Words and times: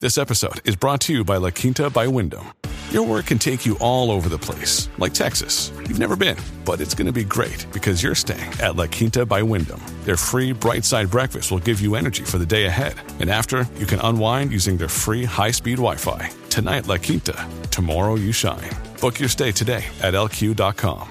This 0.00 0.16
episode 0.16 0.64
is 0.64 0.76
brought 0.76 1.00
to 1.02 1.12
you 1.12 1.24
by 1.24 1.38
La 1.38 1.50
Quinta 1.50 1.90
by 1.90 2.06
Wyndham. 2.06 2.52
Your 2.92 3.04
work 3.04 3.26
can 3.26 3.36
take 3.36 3.66
you 3.66 3.76
all 3.80 4.12
over 4.12 4.28
the 4.28 4.38
place, 4.38 4.88
like 4.96 5.12
Texas. 5.12 5.72
You've 5.88 5.98
never 5.98 6.14
been, 6.14 6.36
but 6.64 6.80
it's 6.80 6.94
going 6.94 7.08
to 7.08 7.12
be 7.12 7.24
great 7.24 7.66
because 7.72 8.00
you're 8.00 8.14
staying 8.14 8.48
at 8.60 8.76
La 8.76 8.86
Quinta 8.86 9.26
by 9.26 9.42
Wyndham. 9.42 9.82
Their 10.04 10.16
free 10.16 10.52
bright 10.52 10.84
side 10.84 11.10
breakfast 11.10 11.50
will 11.50 11.58
give 11.58 11.80
you 11.80 11.96
energy 11.96 12.22
for 12.22 12.38
the 12.38 12.46
day 12.46 12.66
ahead. 12.66 12.94
And 13.18 13.28
after, 13.28 13.68
you 13.74 13.86
can 13.86 13.98
unwind 13.98 14.52
using 14.52 14.76
their 14.76 14.88
free 14.88 15.24
high 15.24 15.50
speed 15.50 15.78
Wi 15.78 15.96
Fi. 15.96 16.30
Tonight, 16.48 16.86
La 16.86 16.96
Quinta. 16.96 17.34
Tomorrow, 17.72 18.14
you 18.14 18.30
shine. 18.30 18.70
Book 19.00 19.18
your 19.18 19.28
stay 19.28 19.50
today 19.50 19.84
at 20.00 20.14
lq.com. 20.14 21.08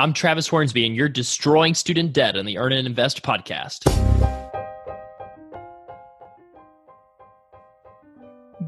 I'm 0.00 0.12
Travis 0.12 0.48
Hornsby, 0.48 0.84
and 0.86 0.96
you're 0.96 1.08
destroying 1.08 1.74
student 1.74 2.12
debt 2.12 2.36
on 2.36 2.46
the 2.46 2.58
Earn 2.58 2.72
and 2.72 2.84
Invest 2.84 3.22
podcast. 3.22 3.84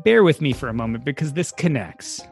Bear 0.07 0.23
with 0.23 0.41
me 0.41 0.53
for 0.53 0.69
a 0.69 0.73
moment 0.73 1.05
because 1.05 1.33
this 1.33 1.51
connects. 1.51 2.23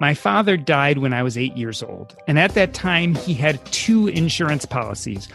My 0.00 0.14
father 0.14 0.56
died 0.56 0.98
when 0.98 1.12
I 1.12 1.24
was 1.24 1.36
eight 1.36 1.56
years 1.56 1.82
old, 1.82 2.14
and 2.28 2.38
at 2.38 2.54
that 2.54 2.74
time 2.74 3.16
he 3.16 3.34
had 3.34 3.62
two 3.66 4.06
insurance 4.06 4.64
policies, 4.64 5.26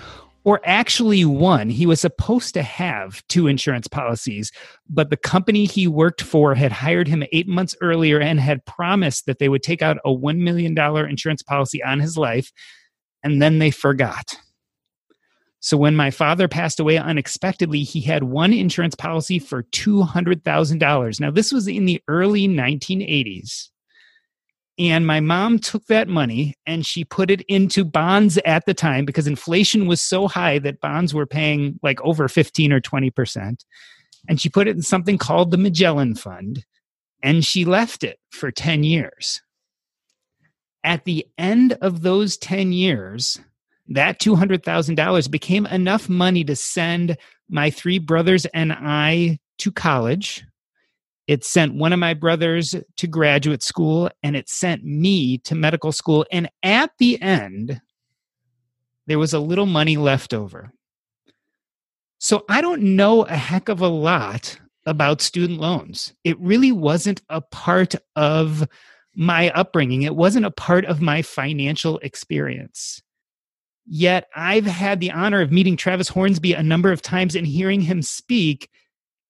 or 0.46 0.62
actually 0.64 1.26
one. 1.26 1.70
He 1.70 1.86
was 1.86 2.00
supposed 2.00 2.54
to 2.54 2.64
have 2.64 3.22
two 3.28 3.48
insurance 3.48 3.86
policies, 3.86 4.50
but 4.90 5.10
the 5.10 5.18
company 5.18 5.66
he 5.66 5.90
worked 5.90 6.22
for 6.22 6.56
had 6.56 6.72
hired 6.72 7.10
him 7.10 7.26
eight 7.34 7.50
months 7.50 7.76
earlier 7.82 8.22
and 8.22 8.40
had 8.40 8.66
promised 8.66 9.26
that 9.26 9.38
they 9.38 9.50
would 9.50 9.62
take 9.62 9.82
out 9.82 9.98
a 10.06 10.10
$1 10.12 10.38
million 10.38 10.74
insurance 11.10 11.44
policy 11.44 11.84
on 11.84 12.00
his 12.00 12.18
life, 12.18 12.50
and 13.24 13.42
then 13.42 13.60
they 13.60 13.72
forgot. 13.72 14.38
So 15.66 15.78
when 15.78 15.96
my 15.96 16.12
father 16.12 16.48
passed 16.48 16.80
away 16.80 17.00
unexpectedly, 17.00 17.82
he 17.82 18.00
had 18.00 18.26
one 18.26 18.54
insurance 18.54 18.94
policy 18.94 19.40
for 19.40 19.64
$200,000. 19.64 21.20
Now, 21.20 21.32
this 21.32 21.52
was 21.52 21.68
in 21.68 21.86
the 21.86 22.00
early 22.08 22.48
1980s. 22.48 23.70
And 24.78 25.08
my 25.08 25.22
mom 25.22 25.58
took 25.58 25.84
that 25.88 26.08
money 26.08 26.54
and 26.68 26.86
she 26.86 27.04
put 27.04 27.32
it 27.32 27.42
into 27.48 27.84
bonds 27.84 28.38
at 28.46 28.68
the 28.68 28.76
time 28.76 29.06
because 29.06 29.26
inflation 29.26 29.88
was 29.88 30.02
so 30.02 30.28
high 30.28 30.60
that 30.60 30.82
bonds 30.82 31.16
were 31.16 31.26
paying 31.26 31.80
like 31.82 32.00
over 32.02 32.28
15 32.28 32.72
or 32.72 32.80
20%. 32.80 33.66
And 34.30 34.40
she 34.40 34.50
put 34.50 34.68
it 34.68 34.76
in 34.76 34.84
something 34.84 35.18
called 35.18 35.50
the 35.50 35.58
Magellan 35.58 36.14
Fund 36.14 36.64
and 37.24 37.44
she 37.44 37.66
left 37.66 38.04
it 38.04 38.20
for 38.30 38.52
10 38.52 38.84
years. 38.84 39.42
At 40.84 41.06
the 41.06 41.26
end 41.40 41.76
of 41.82 42.04
those 42.04 42.38
10 42.38 42.72
years, 42.72 43.40
that 43.88 44.20
$200,000 44.20 45.32
became 45.32 45.66
enough 45.68 46.10
money 46.10 46.44
to 46.44 46.56
send 46.56 47.18
my 47.50 47.70
three 47.70 48.00
brothers 48.00 48.46
and 48.48 48.74
I 48.74 49.40
to 49.60 49.72
college. 49.72 50.44
It 51.28 51.44
sent 51.44 51.76
one 51.76 51.94
of 51.94 52.00
my 52.00 52.14
brothers 52.14 52.76
to 52.98 53.08
graduate 53.08 53.64
school 53.64 54.10
and 54.22 54.36
it 54.36 54.50
sent 54.50 54.84
me 54.84 55.40
to 55.40 55.56
medical 55.56 55.92
school. 55.92 56.26
And 56.32 56.50
at 56.62 56.92
the 57.00 57.22
end, 57.22 57.82
there 59.08 59.20
was 59.20 59.34
a 59.34 59.40
little 59.40 59.66
money 59.66 59.98
left 59.98 60.34
over. 60.34 60.72
So 62.20 62.44
I 62.50 62.62
don't 62.62 62.96
know 62.96 63.24
a 63.24 63.36
heck 63.36 63.70
of 63.70 63.82
a 63.82 63.88
lot 63.88 64.60
about 64.86 65.22
student 65.22 65.60
loans. 65.60 66.14
It 66.24 66.40
really 66.40 66.72
wasn't 66.72 67.22
a 67.30 67.42
part 67.42 67.96
of 68.16 68.68
my 69.16 69.50
upbringing, 69.52 70.02
it 70.02 70.16
wasn't 70.16 70.46
a 70.46 70.52
part 70.52 70.86
of 70.86 71.02
my 71.02 71.22
financial 71.22 72.00
experience. 72.00 73.02
Yet 73.86 74.28
I've 74.36 74.66
had 74.66 75.00
the 75.00 75.12
honor 75.12 75.42
of 75.42 75.52
meeting 75.52 75.78
Travis 75.78 76.10
Hornsby 76.10 76.54
a 76.54 76.64
number 76.64 76.92
of 76.92 77.02
times 77.02 77.36
and 77.36 77.46
hearing 77.46 77.82
him 77.82 78.02
speak. 78.02 78.70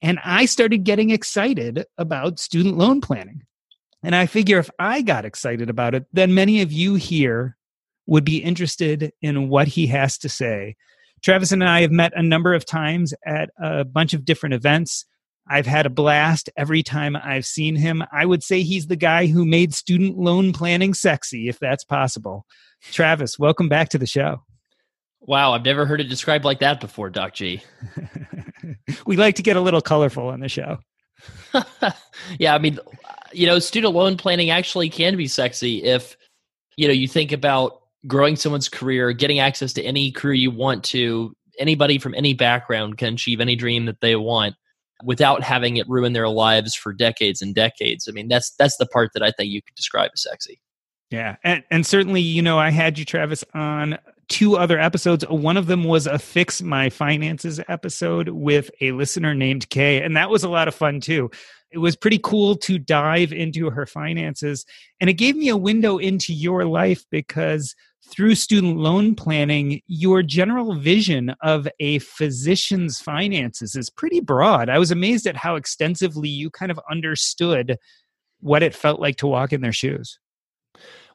And 0.02 0.20
I 0.24 0.46
started 0.46 0.84
getting 0.84 1.10
excited 1.10 1.86
about 1.98 2.40
student 2.40 2.78
loan 2.78 3.02
planning. 3.02 3.44
And 4.04 4.16
I 4.16 4.28
figure 4.28 4.60
if 4.60 4.70
I 4.80 5.02
got 5.02 5.26
excited 5.26 5.70
about 5.70 5.96
it, 5.96 6.06
then 6.14 6.34
many 6.34 6.62
of 6.62 6.72
you 6.72 6.96
here 6.96 7.58
would 8.06 8.24
be 8.24 8.38
interested 8.38 9.12
in 9.22 9.50
what 9.50 9.68
he 9.68 9.88
has 9.88 10.18
to 10.20 10.30
say. 10.30 10.76
Travis 11.24 11.52
and 11.52 11.64
I 11.64 11.82
have 11.82 11.92
met 11.92 12.14
a 12.16 12.22
number 12.22 12.54
of 12.54 12.66
times 12.66 13.14
at 13.26 13.50
a 13.60 13.84
bunch 13.84 14.14
of 14.14 14.26
different 14.26 14.54
events. 14.54 15.06
I've 15.50 15.66
had 15.66 15.86
a 15.86 15.90
blast 15.90 16.50
every 16.56 16.84
time 16.84 17.16
I've 17.16 17.46
seen 17.46 17.76
him. 17.76 18.04
I 18.12 18.26
would 18.26 18.44
say 18.44 18.62
he's 18.62 18.88
the 18.88 18.96
guy 18.96 19.26
who 19.26 19.44
made 19.44 19.74
student 19.74 20.18
loan 20.18 20.54
planning 20.54 20.94
sexy, 20.94 21.50
if 21.50 21.60
that's 21.60 21.84
possible. 21.84 22.46
Travis, 22.92 23.40
welcome 23.40 23.70
back 23.70 23.90
to 23.90 23.98
the 23.98 24.06
show. 24.06 24.45
Wow, 25.28 25.54
I've 25.54 25.66
never 25.66 25.86
heard 25.86 26.02
it 26.02 26.06
described 26.06 26.46
like 26.46 26.60
that 26.60 26.80
before, 26.80 27.10
Doc 27.10 27.34
G. 27.34 27.64
we 29.08 29.18
like 29.18 29.36
to 29.36 29.44
get 29.44 29.58
a 29.58 29.62
little 29.62 29.82
colorful 29.82 30.28
on 30.28 30.40
the 30.40 30.50
show. 30.50 30.78
yeah, 32.40 32.54
I 32.54 32.60
mean, 32.60 32.80
you 33.34 33.48
know, 33.48 33.58
student 33.60 33.94
loan 33.94 34.18
planning 34.18 34.52
actually 34.52 34.90
can 34.90 35.18
be 35.18 35.28
sexy 35.28 35.84
if, 35.84 36.16
you 36.78 36.88
know, 36.88 36.94
you 36.94 37.08
think 37.08 37.32
about 37.32 37.82
growing 38.06 38.36
someone's 38.36 38.70
career, 38.70 39.14
getting 39.14 39.40
access 39.40 39.74
to 39.74 39.84
any 39.84 40.12
career 40.12 40.34
you 40.34 40.52
want 40.52 40.84
to. 40.86 41.34
Anybody 41.58 41.98
from 41.98 42.14
any 42.14 42.34
background 42.34 42.98
can 42.98 43.16
achieve 43.16 43.40
any 43.40 43.56
dream 43.56 43.86
that 43.86 44.02
they 44.02 44.16
want 44.16 44.56
without 45.04 45.42
having 45.42 45.78
it 45.78 45.90
ruin 45.90 46.14
their 46.14 46.30
lives 46.30 46.76
for 46.76 46.94
decades 46.94 47.42
and 47.42 47.56
decades. 47.56 48.08
I 48.08 48.12
mean, 48.12 48.28
that's 48.28 48.54
that's 48.60 48.78
the 48.78 48.86
part 48.86 49.12
that 49.14 49.24
I 49.24 49.32
think 49.32 49.52
you 49.52 49.62
could 49.62 49.76
describe 49.76 50.12
as 50.14 50.24
sexy. 50.24 50.60
Yeah, 51.12 51.38
and 51.44 51.64
and 51.72 51.86
certainly, 51.86 52.22
you 52.22 52.42
know, 52.42 52.60
I 52.60 52.72
had 52.72 53.00
you, 53.00 53.06
Travis, 53.06 53.44
on 53.54 53.98
two 54.28 54.58
other 54.58 54.80
episodes. 54.80 55.26
One 55.28 55.58
of 55.58 55.68
them 55.68 55.84
was 55.84 56.08
a 56.08 56.20
fix 56.20 56.62
my 56.62 56.90
finances 56.90 57.60
episode 57.68 58.30
with 58.30 58.70
a 58.82 58.92
listener 58.92 59.34
named 59.34 59.70
Kay, 59.70 60.02
and 60.02 60.16
that 60.16 60.30
was 60.30 60.44
a 60.44 60.50
lot 60.50 60.68
of 60.68 60.76
fun 60.76 61.00
too. 61.00 61.30
It 61.72 61.80
was 61.80 61.96
pretty 61.96 62.20
cool 62.24 62.56
to 62.58 62.78
dive 62.80 63.34
into 63.34 63.70
her 63.70 63.86
finances, 63.86 64.66
and 65.00 65.10
it 65.10 65.14
gave 65.14 65.36
me 65.36 65.50
a 65.50 65.58
window 65.58 65.98
into 65.98 66.34
your 66.34 66.66
life 66.66 67.04
because 67.12 67.76
through 68.10 68.36
student 68.36 68.78
loan 68.78 69.16
planning, 69.16 69.82
your 69.88 70.22
general 70.22 70.76
vision 70.76 71.36
of 71.42 71.68
a 71.80 72.00
physician's 72.00 73.00
finances 73.00 73.76
is 73.76 73.90
pretty 73.90 74.20
broad. 74.20 74.70
I 74.70 74.78
was 74.78 74.92
amazed 74.92 75.26
at 75.26 75.36
how 75.36 75.56
extensively 75.56 76.30
you 76.30 76.50
kind 76.50 76.72
of 76.72 76.80
understood 76.90 77.78
what 78.42 78.64
it 78.64 78.76
felt 78.76 79.00
like 79.00 79.16
to 79.18 79.28
walk 79.28 79.54
in 79.54 79.62
their 79.62 79.74
shoes. 79.74 80.20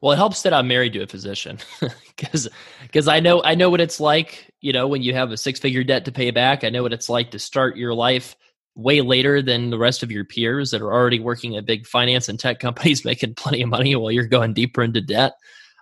Well, 0.00 0.12
it 0.12 0.16
helps 0.16 0.42
that 0.42 0.54
I'm 0.54 0.68
married 0.68 0.94
to 0.94 1.02
a 1.02 1.06
physician 1.06 1.58
because 2.16 2.48
because 2.82 3.06
I 3.06 3.20
know 3.20 3.42
I 3.42 3.54
know 3.54 3.70
what 3.70 3.80
it's 3.80 4.00
like. 4.00 4.50
You 4.60 4.72
know, 4.72 4.88
when 4.88 5.02
you 5.02 5.14
have 5.14 5.30
a 5.30 5.36
six 5.36 5.60
figure 5.60 5.84
debt 5.84 6.04
to 6.06 6.12
pay 6.12 6.30
back, 6.30 6.64
I 6.64 6.70
know 6.70 6.82
what 6.82 6.92
it's 6.92 7.08
like 7.08 7.30
to 7.32 7.38
start 7.38 7.76
your 7.76 7.94
life 7.94 8.36
way 8.74 9.00
later 9.00 9.42
than 9.42 9.70
the 9.70 9.78
rest 9.78 10.02
of 10.02 10.10
your 10.10 10.24
peers 10.24 10.70
that 10.70 10.80
are 10.80 10.92
already 10.92 11.20
working 11.20 11.56
at 11.56 11.66
big 11.66 11.86
finance 11.86 12.28
and 12.28 12.38
tech 12.38 12.60
companies, 12.60 13.04
making 13.04 13.34
plenty 13.34 13.62
of 13.62 13.68
money 13.68 13.94
while 13.94 14.10
you're 14.10 14.26
going 14.26 14.54
deeper 14.54 14.82
into 14.82 15.00
debt. 15.00 15.32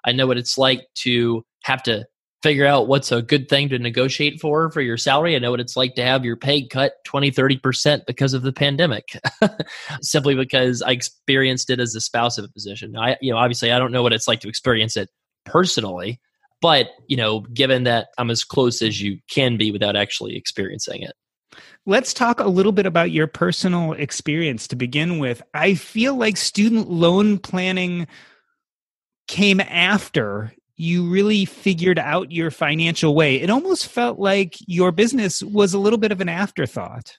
I 0.05 0.13
know 0.13 0.27
what 0.27 0.39
it's 0.39 0.59
like 0.59 0.87
to 0.97 1.45
have 1.63 1.83
to 1.85 2.07
figure 2.43 2.67
out 2.67 2.87
what's 2.87 3.11
a 3.11 3.23
good 3.23 3.49
thing 3.49 3.69
to 3.69 3.79
negotiate 3.79 4.41
for 4.41 4.71
for 4.71 4.81
your 4.81 4.97
salary. 4.97 5.35
I 5.35 5.39
know 5.39 5.51
what 5.51 5.61
it's 5.61 5.77
like 5.77 5.95
to 5.97 6.05
have 6.05 6.25
your 6.25 6.37
pay 6.37 6.67
cut 6.67 6.95
20, 7.05 7.31
30% 7.31 8.07
because 8.07 8.33
of 8.35 8.43
the 8.43 8.53
pandemic, 8.53 9.19
simply 10.03 10.35
because 10.35 10.83
I 10.83 10.93
experienced 10.93 11.71
it 11.71 11.81
as 11.81 11.95
a 11.95 12.01
spouse 12.01 12.39
of 12.39 12.45
a 12.45 12.49
physician. 12.49 12.97
I, 12.97 13.17
you 13.21 13.33
know, 13.33 13.39
obviously 13.39 13.73
I 13.73 13.79
don't 13.79 13.93
know 13.93 14.03
what 14.03 14.13
it's 14.13 14.29
like 14.29 14.41
to 14.41 14.49
experience 14.49 14.97
it 14.97 15.09
personally, 15.45 16.21
but, 16.61 16.89
you 17.09 17.17
know, 17.17 17.41
given 17.41 17.85
that 17.85 18.09
I'm 18.19 18.31
as 18.31 18.45
close 18.45 18.83
as 18.83 19.01
you 19.01 19.19
can 19.31 19.57
be 19.57 19.73
without 19.73 19.97
actually 19.97 20.37
experiencing 20.37 21.03
it. 21.03 21.13
Let's 21.87 22.13
talk 22.13 22.39
a 22.39 22.49
little 22.49 22.73
bit 22.73 22.87
about 22.87 23.11
your 23.11 23.27
personal 23.27 23.95
experience 23.95 24.69
to 24.69 24.77
begin 24.77 25.19
with. 25.19 25.43
I 25.55 25.75
feel 25.75 26.15
like 26.15 26.37
student 26.37 26.91
loan 26.91 27.39
planning 27.39 28.07
came 29.27 29.61
after 29.61 30.53
you 30.79 31.09
really 31.11 31.45
figured 31.45 31.99
out 31.99 32.31
your 32.31 32.53
financial 32.53 33.15
way. 33.15 33.37
It 33.37 33.51
almost 33.51 33.89
felt 33.89 34.21
like 34.21 34.57
your 34.67 34.93
business 34.93 35.43
was 35.43 35.75
a 35.75 35.79
little 35.79 35.99
bit 35.99 36.13
of 36.13 36.21
an 36.21 36.29
afterthought. 36.29 37.19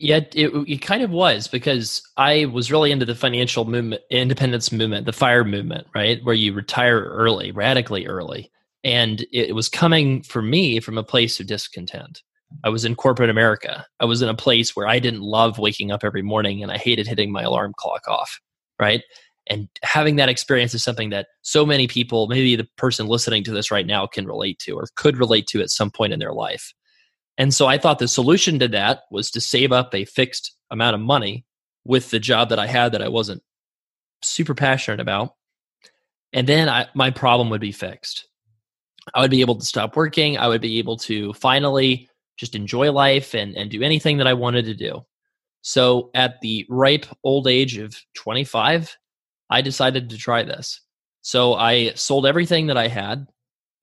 Yeah, 0.00 0.20
it, 0.34 0.50
it 0.68 0.82
kind 0.82 1.04
of 1.04 1.12
was 1.12 1.46
because 1.46 2.02
I 2.16 2.46
was 2.46 2.72
really 2.72 2.90
into 2.90 3.06
the 3.06 3.14
financial 3.14 3.64
movement, 3.64 4.02
independence 4.10 4.72
movement, 4.72 5.06
the 5.06 5.12
FIRE 5.12 5.44
movement, 5.44 5.86
right? 5.94 6.18
Where 6.24 6.34
you 6.34 6.52
retire 6.52 7.04
early, 7.04 7.52
radically 7.52 8.08
early. 8.08 8.50
And 8.82 9.24
it 9.32 9.54
was 9.54 9.68
coming 9.68 10.24
for 10.24 10.42
me 10.42 10.80
from 10.80 10.98
a 10.98 11.04
place 11.04 11.38
of 11.38 11.46
discontent. 11.46 12.22
I 12.64 12.70
was 12.70 12.84
in 12.84 12.96
corporate 12.96 13.30
America. 13.30 13.86
I 14.00 14.04
was 14.04 14.20
in 14.20 14.28
a 14.28 14.34
place 14.34 14.74
where 14.74 14.88
I 14.88 14.98
didn't 14.98 15.22
love 15.22 15.58
waking 15.58 15.92
up 15.92 16.02
every 16.02 16.22
morning 16.22 16.64
and 16.64 16.72
I 16.72 16.78
hated 16.78 17.06
hitting 17.06 17.30
my 17.30 17.42
alarm 17.42 17.72
clock 17.76 18.08
off, 18.08 18.40
right? 18.80 19.02
And 19.52 19.68
having 19.82 20.16
that 20.16 20.30
experience 20.30 20.72
is 20.72 20.82
something 20.82 21.10
that 21.10 21.26
so 21.42 21.66
many 21.66 21.86
people, 21.86 22.26
maybe 22.26 22.56
the 22.56 22.66
person 22.78 23.06
listening 23.06 23.44
to 23.44 23.50
this 23.50 23.70
right 23.70 23.86
now, 23.86 24.06
can 24.06 24.26
relate 24.26 24.58
to 24.60 24.72
or 24.72 24.86
could 24.96 25.18
relate 25.18 25.46
to 25.48 25.60
at 25.60 25.68
some 25.68 25.90
point 25.90 26.14
in 26.14 26.18
their 26.18 26.32
life. 26.32 26.72
And 27.36 27.52
so 27.52 27.66
I 27.66 27.76
thought 27.76 27.98
the 27.98 28.08
solution 28.08 28.58
to 28.60 28.68
that 28.68 29.00
was 29.10 29.30
to 29.32 29.42
save 29.42 29.70
up 29.70 29.94
a 29.94 30.06
fixed 30.06 30.56
amount 30.70 30.94
of 30.94 31.02
money 31.02 31.44
with 31.84 32.08
the 32.08 32.18
job 32.18 32.48
that 32.48 32.58
I 32.58 32.66
had 32.66 32.92
that 32.92 33.02
I 33.02 33.08
wasn't 33.08 33.42
super 34.22 34.54
passionate 34.54 35.00
about. 35.00 35.34
And 36.32 36.46
then 36.46 36.70
I, 36.70 36.86
my 36.94 37.10
problem 37.10 37.50
would 37.50 37.60
be 37.60 37.72
fixed. 37.72 38.26
I 39.14 39.20
would 39.20 39.30
be 39.30 39.42
able 39.42 39.56
to 39.56 39.66
stop 39.66 39.96
working. 39.96 40.38
I 40.38 40.48
would 40.48 40.62
be 40.62 40.78
able 40.78 40.96
to 40.98 41.34
finally 41.34 42.08
just 42.38 42.54
enjoy 42.54 42.90
life 42.90 43.34
and, 43.34 43.54
and 43.54 43.70
do 43.70 43.82
anything 43.82 44.16
that 44.16 44.26
I 44.26 44.32
wanted 44.32 44.64
to 44.64 44.74
do. 44.74 45.04
So 45.60 46.10
at 46.14 46.40
the 46.40 46.64
ripe 46.70 47.04
old 47.22 47.48
age 47.48 47.76
of 47.76 47.94
25, 48.14 48.96
I 49.52 49.60
decided 49.60 50.08
to 50.08 50.16
try 50.16 50.42
this. 50.42 50.80
So 51.20 51.54
I 51.54 51.92
sold 51.92 52.26
everything 52.26 52.68
that 52.68 52.78
I 52.78 52.88
had. 52.88 53.26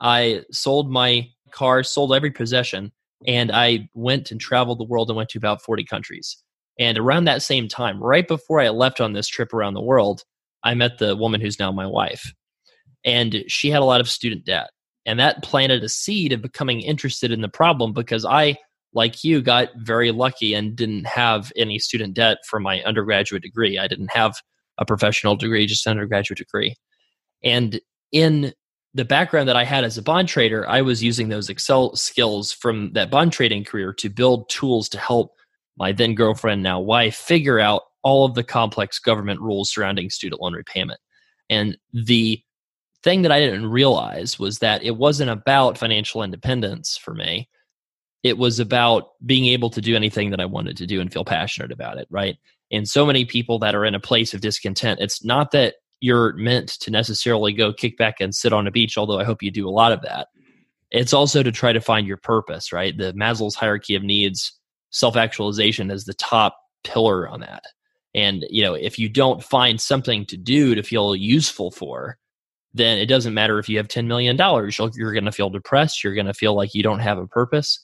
I 0.01 0.41
sold 0.51 0.89
my 0.89 1.29
car, 1.51 1.83
sold 1.83 2.11
every 2.13 2.31
possession, 2.31 2.91
and 3.27 3.51
I 3.51 3.87
went 3.93 4.31
and 4.31 4.41
traveled 4.41 4.79
the 4.79 4.85
world 4.85 5.09
and 5.09 5.17
went 5.17 5.29
to 5.29 5.37
about 5.37 5.61
40 5.61 5.83
countries. 5.85 6.37
And 6.79 6.97
around 6.97 7.25
that 7.25 7.43
same 7.43 7.67
time, 7.67 8.01
right 8.01 8.27
before 8.27 8.59
I 8.59 8.69
left 8.69 8.99
on 8.99 9.13
this 9.13 9.27
trip 9.27 9.53
around 9.53 9.75
the 9.75 9.81
world, 9.81 10.23
I 10.63 10.73
met 10.73 10.97
the 10.97 11.15
woman 11.15 11.39
who's 11.39 11.59
now 11.59 11.71
my 11.71 11.85
wife. 11.85 12.33
And 13.05 13.43
she 13.47 13.69
had 13.69 13.81
a 13.81 13.85
lot 13.85 14.01
of 14.01 14.09
student 14.09 14.45
debt. 14.45 14.71
And 15.05 15.19
that 15.19 15.43
planted 15.43 15.83
a 15.83 15.89
seed 15.89 16.33
of 16.33 16.41
becoming 16.41 16.81
interested 16.81 17.31
in 17.31 17.41
the 17.41 17.47
problem 17.47 17.93
because 17.93 18.25
I, 18.25 18.57
like 18.93 19.23
you, 19.23 19.41
got 19.41 19.69
very 19.77 20.11
lucky 20.11 20.55
and 20.55 20.75
didn't 20.75 21.05
have 21.05 21.51
any 21.55 21.77
student 21.77 22.15
debt 22.15 22.39
for 22.49 22.59
my 22.59 22.81
undergraduate 22.81 23.43
degree. 23.43 23.77
I 23.77 23.87
didn't 23.87 24.11
have 24.11 24.35
a 24.79 24.85
professional 24.85 25.35
degree, 25.35 25.67
just 25.67 25.85
an 25.85 25.91
undergraduate 25.91 26.39
degree. 26.39 26.75
And 27.43 27.79
in 28.11 28.53
the 28.93 29.05
background 29.05 29.47
that 29.47 29.55
I 29.55 29.63
had 29.63 29.83
as 29.83 29.97
a 29.97 30.01
bond 30.01 30.27
trader, 30.27 30.67
I 30.67 30.81
was 30.81 31.03
using 31.03 31.29
those 31.29 31.49
Excel 31.49 31.95
skills 31.95 32.51
from 32.51 32.91
that 32.93 33.11
bond 33.11 33.33
trading 33.33 33.63
career 33.63 33.93
to 33.93 34.09
build 34.09 34.49
tools 34.49 34.89
to 34.89 34.97
help 34.97 35.35
my 35.77 35.91
then 35.91 36.15
girlfriend, 36.15 36.63
now 36.63 36.79
wife, 36.79 37.15
figure 37.15 37.59
out 37.59 37.83
all 38.01 38.25
of 38.25 38.33
the 38.33 38.43
complex 38.43 38.99
government 38.99 39.39
rules 39.41 39.71
surrounding 39.71 40.09
student 40.09 40.41
loan 40.41 40.53
repayment. 40.53 40.99
And 41.49 41.77
the 41.93 42.41
thing 43.03 43.21
that 43.21 43.31
I 43.31 43.39
didn't 43.39 43.67
realize 43.67 44.39
was 44.39 44.59
that 44.59 44.83
it 44.83 44.97
wasn't 44.97 45.29
about 45.29 45.77
financial 45.77 46.23
independence 46.23 46.97
for 46.97 47.13
me. 47.13 47.47
It 48.23 48.37
was 48.37 48.59
about 48.59 49.11
being 49.25 49.45
able 49.45 49.69
to 49.69 49.81
do 49.81 49.95
anything 49.95 50.31
that 50.31 50.41
I 50.41 50.45
wanted 50.45 50.77
to 50.77 50.87
do 50.87 50.99
and 50.99 51.11
feel 51.11 51.23
passionate 51.23 51.71
about 51.71 51.97
it, 51.97 52.07
right? 52.09 52.37
And 52.71 52.87
so 52.87 53.05
many 53.05 53.25
people 53.25 53.59
that 53.59 53.75
are 53.75 53.85
in 53.85 53.95
a 53.95 53.99
place 53.99 54.33
of 54.33 54.41
discontent, 54.41 54.99
it's 54.99 55.23
not 55.23 55.51
that 55.51 55.75
you're 56.01 56.33
meant 56.33 56.69
to 56.81 56.91
necessarily 56.91 57.51
go 57.51 57.73
kick 57.73 57.97
back 57.97 58.15
and 58.19 58.33
sit 58.33 58.53
on 58.53 58.67
a 58.67 58.71
beach, 58.71 58.97
although 58.97 59.19
I 59.19 59.23
hope 59.23 59.43
you 59.43 59.51
do 59.51 59.67
a 59.67 59.71
lot 59.71 59.91
of 59.91 60.01
that. 60.01 60.27
It's 60.91 61.13
also 61.13 61.43
to 61.43 61.51
try 61.51 61.73
to 61.73 61.81
find 61.81 62.07
your 62.07 62.17
purpose, 62.17 62.71
right? 62.71 62.97
The 62.97 63.13
Maslow's 63.13 63.55
hierarchy 63.55 63.95
of 63.95 64.03
needs, 64.03 64.53
self 64.91 65.15
actualization 65.15 65.91
is 65.91 66.05
the 66.05 66.13
top 66.13 66.57
pillar 66.83 67.27
on 67.27 67.41
that. 67.41 67.63
And, 68.15 68.45
you 68.49 68.63
know, 68.63 68.73
if 68.73 68.97
you 68.97 69.07
don't 69.07 69.43
find 69.43 69.79
something 69.79 70.25
to 70.27 70.37
do 70.37 70.73
to 70.73 70.81
feel 70.81 71.15
useful 71.15 71.69
for, 71.69 72.17
then 72.73 72.97
it 72.97 73.05
doesn't 73.05 73.33
matter 73.33 73.59
if 73.59 73.69
you 73.69 73.77
have 73.77 73.87
$10 73.87 74.05
million. 74.05 74.37
You're 74.37 75.13
going 75.13 75.25
to 75.25 75.31
feel 75.31 75.49
depressed. 75.49 76.03
You're 76.03 76.15
going 76.15 76.25
to 76.25 76.33
feel 76.33 76.55
like 76.55 76.73
you 76.73 76.81
don't 76.81 76.99
have 76.99 77.17
a 77.17 77.27
purpose. 77.27 77.79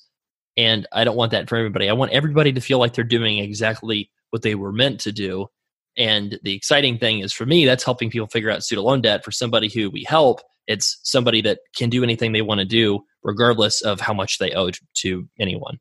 And 0.57 0.87
I 0.91 1.03
don't 1.03 1.17
want 1.17 1.31
that 1.31 1.49
for 1.49 1.57
everybody. 1.57 1.89
I 1.89 1.93
want 1.93 2.11
everybody 2.11 2.53
to 2.53 2.61
feel 2.61 2.79
like 2.79 2.93
they're 2.93 3.03
doing 3.03 3.39
exactly 3.39 4.09
what 4.35 4.41
they 4.41 4.53
were 4.53 4.73
meant 4.73 4.99
to 4.99 5.13
do. 5.13 5.47
And 5.97 6.37
the 6.43 6.53
exciting 6.53 6.97
thing 6.97 7.19
is 7.19 7.31
for 7.31 7.45
me, 7.45 7.65
that's 7.65 7.85
helping 7.85 8.09
people 8.09 8.27
figure 8.27 8.51
out 8.51 8.65
student 8.65 8.85
loan 8.85 9.01
debt. 9.01 9.23
For 9.23 9.31
somebody 9.31 9.69
who 9.69 9.89
we 9.89 10.03
help, 10.05 10.41
it's 10.67 10.99
somebody 11.03 11.41
that 11.43 11.59
can 11.73 11.89
do 11.89 12.03
anything 12.03 12.33
they 12.33 12.41
want 12.41 12.59
to 12.59 12.65
do, 12.65 12.99
regardless 13.23 13.81
of 13.81 14.01
how 14.01 14.13
much 14.13 14.37
they 14.37 14.51
owe 14.51 14.71
to 14.97 15.29
anyone. 15.39 15.79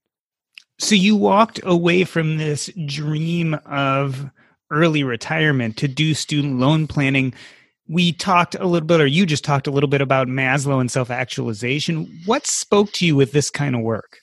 So 0.79 0.95
you 0.95 1.17
walked 1.17 1.59
away 1.65 2.05
from 2.05 2.39
this 2.39 2.71
dream 2.87 3.55
of 3.67 4.31
early 4.71 5.03
retirement 5.03 5.77
to 5.79 5.89
do 5.89 6.15
student 6.15 6.61
loan 6.61 6.87
planning. 6.87 7.35
We 7.89 8.12
talked 8.12 8.55
a 8.55 8.67
little 8.67 8.87
bit, 8.87 9.01
or 9.01 9.06
you 9.06 9.27
just 9.27 9.45
talked 9.45 9.67
a 9.67 9.73
little 9.73 9.91
bit 9.91 10.01
about 10.01 10.29
Maslow 10.29 10.81
and 10.81 10.93
self 10.93 11.11
actualization. 11.11 12.23
What 12.25 12.47
spoke 12.47 12.93
to 12.93 13.05
you 13.05 13.17
with 13.17 13.33
this 13.33 13.51
kind 13.51 13.75
of 13.75 13.81
work? 13.81 14.19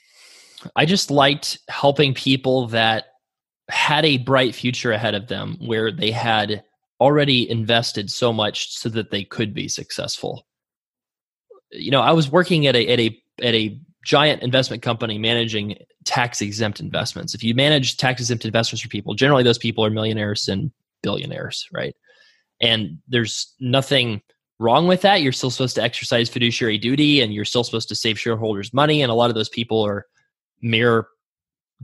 I 0.78 0.86
just 0.86 1.12
liked 1.12 1.60
helping 1.68 2.14
people 2.14 2.68
that 2.68 3.08
had 3.72 4.06
a 4.06 4.18
bright 4.18 4.54
future 4.54 4.92
ahead 4.92 5.16
of 5.16 5.28
them 5.28 5.58
where 5.60 5.92
they 5.92 6.12
had 6.12 6.64
already 7.00 7.50
invested 7.50 8.12
so 8.12 8.32
much 8.32 8.78
so 8.78 8.90
that 8.90 9.12
they 9.12 9.24
could 9.24 9.54
be 9.54 9.68
successful. 9.68 10.46
You 11.72 11.90
know, 11.90 12.02
I 12.02 12.12
was 12.12 12.30
working 12.30 12.68
at 12.68 12.76
a 12.76 12.88
at 12.88 13.00
a 13.00 13.18
at 13.42 13.56
a 13.56 13.80
giant 14.06 14.44
investment 14.44 14.84
company 14.84 15.18
managing 15.18 15.78
tax 16.06 16.42
exempt 16.42 16.80
investments. 16.80 17.34
If 17.34 17.44
you 17.44 17.56
manage 17.56 17.98
tax 17.98 18.20
exempt 18.22 18.46
investments 18.46 18.82
for 18.82 18.90
people, 18.90 19.14
generally 19.14 19.44
those 19.44 19.58
people 19.58 19.86
are 19.86 19.90
millionaires 19.90 20.48
and 20.48 20.72
billionaires, 21.02 21.68
right? 21.72 21.96
And 22.62 23.00
there's 23.08 23.54
nothing 23.60 24.22
wrong 24.60 24.88
with 24.88 25.02
that. 25.02 25.22
You're 25.22 25.32
still 25.32 25.50
supposed 25.50 25.76
to 25.76 25.84
exercise 25.84 26.30
fiduciary 26.30 26.78
duty 26.78 27.22
and 27.22 27.34
you're 27.34 27.46
still 27.46 27.64
supposed 27.64 27.90
to 27.90 27.96
save 27.96 28.20
shareholders 28.20 28.74
money. 28.74 29.02
And 29.02 29.12
a 29.12 29.16
lot 29.16 29.30
of 29.30 29.36
those 29.36 29.50
people 29.50 29.84
are 29.86 30.06
mere 30.62 31.08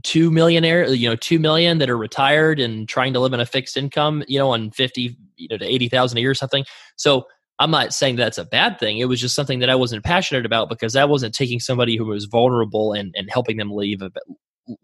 two 0.04 0.30
millionaire, 0.30 0.86
you 0.88 1.08
know, 1.08 1.16
two 1.16 1.38
million 1.38 1.78
that 1.78 1.90
are 1.90 1.98
retired 1.98 2.60
and 2.60 2.88
trying 2.88 3.12
to 3.12 3.20
live 3.20 3.32
in 3.32 3.40
a 3.40 3.46
fixed 3.46 3.76
income, 3.76 4.24
you 4.28 4.38
know, 4.38 4.50
on 4.50 4.70
50, 4.70 5.16
you 5.36 5.48
know, 5.50 5.58
to 5.58 5.64
80,000 5.64 6.18
a 6.18 6.20
year 6.20 6.30
or 6.30 6.34
something. 6.34 6.64
So 6.96 7.26
I'm 7.58 7.70
not 7.70 7.92
saying 7.92 8.16
that's 8.16 8.38
a 8.38 8.44
bad 8.44 8.78
thing. 8.78 8.98
It 8.98 9.06
was 9.06 9.20
just 9.20 9.34
something 9.34 9.58
that 9.58 9.70
I 9.70 9.74
wasn't 9.74 10.04
passionate 10.04 10.46
about 10.46 10.68
because 10.68 10.94
I 10.94 11.04
wasn't 11.04 11.34
taking 11.34 11.58
somebody 11.58 11.96
who 11.96 12.06
was 12.06 12.26
vulnerable 12.26 12.92
and, 12.92 13.12
and 13.16 13.28
helping 13.30 13.56
them 13.56 13.72
leave 13.72 14.00
a, 14.00 14.10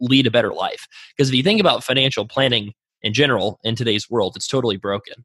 lead 0.01 0.27
a 0.27 0.31
better 0.31 0.53
life. 0.53 0.87
Because 1.17 1.29
if 1.29 1.35
you 1.35 1.43
think 1.43 1.61
about 1.61 1.85
financial 1.85 2.27
planning 2.27 2.73
in 3.03 3.13
general 3.13 3.61
in 3.63 3.77
today's 3.77 4.11
world, 4.11 4.35
it's 4.35 4.49
totally 4.49 4.77
broken 4.77 5.25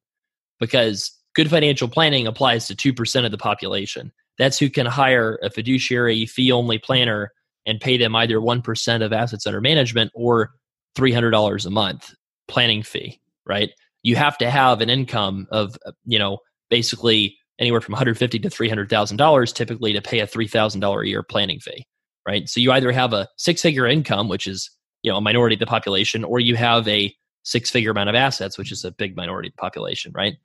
because 0.60 1.12
good 1.34 1.50
financial 1.50 1.88
planning 1.88 2.28
applies 2.28 2.68
to 2.68 2.76
2% 2.76 3.26
of 3.26 3.32
the 3.32 3.38
population. 3.38 4.12
That's 4.38 4.60
who 4.60 4.70
can 4.70 4.86
hire 4.86 5.40
a 5.42 5.50
fiduciary 5.50 6.26
fee 6.26 6.52
only 6.52 6.78
planner 6.78 7.32
and 7.66 7.80
pay 7.80 7.98
them 7.98 8.16
either 8.16 8.40
1% 8.40 9.06
of 9.06 9.14
assets 9.14 9.46
under 9.46 9.62
management 9.62 10.12
or 10.14 10.52
$300 10.98 11.66
a 11.66 11.70
month 11.70 12.14
planning 12.48 12.84
fee, 12.84 13.20
right? 13.46 13.70
You 14.04 14.16
have 14.16 14.38
to 14.40 14.50
have 14.50 14.82
an 14.82 14.90
income 14.90 15.48
of, 15.52 15.78
uh, 15.86 15.92
you 16.06 16.18
know, 16.18 16.40
basically 16.70 17.38
anywhere 17.60 17.82
from 17.82 17.94
150 17.94 18.40
to 18.40 18.50
$300,000 18.50 19.54
typically 19.54 19.94
to 19.94 20.02
pay 20.02 20.20
a 20.20 20.28
$3,000 20.28 21.04
a 21.04 21.08
year 21.08 21.24
planning 21.24 21.60
fee, 21.60 21.86
right? 22.28 22.48
So 22.48 22.60
you 22.60 22.72
either 22.72 22.92
have 22.92 23.14
a 23.14 23.28
six 23.38 23.62
figure 23.62 23.86
income, 23.86 24.30
which 24.30 24.48
is, 24.48 24.72
you 25.04 25.12
know, 25.12 25.18
a 25.18 25.22
minority 25.22 25.56
of 25.56 25.60
the 25.60 25.66
population, 25.66 26.24
or 26.24 26.40
you 26.40 26.56
have 26.56 26.88
a 26.88 27.14
six 27.44 27.70
figure 27.70 27.92
amount 27.92 28.10
of 28.10 28.16
assets, 28.16 28.58
which 28.58 28.72
is 28.72 28.84
a 28.84 28.92
big 28.92 29.16
minority 29.16 29.50
of 29.50 29.54
the 29.56 29.62
population, 29.62 30.12
right? 30.16 30.36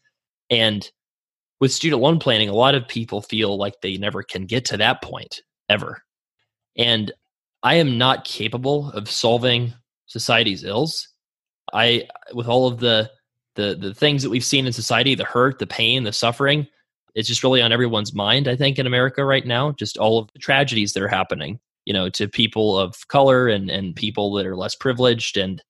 And 0.50 0.88
with 1.60 1.72
student 1.72 2.02
loan 2.02 2.18
planning, 2.18 2.48
a 2.48 2.54
lot 2.54 2.74
of 2.74 2.86
people 2.88 3.22
feel 3.22 3.56
like 3.56 3.74
they 3.80 3.96
never 3.96 4.22
can 4.22 4.46
get 4.46 4.64
to 4.66 4.76
that 4.76 5.02
point 5.02 5.40
ever. 5.68 6.02
And 6.76 7.12
I 7.62 7.74
am 7.74 7.98
not 7.98 8.24
capable 8.24 8.90
of 8.90 9.10
solving 9.10 9.74
society's 10.06 10.64
ills. 10.64 11.08
I, 11.72 12.08
with 12.32 12.46
all 12.46 12.66
of 12.66 12.80
the 12.80 13.10
the 13.54 13.76
the 13.76 13.94
things 13.94 14.22
that 14.22 14.30
we've 14.30 14.44
seen 14.44 14.66
in 14.66 14.72
society, 14.72 15.14
the 15.14 15.24
hurt, 15.24 15.58
the 15.58 15.66
pain, 15.66 16.04
the 16.04 16.12
suffering, 16.12 16.66
it's 17.14 17.28
just 17.28 17.42
really 17.42 17.62
on 17.62 17.72
everyone's 17.72 18.12
mind. 18.12 18.48
I 18.48 18.56
think 18.56 18.78
in 18.78 18.86
America 18.86 19.24
right 19.24 19.46
now, 19.46 19.72
just 19.72 19.96
all 19.96 20.18
of 20.18 20.28
the 20.32 20.40
tragedies 20.40 20.92
that 20.92 21.02
are 21.02 21.08
happening, 21.08 21.60
you 21.84 21.92
know, 21.92 22.08
to 22.10 22.28
people 22.28 22.78
of 22.78 23.08
color 23.08 23.48
and 23.48 23.70
and 23.70 23.94
people 23.94 24.32
that 24.34 24.46
are 24.46 24.56
less 24.56 24.74
privileged 24.74 25.36
and 25.36 25.62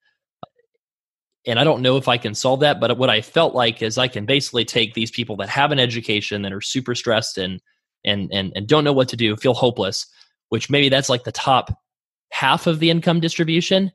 and 1.46 1.58
I 1.58 1.64
don't 1.64 1.82
know 1.82 1.98
if 1.98 2.08
I 2.08 2.16
can 2.16 2.34
solve 2.34 2.60
that, 2.60 2.80
but 2.80 2.96
what 2.96 3.10
I 3.10 3.20
felt 3.20 3.54
like 3.54 3.82
is 3.82 3.98
I 3.98 4.08
can 4.08 4.24
basically 4.24 4.64
take 4.64 4.94
these 4.94 5.10
people 5.10 5.36
that 5.36 5.50
have 5.50 5.72
an 5.72 5.78
education 5.78 6.40
that 6.42 6.54
are 6.54 6.62
super 6.62 6.94
stressed 6.94 7.36
and 7.36 7.60
and 8.04 8.30
and 8.32 8.52
and 8.56 8.66
don't 8.66 8.84
know 8.84 8.92
what 8.92 9.10
to 9.10 9.16
do, 9.16 9.36
feel 9.36 9.54
hopeless, 9.54 10.06
which 10.54 10.70
maybe 10.70 10.88
that's 10.88 11.08
like 11.08 11.24
the 11.24 11.32
top 11.32 11.82
half 12.30 12.68
of 12.68 12.78
the 12.78 12.88
income 12.88 13.18
distribution, 13.18 13.90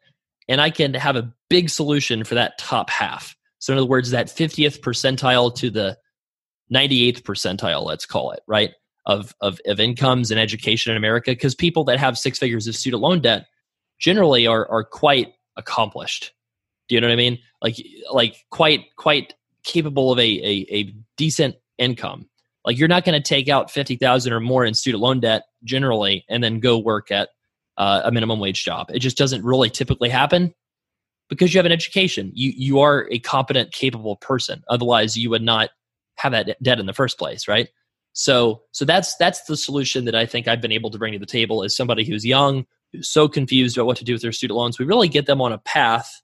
and 0.49 0.59
I 0.59 0.71
can 0.71 0.93
have 0.93 1.15
a 1.15 1.31
big 1.49 1.69
solution 1.69 2.25
for 2.25 2.35
that 2.35 2.57
top 2.57 2.89
half. 2.89 3.33
So, 3.59 3.71
in 3.71 3.79
other 3.79 3.87
words, 3.87 4.11
that 4.11 4.27
50th 4.27 4.81
percentile 4.81 5.55
to 5.55 5.69
the 5.69 5.97
98th 6.73 7.21
percentile, 7.21 7.85
let's 7.85 8.05
call 8.05 8.31
it, 8.31 8.41
right? 8.45 8.71
Of, 9.05 9.33
of, 9.39 9.61
of 9.65 9.79
incomes 9.79 10.31
and 10.31 10.39
education 10.39 10.91
in 10.91 10.97
America, 10.97 11.31
because 11.31 11.55
people 11.55 11.85
that 11.85 11.97
have 11.97 12.17
six 12.17 12.37
figures 12.37 12.67
of 12.67 12.75
student 12.75 13.01
loan 13.01 13.21
debt 13.21 13.45
generally 13.97 14.45
are, 14.45 14.69
are 14.69 14.83
quite 14.83 15.31
accomplished. 15.55 16.33
Do 16.89 16.95
you 16.95 16.99
know 16.99 17.07
what 17.07 17.13
I 17.13 17.15
mean? 17.15 17.39
Like, 17.61 17.77
like 18.11 18.35
quite, 18.49 18.93
quite 18.97 19.33
capable 19.63 20.11
of 20.11 20.19
a, 20.19 20.23
a, 20.23 20.67
a 20.69 20.93
decent 21.15 21.55
income. 21.77 22.28
Like 22.65 22.77
you're 22.77 22.87
not 22.87 23.05
going 23.05 23.21
to 23.21 23.27
take 23.27 23.47
out 23.47 23.71
50,000 23.71 24.33
or 24.33 24.39
more 24.39 24.65
in 24.65 24.73
student 24.73 25.01
loan 25.01 25.19
debt 25.19 25.43
generally 25.63 26.25
and 26.29 26.43
then 26.43 26.59
go 26.59 26.77
work 26.77 27.11
at 27.11 27.29
uh, 27.77 28.01
a 28.03 28.11
minimum 28.11 28.39
wage 28.39 28.63
job. 28.63 28.89
It 28.93 28.99
just 28.99 29.17
doesn't 29.17 29.43
really 29.43 29.69
typically 29.69 30.09
happen 30.09 30.53
because 31.29 31.53
you 31.53 31.59
have 31.59 31.65
an 31.65 31.71
education. 31.71 32.31
You 32.33 32.51
you 32.55 32.79
are 32.79 33.07
a 33.09 33.19
competent, 33.19 33.71
capable 33.71 34.17
person. 34.17 34.63
Otherwise, 34.67 35.15
you 35.15 35.29
would 35.29 35.41
not 35.41 35.69
have 36.17 36.33
that 36.33 36.61
debt 36.61 36.79
in 36.79 36.85
the 36.85 36.93
first 36.93 37.17
place, 37.17 37.47
right? 37.47 37.69
So 38.13 38.63
so 38.71 38.83
that's 38.83 39.15
that's 39.15 39.43
the 39.43 39.55
solution 39.55 40.05
that 40.05 40.15
I 40.15 40.25
think 40.25 40.47
I've 40.47 40.61
been 40.61 40.73
able 40.73 40.89
to 40.91 40.97
bring 40.97 41.13
to 41.13 41.19
the 41.19 41.25
table 41.25 41.63
as 41.63 41.75
somebody 41.75 42.03
who's 42.03 42.25
young, 42.25 42.65
who's 42.91 43.09
so 43.09 43.29
confused 43.29 43.77
about 43.77 43.85
what 43.85 43.97
to 43.97 44.03
do 44.03 44.13
with 44.13 44.21
their 44.21 44.33
student 44.33 44.57
loans. 44.57 44.77
We 44.77 44.85
really 44.85 45.07
get 45.07 45.25
them 45.25 45.41
on 45.41 45.53
a 45.53 45.59
path 45.59 46.21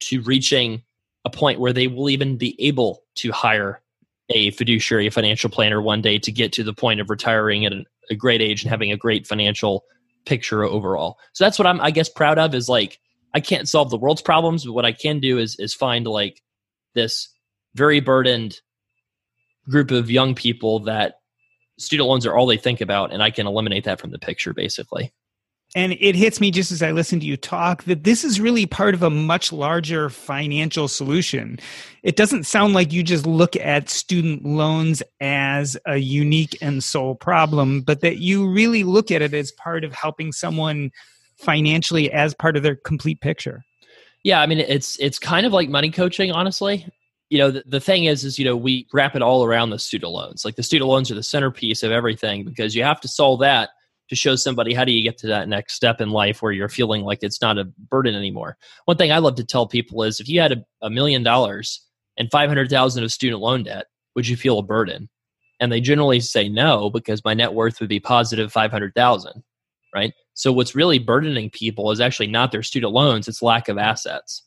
to 0.00 0.22
reaching 0.22 0.82
a 1.24 1.30
point 1.30 1.60
where 1.60 1.72
they 1.72 1.88
will 1.88 2.08
even 2.08 2.38
be 2.38 2.56
able 2.64 3.02
to 3.16 3.32
hire 3.32 3.82
a 4.30 4.50
fiduciary, 4.52 5.06
a 5.06 5.10
financial 5.10 5.50
planner 5.50 5.80
one 5.80 6.02
day 6.02 6.18
to 6.18 6.32
get 6.32 6.52
to 6.52 6.62
the 6.62 6.74
point 6.74 7.00
of 7.00 7.10
retiring 7.10 7.64
at 7.64 7.72
a 8.10 8.14
great 8.14 8.42
age 8.42 8.62
and 8.62 8.70
having 8.70 8.92
a 8.92 8.96
great 8.96 9.26
financial 9.26 9.84
picture 10.26 10.64
overall. 10.64 11.18
So 11.32 11.44
that's 11.44 11.58
what 11.58 11.66
I'm 11.66 11.80
I 11.80 11.90
guess 11.90 12.08
proud 12.08 12.38
of 12.38 12.54
is 12.54 12.68
like 12.68 12.98
I 13.34 13.40
can't 13.40 13.68
solve 13.68 13.90
the 13.90 13.98
world's 13.98 14.22
problems, 14.22 14.64
but 14.64 14.72
what 14.72 14.84
I 14.84 14.92
can 14.92 15.20
do 15.20 15.38
is 15.38 15.56
is 15.58 15.74
find 15.74 16.06
like 16.06 16.42
this 16.94 17.28
very 17.74 18.00
burdened 18.00 18.60
group 19.68 19.90
of 19.90 20.10
young 20.10 20.34
people 20.34 20.80
that 20.80 21.14
student 21.78 22.08
loans 22.08 22.26
are 22.26 22.34
all 22.34 22.46
they 22.46 22.56
think 22.56 22.80
about 22.80 23.12
and 23.12 23.22
I 23.22 23.30
can 23.30 23.46
eliminate 23.46 23.84
that 23.84 24.00
from 24.00 24.10
the 24.10 24.18
picture 24.18 24.52
basically. 24.52 25.12
And 25.76 25.92
it 26.00 26.14
hits 26.14 26.40
me 26.40 26.50
just 26.50 26.72
as 26.72 26.82
I 26.82 26.92
listen 26.92 27.20
to 27.20 27.26
you 27.26 27.36
talk 27.36 27.84
that 27.84 28.04
this 28.04 28.24
is 28.24 28.40
really 28.40 28.64
part 28.64 28.94
of 28.94 29.02
a 29.02 29.10
much 29.10 29.52
larger 29.52 30.08
financial 30.08 30.88
solution. 30.88 31.58
It 32.02 32.16
doesn't 32.16 32.44
sound 32.44 32.72
like 32.72 32.92
you 32.92 33.02
just 33.02 33.26
look 33.26 33.54
at 33.56 33.90
student 33.90 34.46
loans 34.46 35.02
as 35.20 35.76
a 35.84 35.98
unique 35.98 36.56
and 36.62 36.82
sole 36.82 37.14
problem, 37.14 37.82
but 37.82 38.00
that 38.00 38.16
you 38.16 38.50
really 38.50 38.82
look 38.82 39.10
at 39.10 39.20
it 39.20 39.34
as 39.34 39.52
part 39.52 39.84
of 39.84 39.92
helping 39.92 40.32
someone 40.32 40.90
financially 41.36 42.10
as 42.12 42.34
part 42.34 42.56
of 42.56 42.62
their 42.62 42.76
complete 42.76 43.20
picture. 43.20 43.62
Yeah, 44.24 44.40
I 44.40 44.46
mean 44.46 44.58
it's 44.58 44.98
it's 44.98 45.18
kind 45.18 45.46
of 45.46 45.52
like 45.52 45.68
money 45.68 45.90
coaching 45.90 46.32
honestly. 46.32 46.86
You 47.28 47.38
know, 47.38 47.50
the, 47.50 47.62
the 47.66 47.80
thing 47.80 48.04
is 48.04 48.24
is 48.24 48.38
you 48.38 48.44
know, 48.46 48.56
we 48.56 48.86
wrap 48.94 49.14
it 49.14 49.22
all 49.22 49.44
around 49.44 49.68
the 49.68 49.78
student 49.78 50.12
loans. 50.12 50.46
Like 50.46 50.56
the 50.56 50.62
student 50.62 50.88
loans 50.88 51.10
are 51.10 51.14
the 51.14 51.22
centerpiece 51.22 51.82
of 51.82 51.92
everything 51.92 52.44
because 52.44 52.74
you 52.74 52.82
have 52.84 53.02
to 53.02 53.08
solve 53.08 53.40
that 53.40 53.68
to 54.08 54.16
show 54.16 54.36
somebody 54.36 54.74
how 54.74 54.84
do 54.84 54.92
you 54.92 55.02
get 55.02 55.18
to 55.18 55.26
that 55.26 55.48
next 55.48 55.74
step 55.74 56.00
in 56.00 56.10
life 56.10 56.42
where 56.42 56.52
you're 56.52 56.68
feeling 56.68 57.02
like 57.02 57.18
it's 57.22 57.40
not 57.40 57.58
a 57.58 57.64
burden 57.90 58.14
anymore. 58.14 58.56
One 58.86 58.96
thing 58.96 59.12
I 59.12 59.18
love 59.18 59.36
to 59.36 59.44
tell 59.44 59.66
people 59.66 60.02
is 60.02 60.20
if 60.20 60.28
you 60.28 60.40
had 60.40 60.52
a, 60.52 60.64
a 60.82 60.90
million 60.90 61.22
dollars 61.22 61.84
and 62.16 62.30
500,000 62.30 63.04
of 63.04 63.12
student 63.12 63.40
loan 63.40 63.64
debt, 63.64 63.86
would 64.14 64.26
you 64.26 64.36
feel 64.36 64.58
a 64.58 64.62
burden? 64.62 65.08
And 65.60 65.70
they 65.70 65.80
generally 65.80 66.20
say 66.20 66.48
no 66.48 66.90
because 66.90 67.24
my 67.24 67.34
net 67.34 67.52
worth 67.52 67.80
would 67.80 67.88
be 67.88 68.00
positive 68.00 68.52
500,000, 68.52 69.42
right? 69.94 70.12
So 70.34 70.52
what's 70.52 70.74
really 70.74 70.98
burdening 70.98 71.50
people 71.50 71.90
is 71.90 72.00
actually 72.00 72.28
not 72.28 72.52
their 72.52 72.62
student 72.62 72.92
loans, 72.92 73.28
it's 73.28 73.42
lack 73.42 73.68
of 73.68 73.76
assets. 73.76 74.44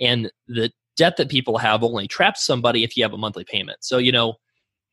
And 0.00 0.30
the 0.46 0.70
debt 0.96 1.16
that 1.16 1.28
people 1.28 1.58
have 1.58 1.82
only 1.82 2.08
traps 2.08 2.44
somebody 2.44 2.84
if 2.84 2.96
you 2.96 3.04
have 3.04 3.12
a 3.12 3.18
monthly 3.18 3.44
payment. 3.44 3.78
So, 3.80 3.98
you 3.98 4.12
know, 4.12 4.34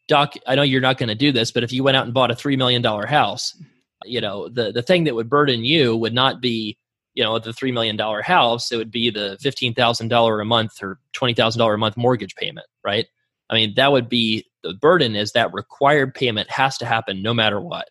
Doc, 0.08 0.36
I 0.46 0.56
know 0.56 0.62
you're 0.62 0.82
not 0.82 1.00
going 1.00 1.10
to 1.10 1.16
do 1.16 1.32
this, 1.32 1.52
but 1.52 1.64
if 1.64 1.74
you 1.74 1.84
went 1.84 1.98
out 1.98 2.06
and 2.06 2.14
bought 2.14 2.32
a 2.32 2.36
$3 2.36 2.58
million 2.58 2.84
house, 2.84 3.60
you 4.06 4.22
know 4.22 4.50
the 4.50 4.72
the 4.72 4.82
thing 4.82 5.04
that 5.06 5.16
would 5.16 5.30
burden 5.30 5.64
you 5.64 5.96
would 5.96 6.14
not 6.14 6.42
be 6.42 6.78
you 7.14 7.24
know 7.24 7.38
the 7.40 7.54
three 7.54 7.72
million 7.72 7.96
dollar 7.96 8.22
house. 8.22 8.72
It 8.72 8.78
would 8.78 8.92
be 8.92 9.10
the 9.10 9.38
fifteen 9.42 9.74
thousand 9.74 10.10
dollar 10.10 10.40
a 10.40 10.46
month 10.46 10.82
or 10.82 11.00
twenty 11.14 11.34
thousand 11.34 11.60
dollar 11.60 11.76
a 11.76 11.78
month 11.78 11.98
mortgage 11.98 12.36
payment 12.36 12.68
right? 12.84 13.08
I 13.50 13.56
mean 13.56 13.74
that 13.76 13.92
would 13.92 14.10
be 14.10 14.46
the 14.64 14.74
burden 14.74 15.16
is 15.16 15.32
that 15.34 15.54
required 15.54 16.14
payment 16.14 16.50
has 16.50 16.78
to 16.80 16.86
happen 16.86 17.22
no 17.22 17.34
matter 17.34 17.60
what. 17.62 17.90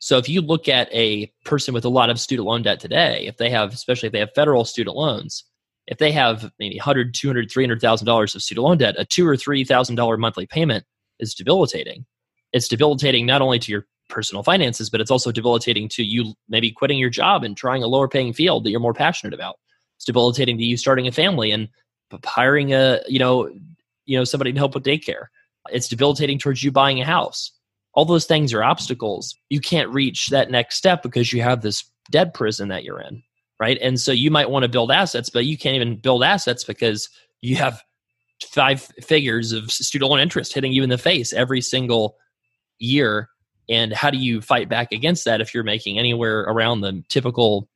So 0.00 0.16
if 0.18 0.28
you 0.28 0.40
look 0.40 0.68
at 0.68 0.92
a 0.92 1.32
person 1.44 1.74
with 1.74 1.84
a 1.84 1.88
lot 1.88 2.10
of 2.10 2.20
student 2.20 2.46
loan 2.46 2.62
debt 2.62 2.80
today 2.80 3.26
if 3.26 3.36
they 3.36 3.50
have 3.50 3.72
especially 3.72 4.08
if 4.08 4.12
they 4.12 4.20
have 4.20 4.34
federal 4.34 4.64
student 4.64 4.96
loans 4.96 5.44
if 5.86 5.98
they 5.98 6.12
have 6.12 6.52
maybe 6.58 6.76
100 6.76 7.14
200 7.14 7.50
300000 7.50 8.06
dollars 8.06 8.34
of 8.34 8.42
student 8.42 8.64
loan 8.64 8.78
debt 8.78 8.94
a 8.98 9.04
two 9.04 9.26
or 9.26 9.36
three 9.36 9.64
thousand 9.64 9.96
dollar 9.96 10.16
monthly 10.16 10.46
payment 10.46 10.84
is 11.18 11.34
debilitating. 11.34 12.06
It's 12.52 12.68
debilitating 12.68 13.26
not 13.26 13.42
only 13.42 13.58
to 13.58 13.72
your 13.72 13.86
personal 14.08 14.42
finances, 14.42 14.90
but 14.90 15.00
it's 15.00 15.10
also 15.10 15.32
debilitating 15.32 15.88
to 15.90 16.02
you 16.02 16.34
maybe 16.48 16.70
quitting 16.70 16.98
your 16.98 17.10
job 17.10 17.44
and 17.44 17.56
trying 17.56 17.82
a 17.82 17.86
lower 17.86 18.08
paying 18.08 18.32
field 18.32 18.64
that 18.64 18.70
you're 18.70 18.80
more 18.80 18.94
passionate 18.94 19.34
about. 19.34 19.56
It's 19.96 20.04
debilitating 20.04 20.58
to 20.58 20.64
you 20.64 20.76
starting 20.76 21.06
a 21.06 21.12
family 21.12 21.50
and 21.50 21.68
hiring 22.24 22.72
a 22.72 23.00
you 23.06 23.18
know 23.18 23.50
you 24.06 24.16
know 24.16 24.24
somebody 24.24 24.52
to 24.52 24.58
help 24.58 24.74
with 24.74 24.84
daycare. 24.84 25.26
It's 25.70 25.88
debilitating 25.88 26.38
towards 26.38 26.62
you 26.62 26.72
buying 26.72 27.00
a 27.00 27.04
house. 27.04 27.52
All 27.94 28.04
those 28.04 28.26
things 28.26 28.54
are 28.54 28.62
obstacles. 28.62 29.34
You 29.50 29.60
can't 29.60 29.90
reach 29.90 30.28
that 30.28 30.50
next 30.50 30.76
step 30.76 31.02
because 31.02 31.32
you 31.32 31.42
have 31.42 31.62
this 31.62 31.84
dead 32.10 32.32
prison 32.32 32.68
that 32.68 32.84
you're 32.84 33.00
in, 33.00 33.22
right? 33.60 33.78
And 33.82 34.00
so 34.00 34.12
you 34.12 34.30
might 34.30 34.50
want 34.50 34.62
to 34.62 34.68
build 34.68 34.90
assets, 34.90 35.30
but 35.30 35.44
you 35.44 35.58
can't 35.58 35.76
even 35.76 35.96
build 35.96 36.22
assets 36.22 36.64
because 36.64 37.08
you 37.40 37.56
have 37.56 37.82
five 38.42 38.82
figures 39.02 39.52
of 39.52 39.70
student 39.70 40.10
loan 40.10 40.20
interest 40.20 40.54
hitting 40.54 40.72
you 40.72 40.82
in 40.82 40.90
the 40.90 40.98
face 40.98 41.32
every 41.32 41.60
single 41.60 42.16
year 42.78 43.28
and 43.68 43.92
how 43.92 44.10
do 44.10 44.18
you 44.18 44.40
fight 44.40 44.68
back 44.68 44.92
against 44.92 45.24
that 45.24 45.40
if 45.40 45.52
you're 45.52 45.64
making 45.64 45.98
anywhere 45.98 46.40
around 46.40 46.80
the 46.80 47.02
typical 47.08 47.68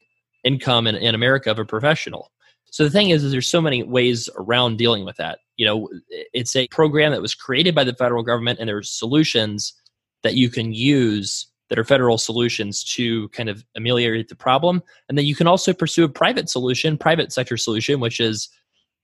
income 0.44 0.86
in, 0.86 0.96
in 0.96 1.14
america 1.14 1.50
of 1.50 1.58
a 1.58 1.64
professional? 1.64 2.30
So 2.70 2.84
the 2.84 2.90
thing 2.90 3.10
is, 3.10 3.22
is 3.22 3.32
there's 3.32 3.46
so 3.46 3.60
many 3.60 3.82
ways 3.82 4.30
around 4.36 4.78
dealing 4.78 5.04
with 5.04 5.16
that. 5.16 5.40
You 5.56 5.66
know 5.66 5.88
it's 6.32 6.56
a 6.56 6.66
program 6.68 7.12
that 7.12 7.22
was 7.22 7.34
created 7.34 7.74
by 7.74 7.84
the 7.84 7.94
federal 7.94 8.22
government 8.22 8.58
and 8.58 8.68
there's 8.68 8.90
solutions 8.90 9.74
that 10.22 10.34
you 10.34 10.48
can 10.48 10.72
use 10.72 11.46
that 11.68 11.78
are 11.78 11.84
federal 11.84 12.18
solutions 12.18 12.84
to 12.84 13.28
kind 13.30 13.48
of 13.48 13.64
ameliorate 13.76 14.28
the 14.28 14.36
problem. 14.36 14.82
And 15.08 15.16
then 15.16 15.24
you 15.24 15.34
can 15.34 15.46
also 15.46 15.72
pursue 15.72 16.04
a 16.04 16.08
private 16.08 16.50
solution 16.50 16.98
private 16.98 17.32
sector 17.32 17.56
solution 17.56 18.00
which 18.00 18.20
is 18.20 18.48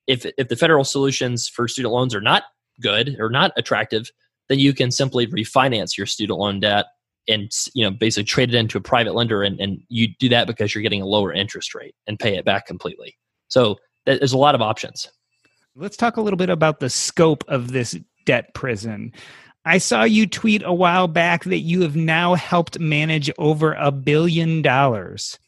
if 0.07 0.27
if 0.37 0.49
the 0.49 0.57
federal 0.57 0.85
solutions 0.85 1.49
for 1.49 1.69
student 1.69 1.93
loans 1.93 2.15
are 2.15 2.21
not 2.21 2.45
good 2.81 3.17
or 3.19 3.31
not 3.31 3.53
attractive 3.57 4.11
then 4.49 4.59
you 4.59 4.75
can 4.75 4.91
simply 4.91 5.27
refinance 5.27 5.97
your 5.97 6.07
student 6.07 6.39
loan 6.39 6.61
debt 6.61 6.87
and 7.29 7.51
you 7.75 7.85
know 7.85 7.91
basically 7.91 8.25
trade 8.25 8.49
it 8.49 8.59
into 8.59 8.79
a 8.79 8.81
private 8.81 9.15
lender 9.15 9.43
and, 9.43 9.61
and 9.61 9.81
you 9.89 10.09
do 10.19 10.29
that 10.31 10.47
because 10.47 10.75
you're 10.75 10.83
getting 10.83 11.03
a 11.03 11.07
lower 11.07 11.33
interest 11.33 11.75
rate 11.75 11.95
and 12.07 12.19
pay 12.19 12.37
it 12.37 12.45
back 12.45 12.67
completely. 12.67 13.17
So 13.49 13.77
there's 14.07 14.33
a 14.33 14.39
lot 14.39 14.55
of 14.55 14.63
options. 14.63 15.09
Let's 15.77 15.97
talk 15.97 16.17
a 16.17 16.21
little 16.21 16.39
bit 16.39 16.51
about 16.51 16.81
the 16.81 16.91
scope 16.91 17.45
of 17.47 17.73
this 17.73 17.97
debt 18.25 18.53
prison. 18.55 19.13
I 19.65 19.79
saw 19.79 20.05
you 20.05 20.27
tweet 20.27 20.63
a 20.65 20.73
while 20.73 21.09
back 21.09 21.45
that 21.45 21.59
you 21.59 21.83
have 21.83 21.95
now 21.95 22.35
helped 22.35 22.79
manage 22.79 23.31
over 23.39 23.75
a 23.75 23.93
billion 23.93 24.63
dollars 24.63 25.39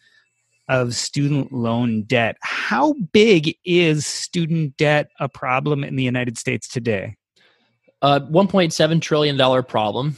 of 0.69 0.95
student 0.95 1.53
loan 1.53 2.03
debt. 2.03 2.37
How 2.43 2.95
big 3.13 3.57
is 3.65 4.07
student 4.07 4.77
debt 4.77 5.09
a 5.19 5.29
problem 5.29 5.83
in 5.83 5.97
the 5.97 6.05
united 6.05 6.39
states 6.39 6.69
today 6.69 7.17
uh, 8.03 8.21
1.7 8.21 9.01
trillion 9.01 9.37
dollar 9.37 9.63
problem. 9.63 10.17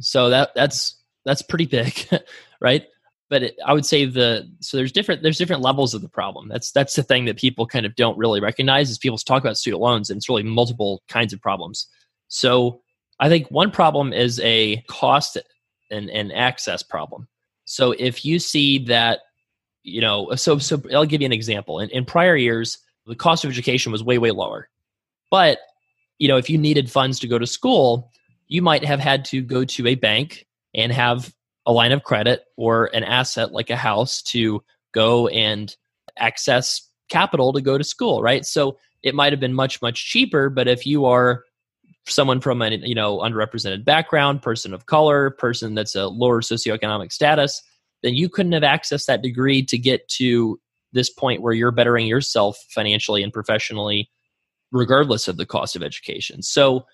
So 0.00 0.30
that 0.30 0.50
that's 0.54 0.96
that's 1.24 1.42
pretty 1.42 1.66
big, 1.66 2.08
right? 2.60 2.86
But 3.28 3.44
it, 3.44 3.56
I 3.64 3.72
would 3.72 3.86
say 3.86 4.04
the 4.04 4.50
so 4.60 4.76
there's 4.76 4.92
different 4.92 5.22
there's 5.22 5.38
different 5.38 5.62
levels 5.62 5.94
of 5.94 6.02
the 6.02 6.08
problem. 6.08 6.48
That's 6.48 6.72
that's 6.72 6.96
the 6.96 7.02
thing 7.02 7.26
that 7.26 7.36
people 7.36 7.66
kind 7.66 7.86
of 7.86 7.94
don't 7.94 8.18
really 8.18 8.40
recognize 8.40 8.90
is 8.90 8.98
people 8.98 9.18
talk 9.18 9.42
about 9.42 9.56
student 9.56 9.80
loans 9.80 10.10
and 10.10 10.18
it's 10.18 10.28
really 10.28 10.42
multiple 10.42 11.02
kinds 11.08 11.32
of 11.32 11.40
problems. 11.40 11.86
So 12.28 12.82
I 13.18 13.28
think 13.28 13.48
one 13.48 13.70
problem 13.70 14.12
is 14.12 14.40
a 14.40 14.82
cost 14.88 15.36
and, 15.90 16.10
and 16.10 16.32
access 16.32 16.82
problem. 16.82 17.28
So 17.64 17.92
if 17.92 18.24
you 18.24 18.38
see 18.38 18.84
that, 18.86 19.20
you 19.82 20.00
know, 20.00 20.34
so 20.34 20.58
so 20.58 20.82
I'll 20.92 21.06
give 21.06 21.20
you 21.20 21.26
an 21.26 21.32
example. 21.32 21.80
In, 21.80 21.90
in 21.90 22.04
prior 22.04 22.36
years, 22.36 22.78
the 23.06 23.14
cost 23.14 23.44
of 23.44 23.50
education 23.50 23.92
was 23.92 24.02
way 24.02 24.18
way 24.18 24.30
lower, 24.30 24.68
but 25.30 25.58
you 26.20 26.28
know, 26.28 26.36
if 26.36 26.48
you 26.48 26.58
needed 26.58 26.90
funds 26.90 27.18
to 27.18 27.26
go 27.26 27.38
to 27.38 27.46
school, 27.46 28.12
you 28.46 28.62
might 28.62 28.84
have 28.84 29.00
had 29.00 29.24
to 29.24 29.40
go 29.40 29.64
to 29.64 29.86
a 29.88 29.96
bank 29.96 30.46
and 30.74 30.92
have 30.92 31.34
a 31.66 31.72
line 31.72 31.92
of 31.92 32.04
credit 32.04 32.44
or 32.56 32.86
an 32.94 33.02
asset 33.02 33.52
like 33.52 33.70
a 33.70 33.76
house 33.76 34.22
to 34.22 34.62
go 34.92 35.26
and 35.28 35.74
access 36.18 36.88
capital 37.08 37.52
to 37.52 37.60
go 37.60 37.78
to 37.78 37.84
school, 37.84 38.22
right? 38.22 38.44
So 38.44 38.78
it 39.02 39.14
might 39.14 39.32
have 39.32 39.40
been 39.40 39.54
much 39.54 39.80
much 39.82 40.10
cheaper, 40.10 40.50
but 40.50 40.68
if 40.68 40.86
you 40.86 41.06
are 41.06 41.44
someone 42.06 42.40
from 42.40 42.60
a 42.60 42.70
you 42.70 42.94
know 42.94 43.18
underrepresented 43.18 43.84
background, 43.84 44.42
person 44.42 44.74
of 44.74 44.86
color, 44.86 45.30
person 45.30 45.74
that's 45.74 45.94
a 45.94 46.06
lower 46.06 46.42
socioeconomic 46.42 47.12
status, 47.12 47.62
then 48.02 48.14
you 48.14 48.28
couldn't 48.28 48.52
have 48.52 48.62
accessed 48.62 49.06
that 49.06 49.22
degree 49.22 49.64
to 49.64 49.78
get 49.78 50.06
to 50.08 50.60
this 50.92 51.08
point 51.08 51.40
where 51.40 51.54
you're 51.54 51.70
bettering 51.70 52.06
yourself 52.06 52.58
financially 52.74 53.22
and 53.22 53.32
professionally 53.32 54.10
regardless 54.72 55.28
of 55.28 55.36
the 55.36 55.46
cost 55.46 55.76
of 55.76 55.82
education. 55.82 56.42
So 56.42 56.86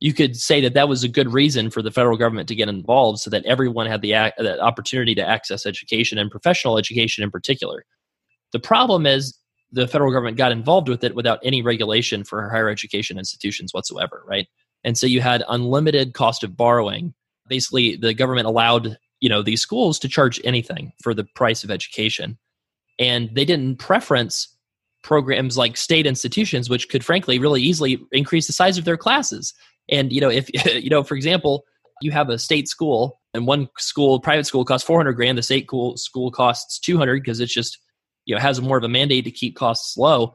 you 0.00 0.12
could 0.12 0.36
say 0.36 0.60
that 0.60 0.74
that 0.74 0.88
was 0.88 1.02
a 1.02 1.08
good 1.08 1.32
reason 1.32 1.70
for 1.70 1.82
the 1.82 1.90
federal 1.90 2.16
government 2.16 2.48
to 2.48 2.54
get 2.54 2.68
involved 2.68 3.20
so 3.20 3.30
that 3.30 3.44
everyone 3.46 3.86
had 3.86 4.02
the, 4.02 4.12
the 4.38 4.60
opportunity 4.60 5.14
to 5.14 5.26
access 5.26 5.64
education 5.64 6.18
and 6.18 6.30
professional 6.30 6.78
education 6.78 7.24
in 7.24 7.30
particular. 7.30 7.84
The 8.52 8.60
problem 8.60 9.06
is 9.06 9.36
the 9.72 9.88
federal 9.88 10.12
government 10.12 10.36
got 10.36 10.52
involved 10.52 10.88
with 10.88 11.02
it 11.02 11.14
without 11.14 11.40
any 11.42 11.62
regulation 11.62 12.24
for 12.24 12.48
higher 12.50 12.68
education 12.68 13.18
institutions 13.18 13.72
whatsoever, 13.72 14.22
right? 14.26 14.46
And 14.84 14.96
so 14.96 15.06
you 15.06 15.20
had 15.20 15.42
unlimited 15.48 16.14
cost 16.14 16.44
of 16.44 16.56
borrowing. 16.56 17.14
Basically, 17.48 17.96
the 17.96 18.14
government 18.14 18.46
allowed 18.46 18.98
you 19.20 19.28
know 19.28 19.42
these 19.42 19.62
schools 19.62 19.98
to 20.00 20.08
charge 20.08 20.40
anything 20.44 20.92
for 21.02 21.14
the 21.14 21.24
price 21.24 21.64
of 21.64 21.70
education, 21.70 22.38
and 22.98 23.30
they 23.34 23.44
didn't 23.44 23.76
preference 23.76 24.55
programs 25.06 25.56
like 25.56 25.76
state 25.76 26.04
institutions, 26.04 26.68
which 26.68 26.88
could 26.88 27.04
frankly 27.04 27.38
really 27.38 27.62
easily 27.62 28.04
increase 28.10 28.48
the 28.48 28.52
size 28.52 28.76
of 28.76 28.84
their 28.84 28.96
classes. 28.96 29.54
And 29.88 30.12
you 30.12 30.20
know, 30.20 30.28
if 30.28 30.50
you 30.82 30.90
know, 30.90 31.04
for 31.04 31.14
example, 31.14 31.64
you 32.02 32.10
have 32.10 32.28
a 32.28 32.38
state 32.38 32.68
school 32.68 33.20
and 33.32 33.46
one 33.46 33.68
school, 33.78 34.20
private 34.20 34.46
school 34.46 34.64
costs 34.64 34.86
400 34.86 35.12
grand, 35.12 35.38
the 35.38 35.42
state 35.42 35.66
school 35.66 35.96
school 35.96 36.32
costs 36.32 36.80
200 36.80 37.22
because 37.22 37.38
it's 37.38 37.54
just, 37.54 37.78
you 38.24 38.34
know, 38.34 38.40
has 38.40 38.60
more 38.60 38.76
of 38.76 38.84
a 38.84 38.88
mandate 38.88 39.24
to 39.24 39.30
keep 39.30 39.54
costs 39.54 39.96
low. 39.96 40.34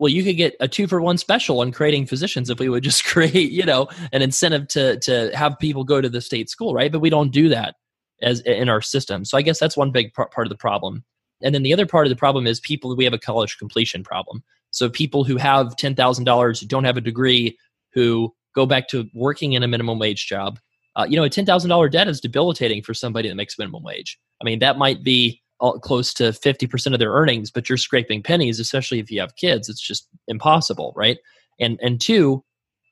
Well, 0.00 0.10
you 0.10 0.24
could 0.24 0.36
get 0.36 0.56
a 0.58 0.66
two 0.66 0.88
for 0.88 1.00
one 1.00 1.16
special 1.16 1.60
on 1.60 1.70
creating 1.70 2.06
physicians 2.06 2.50
if 2.50 2.58
we 2.58 2.68
would 2.68 2.82
just 2.82 3.04
create, 3.12 3.52
you 3.52 3.64
know, 3.64 3.86
an 4.12 4.20
incentive 4.20 4.66
to 4.68 4.98
to 4.98 5.30
have 5.32 5.60
people 5.60 5.84
go 5.84 6.00
to 6.00 6.08
the 6.08 6.20
state 6.20 6.50
school, 6.50 6.74
right? 6.74 6.90
But 6.90 7.00
we 7.00 7.10
don't 7.10 7.30
do 7.30 7.48
that 7.50 7.76
as 8.20 8.40
in 8.40 8.68
our 8.68 8.80
system. 8.80 9.24
So 9.24 9.38
I 9.38 9.42
guess 9.42 9.60
that's 9.60 9.76
one 9.76 9.92
big 9.92 10.12
part 10.12 10.44
of 10.44 10.48
the 10.48 10.56
problem. 10.56 11.04
And 11.42 11.54
then 11.54 11.62
the 11.62 11.72
other 11.72 11.86
part 11.86 12.06
of 12.06 12.10
the 12.10 12.16
problem 12.16 12.46
is 12.46 12.60
people 12.60 12.94
we 12.96 13.04
have 13.04 13.12
a 13.12 13.18
college 13.18 13.58
completion 13.58 14.02
problem. 14.02 14.42
So 14.70 14.88
people 14.88 15.24
who 15.24 15.36
have 15.36 15.76
$10,000 15.76 16.60
who 16.60 16.66
don't 16.66 16.84
have 16.84 16.96
a 16.96 17.02
degree 17.02 17.58
who 17.92 18.34
go 18.54 18.64
back 18.64 18.88
to 18.88 19.06
working 19.14 19.52
in 19.52 19.62
a 19.62 19.68
minimum 19.68 19.98
wage 19.98 20.26
job 20.26 20.58
uh, 20.96 21.06
you 21.08 21.16
know, 21.16 21.24
a 21.24 21.30
ten 21.30 21.46
thousand 21.46 21.70
dollar 21.70 21.88
debt 21.88 22.08
is 22.08 22.20
debilitating 22.20 22.82
for 22.82 22.94
somebody 22.94 23.28
that 23.28 23.34
makes 23.34 23.58
minimum 23.58 23.82
wage. 23.82 24.18
I 24.40 24.44
mean, 24.44 24.58
that 24.58 24.78
might 24.78 25.02
be 25.02 25.40
close 25.82 26.12
to 26.14 26.32
fifty 26.32 26.66
percent 26.66 26.94
of 26.94 26.98
their 26.98 27.12
earnings, 27.12 27.50
but 27.50 27.68
you're 27.68 27.78
scraping 27.78 28.22
pennies, 28.22 28.60
especially 28.60 28.98
if 28.98 29.10
you 29.10 29.20
have 29.20 29.36
kids. 29.36 29.68
It's 29.68 29.80
just 29.80 30.08
impossible, 30.28 30.92
right? 30.96 31.18
And 31.58 31.78
and 31.82 32.00
two, 32.00 32.44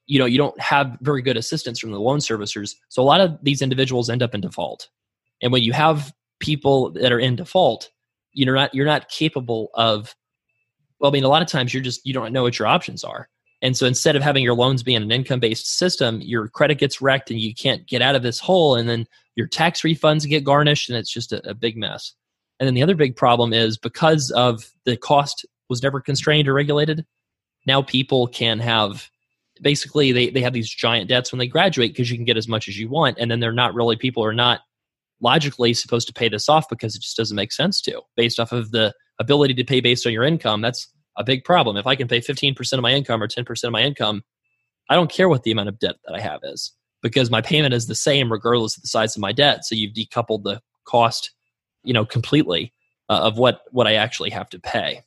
you 0.06 0.18
know, 0.18 0.24
you 0.24 0.38
don't 0.38 0.58
have 0.60 0.96
very 1.02 1.22
good 1.22 1.36
assistance 1.36 1.78
from 1.78 1.90
the 1.90 2.00
loan 2.00 2.18
servicers, 2.20 2.74
so 2.88 3.02
a 3.02 3.04
lot 3.04 3.20
of 3.20 3.38
these 3.42 3.60
individuals 3.60 4.08
end 4.08 4.22
up 4.22 4.34
in 4.34 4.40
default. 4.40 4.88
And 5.42 5.52
when 5.52 5.62
you 5.62 5.72
have 5.72 6.12
people 6.38 6.90
that 6.92 7.12
are 7.12 7.20
in 7.20 7.36
default, 7.36 7.90
you're 8.32 8.54
not 8.54 8.74
you're 8.74 8.86
not 8.86 9.08
capable 9.08 9.70
of. 9.74 10.14
Well, 10.98 11.10
I 11.10 11.12
mean, 11.12 11.24
a 11.24 11.28
lot 11.28 11.42
of 11.42 11.48
times 11.48 11.72
you're 11.72 11.82
just 11.82 12.04
you 12.04 12.12
don't 12.12 12.32
know 12.32 12.42
what 12.42 12.58
your 12.58 12.68
options 12.68 13.04
are. 13.04 13.28
And 13.62 13.76
so 13.76 13.86
instead 13.86 14.16
of 14.16 14.22
having 14.22 14.42
your 14.42 14.54
loans 14.54 14.82
be 14.82 14.94
in 14.94 15.02
an 15.02 15.12
income 15.12 15.40
based 15.40 15.66
system, 15.66 16.20
your 16.22 16.48
credit 16.48 16.78
gets 16.78 17.00
wrecked 17.00 17.30
and 17.30 17.40
you 17.40 17.54
can't 17.54 17.86
get 17.86 18.02
out 18.02 18.14
of 18.14 18.22
this 18.22 18.38
hole. 18.38 18.74
And 18.74 18.88
then 18.88 19.06
your 19.36 19.46
tax 19.46 19.82
refunds 19.82 20.28
get 20.28 20.44
garnished 20.44 20.88
and 20.88 20.98
it's 20.98 21.12
just 21.12 21.32
a, 21.32 21.46
a 21.48 21.54
big 21.54 21.76
mess. 21.76 22.14
And 22.58 22.66
then 22.66 22.74
the 22.74 22.82
other 22.82 22.94
big 22.94 23.16
problem 23.16 23.52
is 23.52 23.78
because 23.78 24.30
of 24.30 24.70
the 24.84 24.96
cost 24.96 25.44
was 25.68 25.82
never 25.82 26.00
constrained 26.00 26.48
or 26.48 26.54
regulated, 26.54 27.04
now 27.66 27.82
people 27.82 28.26
can 28.28 28.58
have 28.60 29.08
basically 29.62 30.12
they, 30.12 30.30
they 30.30 30.40
have 30.40 30.54
these 30.54 30.68
giant 30.68 31.08
debts 31.08 31.32
when 31.32 31.38
they 31.38 31.46
graduate 31.46 31.92
because 31.92 32.10
you 32.10 32.16
can 32.16 32.24
get 32.24 32.36
as 32.38 32.48
much 32.48 32.66
as 32.66 32.78
you 32.78 32.88
want. 32.88 33.18
And 33.18 33.30
then 33.30 33.40
they're 33.40 33.52
not 33.52 33.74
really, 33.74 33.96
people 33.96 34.24
are 34.24 34.32
not 34.32 34.60
logically 35.20 35.74
supposed 35.74 36.06
to 36.08 36.12
pay 36.14 36.28
this 36.28 36.48
off 36.48 36.68
because 36.68 36.94
it 36.94 37.02
just 37.02 37.16
doesn't 37.16 37.36
make 37.36 37.52
sense 37.52 37.80
to 37.82 38.00
based 38.16 38.40
off 38.40 38.52
of 38.52 38.70
the 38.70 38.94
ability 39.18 39.54
to 39.54 39.64
pay 39.64 39.80
based 39.80 40.06
on 40.06 40.12
your 40.12 40.24
income. 40.24 40.60
That's 40.60 40.88
a 41.16 41.24
big 41.24 41.44
problem. 41.44 41.76
If 41.76 41.86
I 41.86 41.96
can 41.96 42.08
pay 42.08 42.20
15% 42.20 42.72
of 42.72 42.80
my 42.80 42.92
income 42.92 43.22
or 43.22 43.28
10% 43.28 43.64
of 43.64 43.72
my 43.72 43.82
income, 43.82 44.22
I 44.88 44.94
don't 44.94 45.10
care 45.10 45.28
what 45.28 45.42
the 45.42 45.50
amount 45.50 45.68
of 45.68 45.78
debt 45.78 45.96
that 46.06 46.14
I 46.14 46.20
have 46.20 46.40
is 46.42 46.72
because 47.02 47.30
my 47.30 47.40
payment 47.40 47.74
is 47.74 47.86
the 47.86 47.94
same 47.94 48.30
regardless 48.30 48.76
of 48.76 48.82
the 48.82 48.88
size 48.88 49.16
of 49.16 49.20
my 49.20 49.32
debt. 49.32 49.64
So 49.64 49.74
you've 49.74 49.94
decoupled 49.94 50.44
the 50.44 50.60
cost, 50.84 51.32
you 51.84 51.92
know, 51.92 52.04
completely 52.04 52.72
uh, 53.08 53.20
of 53.22 53.38
what 53.38 53.62
what 53.70 53.86
I 53.86 53.94
actually 53.94 54.30
have 54.30 54.48
to 54.50 54.58
pay. 54.58 55.02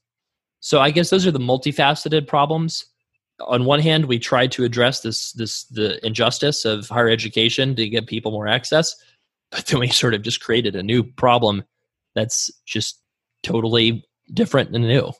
So 0.59 0.79
I 0.79 0.91
guess 0.91 1.09
those 1.09 1.27
are 1.27 1.31
the 1.31 1.39
multifaceted 1.39 2.27
problems. 2.27 2.85
On 3.41 3.65
one 3.65 3.79
hand, 3.79 4.05
we 4.05 4.19
tried 4.19 4.51
to 4.53 4.63
address 4.63 5.01
this 5.01 5.33
this 5.33 5.65
the 5.65 6.05
injustice 6.05 6.65
of 6.65 6.87
higher 6.87 7.09
education 7.09 7.75
to 7.75 7.89
give 7.89 8.05
people 8.05 8.31
more 8.31 8.47
access, 8.47 8.95
but 9.55 9.65
then 9.67 9.79
we 9.79 9.87
sort 9.87 10.13
of 10.13 10.21
just 10.21 10.41
created 10.41 10.75
a 10.75 10.83
new 10.83 11.03
problem 11.03 11.63
that's 12.15 12.51
just 12.65 12.99
totally 13.43 14.05
different 14.33 14.75
and 14.75 14.87
new. 14.87 15.11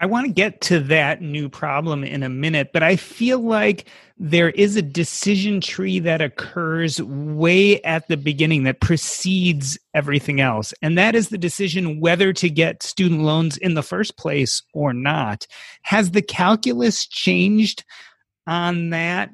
I 0.00 0.06
want 0.06 0.26
to 0.26 0.32
get 0.32 0.60
to 0.62 0.80
that 0.80 1.22
new 1.22 1.48
problem 1.48 2.02
in 2.02 2.24
a 2.24 2.28
minute, 2.28 2.70
but 2.72 2.82
I 2.82 2.96
feel 2.96 3.38
like 3.38 3.88
there 4.18 4.50
is 4.50 4.76
a 4.76 4.82
decision 4.82 5.60
tree 5.60 6.00
that 6.00 6.20
occurs 6.20 7.00
way 7.00 7.80
at 7.82 8.08
the 8.08 8.16
beginning 8.16 8.64
that 8.64 8.80
precedes 8.80 9.78
everything 9.94 10.40
else. 10.40 10.74
And 10.82 10.98
that 10.98 11.14
is 11.14 11.28
the 11.28 11.38
decision 11.38 12.00
whether 12.00 12.32
to 12.34 12.50
get 12.50 12.82
student 12.82 13.22
loans 13.22 13.56
in 13.56 13.74
the 13.74 13.82
first 13.84 14.18
place 14.18 14.62
or 14.74 14.92
not. 14.92 15.46
Has 15.82 16.10
the 16.10 16.22
calculus 16.22 17.06
changed 17.06 17.84
on 18.46 18.90
that 18.90 19.30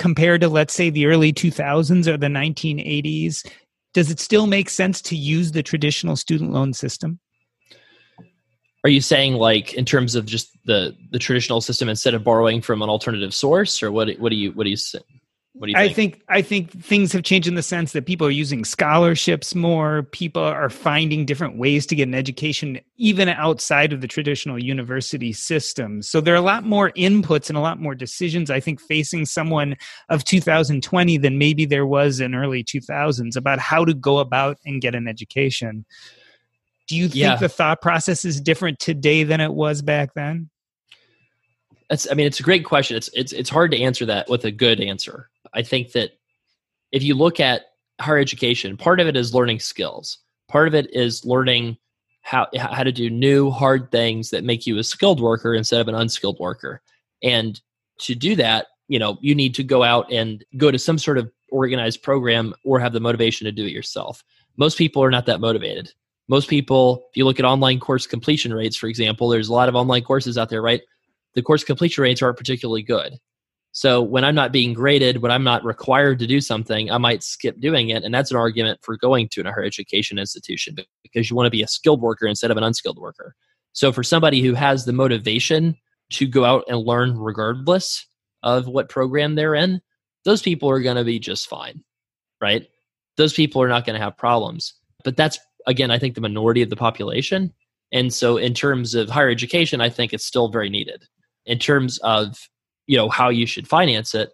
compared 0.00 0.40
to, 0.40 0.48
let's 0.48 0.74
say, 0.74 0.90
the 0.90 1.06
early 1.06 1.32
2000s 1.32 2.08
or 2.08 2.16
the 2.16 2.26
1980s? 2.26 3.46
Does 3.94 4.10
it 4.10 4.18
still 4.18 4.48
make 4.48 4.70
sense 4.70 5.00
to 5.02 5.14
use 5.14 5.52
the 5.52 5.62
traditional 5.62 6.16
student 6.16 6.52
loan 6.52 6.72
system? 6.72 7.20
Are 8.82 8.90
you 8.90 9.02
saying 9.02 9.34
like 9.34 9.74
in 9.74 9.84
terms 9.84 10.14
of 10.14 10.24
just 10.24 10.48
the 10.64 10.96
the 11.10 11.18
traditional 11.18 11.60
system 11.60 11.90
instead 11.90 12.14
of 12.14 12.24
borrowing 12.24 12.62
from 12.62 12.80
an 12.80 12.88
alternative 12.88 13.34
source, 13.34 13.82
or 13.82 13.92
what? 13.92 14.08
What 14.18 14.30
do 14.30 14.36
you 14.36 14.52
what 14.52 14.64
do 14.64 14.70
you 14.70 14.76
what 15.54 15.66
do 15.66 15.72
you 15.72 15.76
think? 15.76 15.90
I 15.90 15.94
think 15.94 16.24
I 16.28 16.42
think 16.42 16.70
things 16.70 17.12
have 17.12 17.24
changed 17.24 17.48
in 17.48 17.56
the 17.56 17.62
sense 17.62 17.92
that 17.92 18.06
people 18.06 18.24
are 18.26 18.30
using 18.30 18.64
scholarships 18.64 19.52
more. 19.52 20.04
People 20.04 20.42
are 20.42 20.70
finding 20.70 21.26
different 21.26 21.58
ways 21.58 21.86
to 21.86 21.96
get 21.96 22.06
an 22.06 22.14
education, 22.14 22.80
even 22.98 23.28
outside 23.28 23.92
of 23.92 24.00
the 24.00 24.06
traditional 24.06 24.62
university 24.62 25.32
system. 25.32 26.02
So 26.02 26.20
there 26.20 26.34
are 26.34 26.38
a 26.38 26.40
lot 26.40 26.64
more 26.64 26.92
inputs 26.92 27.48
and 27.48 27.58
a 27.58 27.60
lot 27.60 27.80
more 27.80 27.96
decisions. 27.96 28.48
I 28.48 28.60
think 28.60 28.80
facing 28.80 29.26
someone 29.26 29.76
of 30.08 30.22
2020 30.22 31.18
than 31.18 31.36
maybe 31.36 31.66
there 31.66 31.86
was 31.86 32.20
in 32.20 32.34
early 32.34 32.62
2000s 32.62 33.36
about 33.36 33.58
how 33.58 33.84
to 33.84 33.92
go 33.92 34.18
about 34.18 34.58
and 34.64 34.80
get 34.80 34.94
an 34.94 35.08
education. 35.08 35.84
Do 36.86 36.96
you 36.96 37.08
think 37.08 37.22
yeah. 37.22 37.36
the 37.36 37.48
thought 37.48 37.82
process 37.82 38.24
is 38.24 38.40
different 38.40 38.78
today 38.78 39.24
than 39.24 39.40
it 39.40 39.52
was 39.52 39.82
back 39.82 40.14
then? 40.14 40.48
That's 41.88 42.08
I 42.08 42.14
mean 42.14 42.28
it's 42.28 42.38
a 42.38 42.44
great 42.44 42.64
question. 42.64 42.96
It's 42.96 43.10
it's 43.14 43.32
it's 43.32 43.50
hard 43.50 43.72
to 43.72 43.80
answer 43.80 44.06
that 44.06 44.28
with 44.30 44.44
a 44.44 44.52
good 44.52 44.80
answer. 44.80 45.28
I 45.54 45.62
think 45.62 45.92
that 45.92 46.12
if 46.92 47.02
you 47.02 47.14
look 47.14 47.40
at 47.40 47.62
higher 48.00 48.18
education, 48.18 48.76
part 48.76 49.00
of 49.00 49.06
it 49.06 49.16
is 49.16 49.34
learning 49.34 49.60
skills. 49.60 50.18
Part 50.48 50.68
of 50.68 50.74
it 50.74 50.94
is 50.94 51.24
learning 51.24 51.76
how 52.22 52.48
how 52.56 52.82
to 52.82 52.92
do 52.92 53.08
new 53.08 53.50
hard 53.50 53.90
things 53.90 54.30
that 54.30 54.44
make 54.44 54.66
you 54.66 54.78
a 54.78 54.84
skilled 54.84 55.20
worker 55.20 55.54
instead 55.54 55.80
of 55.80 55.88
an 55.88 55.94
unskilled 55.94 56.38
worker. 56.38 56.82
And 57.22 57.60
to 58.00 58.14
do 58.14 58.36
that, 58.36 58.66
you 58.88 58.98
know, 58.98 59.18
you 59.20 59.34
need 59.34 59.54
to 59.54 59.64
go 59.64 59.82
out 59.82 60.10
and 60.12 60.44
go 60.56 60.70
to 60.70 60.78
some 60.78 60.98
sort 60.98 61.18
of 61.18 61.30
organized 61.50 62.02
program 62.02 62.54
or 62.64 62.80
have 62.80 62.92
the 62.92 63.00
motivation 63.00 63.44
to 63.44 63.52
do 63.52 63.64
it 63.64 63.72
yourself. 63.72 64.24
Most 64.56 64.78
people 64.78 65.02
are 65.02 65.10
not 65.10 65.26
that 65.26 65.40
motivated 65.40 65.92
most 66.30 66.48
people, 66.48 67.08
if 67.10 67.16
you 67.16 67.24
look 67.24 67.40
at 67.40 67.44
online 67.44 67.80
course 67.80 68.06
completion 68.06 68.54
rates, 68.54 68.76
for 68.76 68.86
example, 68.86 69.28
there's 69.28 69.48
a 69.48 69.52
lot 69.52 69.68
of 69.68 69.74
online 69.74 70.04
courses 70.04 70.38
out 70.38 70.48
there, 70.48 70.62
right? 70.62 70.80
The 71.34 71.42
course 71.42 71.64
completion 71.64 72.02
rates 72.02 72.22
aren't 72.22 72.38
particularly 72.38 72.84
good. 72.84 73.18
So 73.72 74.02
when 74.02 74.24
I'm 74.24 74.34
not 74.34 74.52
being 74.52 74.72
graded, 74.72 75.22
when 75.22 75.30
I'm 75.30 75.44
not 75.44 75.64
required 75.64 76.18
to 76.18 76.26
do 76.26 76.40
something, 76.40 76.90
I 76.90 76.98
might 76.98 77.22
skip 77.22 77.60
doing 77.60 77.90
it. 77.90 78.02
And 78.02 78.12
that's 78.12 78.30
an 78.30 78.36
argument 78.36 78.80
for 78.82 78.96
going 78.96 79.28
to 79.28 79.40
an 79.40 79.46
higher 79.46 79.62
education 79.62 80.18
institution 80.18 80.76
because 81.02 81.30
you 81.30 81.36
want 81.36 81.46
to 81.46 81.50
be 81.50 81.62
a 81.62 81.68
skilled 81.68 82.00
worker 82.00 82.26
instead 82.26 82.50
of 82.50 82.56
an 82.56 82.64
unskilled 82.64 82.98
worker. 82.98 83.34
So 83.72 83.92
for 83.92 84.02
somebody 84.02 84.42
who 84.42 84.54
has 84.54 84.84
the 84.84 84.92
motivation 84.92 85.76
to 86.12 86.26
go 86.26 86.44
out 86.44 86.64
and 86.66 86.78
learn 86.78 87.16
regardless 87.16 88.06
of 88.42 88.66
what 88.66 88.88
program 88.88 89.36
they're 89.36 89.54
in, 89.54 89.80
those 90.24 90.42
people 90.42 90.68
are 90.68 90.80
going 90.80 90.96
to 90.96 91.04
be 91.04 91.20
just 91.20 91.48
fine, 91.48 91.84
right? 92.40 92.68
Those 93.16 93.32
people 93.32 93.62
are 93.62 93.68
not 93.68 93.86
going 93.86 93.98
to 93.98 94.04
have 94.04 94.16
problems. 94.16 94.74
But 95.04 95.16
that's 95.16 95.38
again, 95.66 95.90
I 95.90 95.98
think 95.98 96.14
the 96.14 96.20
minority 96.20 96.62
of 96.62 96.70
the 96.70 96.76
population. 96.76 97.52
And 97.92 98.12
so 98.12 98.36
in 98.36 98.54
terms 98.54 98.94
of 98.94 99.08
higher 99.08 99.30
education, 99.30 99.80
I 99.80 99.88
think 99.88 100.12
it's 100.12 100.24
still 100.24 100.48
very 100.48 100.70
needed. 100.70 101.04
In 101.46 101.58
terms 101.58 101.98
of, 101.98 102.36
you 102.90 102.96
know, 102.96 103.08
how 103.08 103.28
you 103.28 103.46
should 103.46 103.68
finance 103.68 104.14
it, 104.14 104.30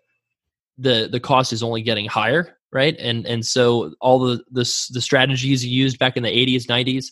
the 0.79 1.09
the 1.11 1.21
cost 1.21 1.53
is 1.53 1.63
only 1.63 1.83
getting 1.83 2.07
higher, 2.07 2.57
right? 2.73 2.97
And 2.99 3.27
and 3.27 3.45
so 3.45 3.93
all 4.01 4.19
the 4.19 4.37
the, 4.51 4.89
the 4.93 5.01
strategies 5.01 5.65
you 5.65 5.71
used 5.71 5.99
back 5.99 6.17
in 6.17 6.23
the 6.23 6.31
80s, 6.31 6.65
90s, 6.65 7.07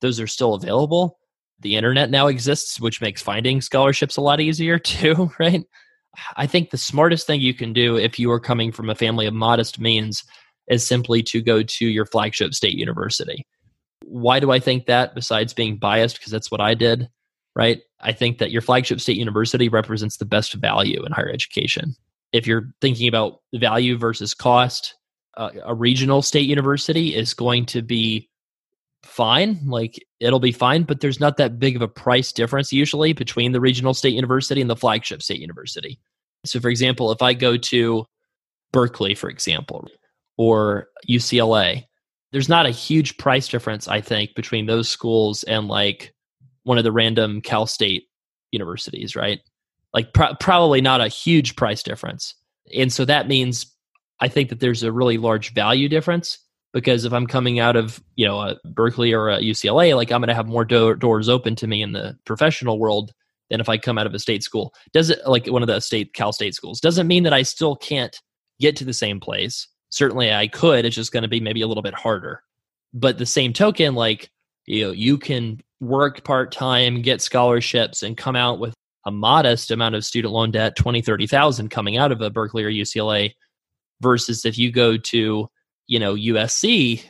those 0.00 0.18
are 0.18 0.26
still 0.26 0.54
available. 0.54 1.18
The 1.60 1.76
internet 1.76 2.10
now 2.10 2.26
exists, 2.26 2.80
which 2.80 3.00
makes 3.00 3.22
finding 3.22 3.60
scholarships 3.60 4.16
a 4.16 4.20
lot 4.20 4.40
easier 4.40 4.78
too, 4.96 5.30
right? 5.38 5.64
I 6.36 6.46
think 6.46 6.70
the 6.70 6.78
smartest 6.78 7.26
thing 7.26 7.40
you 7.40 7.54
can 7.54 7.72
do 7.72 7.96
if 7.96 8.18
you 8.18 8.30
are 8.32 8.40
coming 8.40 8.72
from 8.72 8.90
a 8.90 8.94
family 8.94 9.26
of 9.26 9.34
modest 9.34 9.78
means 9.78 10.24
is 10.68 10.86
simply 10.86 11.22
to 11.22 11.40
go 11.40 11.62
to 11.62 11.86
your 11.86 12.06
flagship 12.06 12.54
state 12.54 12.74
university 12.74 13.46
why 14.08 14.40
do 14.40 14.50
I 14.50 14.58
think 14.58 14.86
that 14.86 15.14
besides 15.14 15.52
being 15.52 15.76
biased? 15.76 16.18
Because 16.18 16.32
that's 16.32 16.50
what 16.50 16.60
I 16.60 16.74
did, 16.74 17.08
right? 17.54 17.80
I 18.00 18.12
think 18.12 18.38
that 18.38 18.50
your 18.50 18.62
flagship 18.62 19.00
state 19.00 19.16
university 19.16 19.68
represents 19.68 20.16
the 20.16 20.24
best 20.24 20.54
value 20.54 21.04
in 21.04 21.12
higher 21.12 21.30
education. 21.30 21.94
If 22.32 22.46
you're 22.46 22.70
thinking 22.80 23.08
about 23.08 23.40
value 23.54 23.96
versus 23.98 24.34
cost, 24.34 24.94
uh, 25.36 25.50
a 25.64 25.74
regional 25.74 26.22
state 26.22 26.48
university 26.48 27.14
is 27.14 27.34
going 27.34 27.66
to 27.66 27.82
be 27.82 28.28
fine. 29.02 29.58
Like 29.66 30.04
it'll 30.20 30.40
be 30.40 30.52
fine, 30.52 30.82
but 30.82 31.00
there's 31.00 31.20
not 31.20 31.36
that 31.38 31.58
big 31.58 31.76
of 31.76 31.82
a 31.82 31.88
price 31.88 32.32
difference 32.32 32.72
usually 32.72 33.12
between 33.12 33.52
the 33.52 33.60
regional 33.60 33.94
state 33.94 34.14
university 34.14 34.60
and 34.60 34.70
the 34.70 34.76
flagship 34.76 35.22
state 35.22 35.40
university. 35.40 35.98
So, 36.44 36.60
for 36.60 36.68
example, 36.68 37.10
if 37.10 37.22
I 37.22 37.34
go 37.34 37.56
to 37.56 38.06
Berkeley, 38.72 39.14
for 39.14 39.28
example, 39.30 39.88
or 40.36 40.88
UCLA, 41.08 41.84
there's 42.32 42.48
not 42.48 42.66
a 42.66 42.70
huge 42.70 43.16
price 43.16 43.48
difference, 43.48 43.88
I 43.88 44.00
think, 44.00 44.34
between 44.34 44.66
those 44.66 44.88
schools 44.88 45.42
and 45.44 45.68
like 45.68 46.14
one 46.68 46.78
of 46.78 46.84
the 46.84 46.92
random 46.92 47.40
Cal 47.40 47.66
State 47.66 48.04
universities, 48.52 49.16
right? 49.16 49.40
Like, 49.94 50.12
pro- 50.12 50.34
probably 50.34 50.82
not 50.82 51.00
a 51.00 51.08
huge 51.08 51.56
price 51.56 51.82
difference. 51.82 52.34
And 52.76 52.92
so 52.92 53.06
that 53.06 53.26
means 53.26 53.74
I 54.20 54.28
think 54.28 54.50
that 54.50 54.60
there's 54.60 54.82
a 54.82 54.92
really 54.92 55.16
large 55.16 55.54
value 55.54 55.88
difference 55.88 56.38
because 56.74 57.06
if 57.06 57.12
I'm 57.14 57.26
coming 57.26 57.58
out 57.58 57.74
of, 57.74 58.02
you 58.16 58.26
know, 58.26 58.38
a 58.40 58.56
Berkeley 58.66 59.14
or 59.14 59.28
UCLA, 59.28 59.96
like 59.96 60.12
I'm 60.12 60.20
going 60.20 60.28
to 60.28 60.34
have 60.34 60.46
more 60.46 60.66
do- 60.66 60.94
doors 60.94 61.30
open 61.30 61.56
to 61.56 61.66
me 61.66 61.80
in 61.80 61.92
the 61.92 62.18
professional 62.26 62.78
world 62.78 63.12
than 63.48 63.60
if 63.60 63.70
I 63.70 63.78
come 63.78 63.96
out 63.96 64.06
of 64.06 64.12
a 64.12 64.18
state 64.18 64.42
school. 64.42 64.74
Does 64.92 65.08
it 65.08 65.20
like 65.26 65.46
one 65.46 65.62
of 65.62 65.68
the 65.68 65.80
state 65.80 66.12
Cal 66.12 66.34
State 66.34 66.54
schools? 66.54 66.80
Doesn't 66.80 67.06
mean 67.06 67.22
that 67.22 67.32
I 67.32 67.42
still 67.42 67.76
can't 67.76 68.20
get 68.60 68.76
to 68.76 68.84
the 68.84 68.92
same 68.92 69.20
place. 69.20 69.66
Certainly 69.88 70.34
I 70.34 70.48
could. 70.48 70.84
It's 70.84 70.96
just 70.96 71.12
going 71.12 71.22
to 71.22 71.28
be 71.28 71.40
maybe 71.40 71.62
a 71.62 71.66
little 71.66 71.82
bit 71.82 71.94
harder. 71.94 72.42
But 72.92 73.16
the 73.16 73.24
same 73.24 73.54
token, 73.54 73.94
like 73.94 74.30
you 74.66 74.84
know, 74.84 74.92
you 74.92 75.16
can 75.16 75.62
work 75.80 76.24
part 76.24 76.52
time, 76.52 77.02
get 77.02 77.20
scholarships, 77.20 78.02
and 78.02 78.16
come 78.16 78.36
out 78.36 78.58
with 78.58 78.74
a 79.06 79.10
modest 79.10 79.70
amount 79.70 79.94
of 79.94 80.04
student 80.04 80.34
loan 80.34 80.50
debt, 80.50 80.76
20, 80.76 81.00
30,000 81.00 81.68
coming 81.70 81.96
out 81.96 82.12
of 82.12 82.20
a 82.20 82.30
Berkeley 82.30 82.64
or 82.64 82.70
UCLA 82.70 83.32
versus 84.00 84.44
if 84.44 84.58
you 84.58 84.70
go 84.70 84.96
to, 84.96 85.48
you 85.86 85.98
know, 85.98 86.14
USC, 86.14 87.02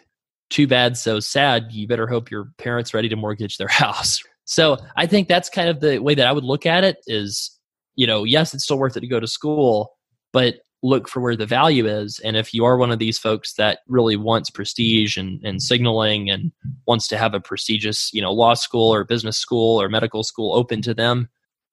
too 0.50 0.66
bad, 0.66 0.96
so 0.96 1.20
sad. 1.20 1.72
You 1.72 1.86
better 1.86 2.06
hope 2.06 2.30
your 2.30 2.50
parents 2.58 2.94
ready 2.94 3.08
to 3.08 3.16
mortgage 3.16 3.56
their 3.56 3.68
house. 3.68 4.22
So 4.44 4.78
I 4.96 5.06
think 5.06 5.28
that's 5.28 5.50
kind 5.50 5.68
of 5.68 5.80
the 5.80 5.98
way 5.98 6.14
that 6.14 6.26
I 6.26 6.32
would 6.32 6.44
look 6.44 6.64
at 6.64 6.84
it 6.84 6.98
is, 7.06 7.58
you 7.96 8.06
know, 8.06 8.24
yes, 8.24 8.54
it's 8.54 8.64
still 8.64 8.78
worth 8.78 8.96
it 8.96 9.00
to 9.00 9.06
go 9.06 9.20
to 9.20 9.26
school, 9.26 9.94
but 10.32 10.56
look 10.82 11.08
for 11.08 11.20
where 11.20 11.36
the 11.36 11.46
value 11.46 11.86
is. 11.86 12.20
And 12.20 12.36
if 12.36 12.54
you 12.54 12.64
are 12.64 12.76
one 12.76 12.92
of 12.92 12.98
these 12.98 13.18
folks 13.18 13.54
that 13.54 13.80
really 13.88 14.16
wants 14.16 14.50
prestige 14.50 15.16
and, 15.16 15.44
and 15.44 15.62
signaling 15.62 16.30
and 16.30 16.52
wants 16.86 17.08
to 17.08 17.18
have 17.18 17.34
a 17.34 17.40
prestigious, 17.40 18.12
you 18.12 18.22
know, 18.22 18.32
law 18.32 18.54
school 18.54 18.92
or 18.94 19.04
business 19.04 19.36
school 19.38 19.80
or 19.80 19.88
medical 19.88 20.22
school 20.22 20.54
open 20.54 20.80
to 20.82 20.94
them 20.94 21.28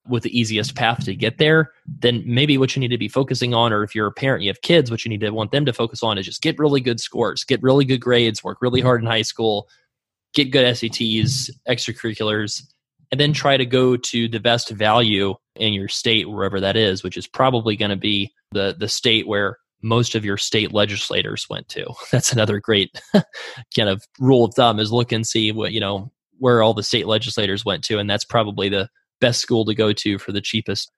with 0.08 0.24
the 0.24 0.40
easiest 0.40 0.76
path 0.76 1.04
to 1.06 1.16
get 1.16 1.38
there, 1.38 1.72
then 1.88 2.24
maybe 2.26 2.58
what 2.58 2.76
you 2.76 2.80
need 2.80 2.90
to 2.90 2.98
be 2.98 3.08
focusing 3.08 3.54
on, 3.54 3.74
or 3.74 3.84
if 3.84 3.96
you're 3.96 4.08
a 4.08 4.12
parent, 4.12 4.44
you 4.44 4.50
have 4.50 4.62
kids, 4.62 4.92
what 4.92 5.04
you 5.04 5.10
need 5.10 5.22
to 5.22 5.32
want 5.32 5.52
them 5.52 5.66
to 5.66 5.74
focus 5.74 6.04
on 6.04 6.18
is 6.18 6.26
just 6.26 6.42
get 6.42 6.60
really 6.60 6.80
good 6.80 7.00
scores, 7.00 7.44
get 7.44 7.62
really 7.64 7.86
good 7.86 8.02
grades, 8.02 8.44
work 8.44 8.60
really 8.62 8.82
hard 8.82 9.02
in 9.02 9.08
high 9.08 9.24
school, 9.24 9.68
get 10.34 10.52
good 10.52 10.66
SATs, 10.66 11.50
extracurriculars, 11.68 12.62
and 13.12 13.20
then 13.20 13.34
try 13.34 13.58
to 13.58 13.66
go 13.66 13.98
to 13.98 14.28
the 14.28 14.40
best 14.40 14.70
value 14.70 15.36
in 15.56 15.74
your 15.74 15.88
state, 15.88 16.30
wherever 16.30 16.60
that 16.60 16.76
is, 16.76 17.04
which 17.04 17.18
is 17.18 17.28
probably 17.28 17.76
going 17.76 17.92
to 17.92 17.96
be 17.96 18.34
the 18.52 18.76
the 18.78 18.90
state 18.90 19.28
where 19.28 19.58
most 19.82 20.16
of 20.16 20.26
your 20.26 20.38
state 20.38 20.74
legislators 20.74 21.48
went 21.50 21.70
to. 21.70 21.86
That's 22.12 22.34
another 22.34 22.60
great 22.60 23.00
kind 23.76 23.90
of 23.90 24.04
rule 24.20 24.46
of 24.46 24.54
thumb 24.56 24.80
is 24.80 24.92
look 24.92 25.12
and 25.12 25.26
see 25.26 25.52
what, 25.52 25.72
you 25.72 25.80
know, 25.80 26.12
where 26.40 26.62
all 26.62 26.74
the 26.74 26.84
state 26.84 27.08
legislators 27.08 27.64
went 27.64 27.84
to. 27.86 27.98
And 27.98 28.10
that's 28.10 28.26
probably 28.26 28.68
the 28.68 28.90
best 29.22 29.40
school 29.40 29.64
to 29.66 29.74
go 29.74 29.94
to 29.94 30.18
for 30.18 30.34
the 30.34 30.42
cheapest, 30.42 30.92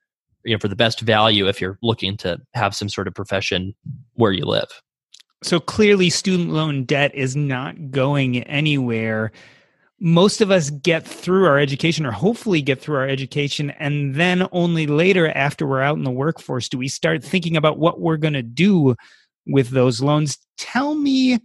you 0.44 0.56
know, 0.56 0.60
for 0.60 0.68
the 0.68 0.76
best 0.76 1.02
value 1.02 1.48
if 1.48 1.62
you're 1.62 1.78
looking 1.84 2.18
to 2.18 2.40
have 2.56 2.74
some 2.74 2.90
sort 2.90 3.08
of 3.08 3.14
profession 3.14 3.76
where 4.14 4.32
you 4.32 4.46
live. 4.46 4.70
So 5.44 5.60
clearly, 5.60 6.10
student 6.10 6.50
loan 6.50 6.86
debt 6.86 7.14
is 7.14 7.36
not 7.36 7.92
going 7.92 8.42
anywhere. 8.44 9.32
Most 10.00 10.42
of 10.42 10.52
us 10.52 10.70
get 10.70 11.08
through 11.08 11.46
our 11.46 11.58
education, 11.58 12.06
or 12.06 12.12
hopefully 12.12 12.62
get 12.62 12.80
through 12.80 12.98
our 12.98 13.08
education, 13.08 13.72
and 13.72 14.16
then 14.16 14.48
only 14.52 14.86
later, 14.86 15.30
after 15.30 15.66
we're 15.66 15.82
out 15.82 15.98
in 15.98 16.04
the 16.04 16.12
workforce, 16.12 16.70
do 16.70 16.78
we 16.78 16.88
start 16.88 17.24
thinking 17.24 17.58
about 17.58 17.80
what 17.80 18.00
we're 18.00 18.18
going 18.18 18.34
to 18.34 18.44
do 18.44 18.96
with 19.48 19.70
those 19.70 20.02
loans. 20.02 20.38
Tell 20.58 20.96
me 20.96 21.40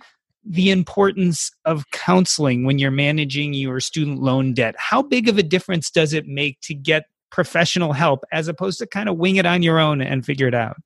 the 0.44 0.70
importance 0.70 1.50
of 1.64 1.90
counseling 1.92 2.64
when 2.64 2.78
you're 2.78 2.90
managing 2.90 3.54
your 3.54 3.80
student 3.80 4.20
loan 4.20 4.54
debt. 4.54 4.74
How 4.76 5.02
big 5.02 5.28
of 5.28 5.38
a 5.38 5.42
difference 5.42 5.90
does 5.90 6.12
it 6.12 6.26
make 6.26 6.60
to 6.62 6.74
get 6.74 7.04
professional 7.30 7.92
help 7.92 8.24
as 8.32 8.48
opposed 8.48 8.78
to 8.80 8.86
kind 8.86 9.08
of 9.08 9.16
wing 9.16 9.36
it 9.36 9.46
on 9.46 9.62
your 9.62 9.78
own 9.78 10.02
and 10.02 10.26
figure 10.26 10.48
it 10.48 10.54
out? 10.54 10.76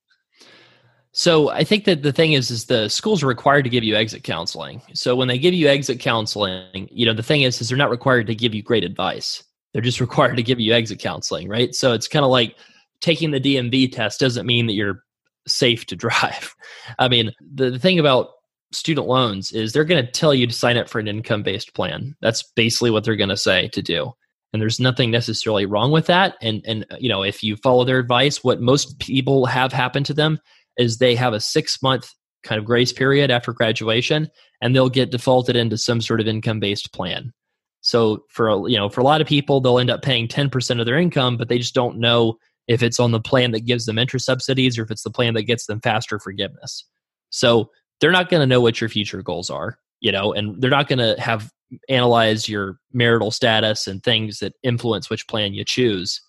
So 1.18 1.48
I 1.48 1.64
think 1.64 1.86
that 1.86 2.02
the 2.02 2.12
thing 2.12 2.34
is, 2.34 2.50
is 2.50 2.66
the 2.66 2.90
schools 2.90 3.22
are 3.22 3.26
required 3.26 3.64
to 3.64 3.70
give 3.70 3.82
you 3.82 3.96
exit 3.96 4.22
counseling. 4.22 4.82
So 4.92 5.16
when 5.16 5.28
they 5.28 5.38
give 5.38 5.54
you 5.54 5.66
exit 5.66 5.98
counseling, 5.98 6.90
you 6.92 7.06
know, 7.06 7.14
the 7.14 7.22
thing 7.22 7.40
is, 7.40 7.58
is 7.58 7.70
they're 7.70 7.78
not 7.78 7.88
required 7.88 8.26
to 8.26 8.34
give 8.34 8.54
you 8.54 8.62
great 8.62 8.84
advice. 8.84 9.42
They're 9.72 9.80
just 9.80 9.98
required 10.08 10.36
to 10.36 10.42
give 10.42 10.60
you 10.60 10.74
exit 10.74 10.98
counseling, 10.98 11.48
right? 11.48 11.74
So 11.74 11.94
it's 11.94 12.06
kind 12.06 12.22
of 12.22 12.30
like 12.30 12.56
taking 13.00 13.30
the 13.30 13.40
DMV 13.40 13.92
test 13.92 14.20
doesn't 14.20 14.44
mean 14.44 14.66
that 14.66 14.74
you're 14.74 15.04
safe 15.48 15.86
to 15.86 15.96
drive. 16.04 16.54
I 16.98 17.08
mean, 17.08 17.32
the, 17.40 17.70
the 17.70 17.78
thing 17.78 17.98
about 17.98 18.32
student 18.72 19.06
loans 19.06 19.52
is 19.52 19.72
they're 19.72 19.86
going 19.86 20.04
to 20.04 20.12
tell 20.12 20.34
you 20.34 20.46
to 20.46 20.52
sign 20.52 20.76
up 20.76 20.86
for 20.86 20.98
an 20.98 21.08
income 21.08 21.42
based 21.42 21.72
plan. 21.72 22.14
That's 22.20 22.42
basically 22.42 22.90
what 22.90 23.04
they're 23.04 23.16
going 23.16 23.30
to 23.30 23.38
say 23.38 23.68
to 23.68 23.80
do 23.80 24.12
and 24.52 24.62
there's 24.62 24.80
nothing 24.80 25.10
necessarily 25.10 25.66
wrong 25.66 25.90
with 25.90 26.06
that 26.06 26.34
and 26.40 26.62
and 26.66 26.86
you 26.98 27.08
know 27.08 27.22
if 27.22 27.42
you 27.42 27.56
follow 27.56 27.84
their 27.84 27.98
advice 27.98 28.42
what 28.42 28.60
most 28.60 28.98
people 28.98 29.44
have 29.44 29.72
happen 29.72 30.02
to 30.04 30.14
them 30.14 30.38
is 30.78 30.98
they 30.98 31.14
have 31.14 31.32
a 31.32 31.40
six 31.40 31.82
month 31.82 32.10
kind 32.42 32.58
of 32.58 32.64
grace 32.64 32.92
period 32.92 33.30
after 33.30 33.52
graduation 33.52 34.28
and 34.60 34.74
they'll 34.74 34.88
get 34.88 35.10
defaulted 35.10 35.56
into 35.56 35.76
some 35.76 36.00
sort 36.00 36.20
of 36.20 36.28
income 36.28 36.60
based 36.60 36.92
plan. 36.92 37.32
So 37.80 38.24
for 38.30 38.68
you 38.68 38.76
know 38.76 38.88
for 38.88 39.00
a 39.00 39.04
lot 39.04 39.20
of 39.20 39.26
people 39.26 39.60
they'll 39.60 39.78
end 39.78 39.90
up 39.90 40.02
paying 40.02 40.28
10% 40.28 40.80
of 40.80 40.86
their 40.86 40.98
income 40.98 41.36
but 41.36 41.48
they 41.48 41.58
just 41.58 41.74
don't 41.74 41.98
know 41.98 42.36
if 42.68 42.82
it's 42.82 42.98
on 42.98 43.12
the 43.12 43.20
plan 43.20 43.52
that 43.52 43.60
gives 43.60 43.86
them 43.86 43.98
interest 43.98 44.26
subsidies 44.26 44.78
or 44.78 44.82
if 44.82 44.90
it's 44.90 45.02
the 45.02 45.10
plan 45.10 45.34
that 45.34 45.44
gets 45.44 45.66
them 45.66 45.80
faster 45.80 46.18
forgiveness. 46.18 46.84
So 47.30 47.70
they're 48.00 48.12
not 48.12 48.28
going 48.28 48.40
to 48.40 48.46
know 48.46 48.60
what 48.60 48.80
your 48.80 48.90
future 48.90 49.22
goals 49.22 49.50
are 49.50 49.78
you 50.00 50.12
know 50.12 50.32
and 50.32 50.60
they're 50.60 50.70
not 50.70 50.88
going 50.88 50.98
to 50.98 51.20
have 51.20 51.50
analyzed 51.88 52.48
your 52.48 52.78
marital 52.92 53.32
status 53.32 53.88
and 53.88 54.02
things 54.02 54.38
that 54.38 54.52
influence 54.62 55.10
which 55.10 55.26
plan 55.26 55.52
you 55.52 55.64
choose. 55.64 56.20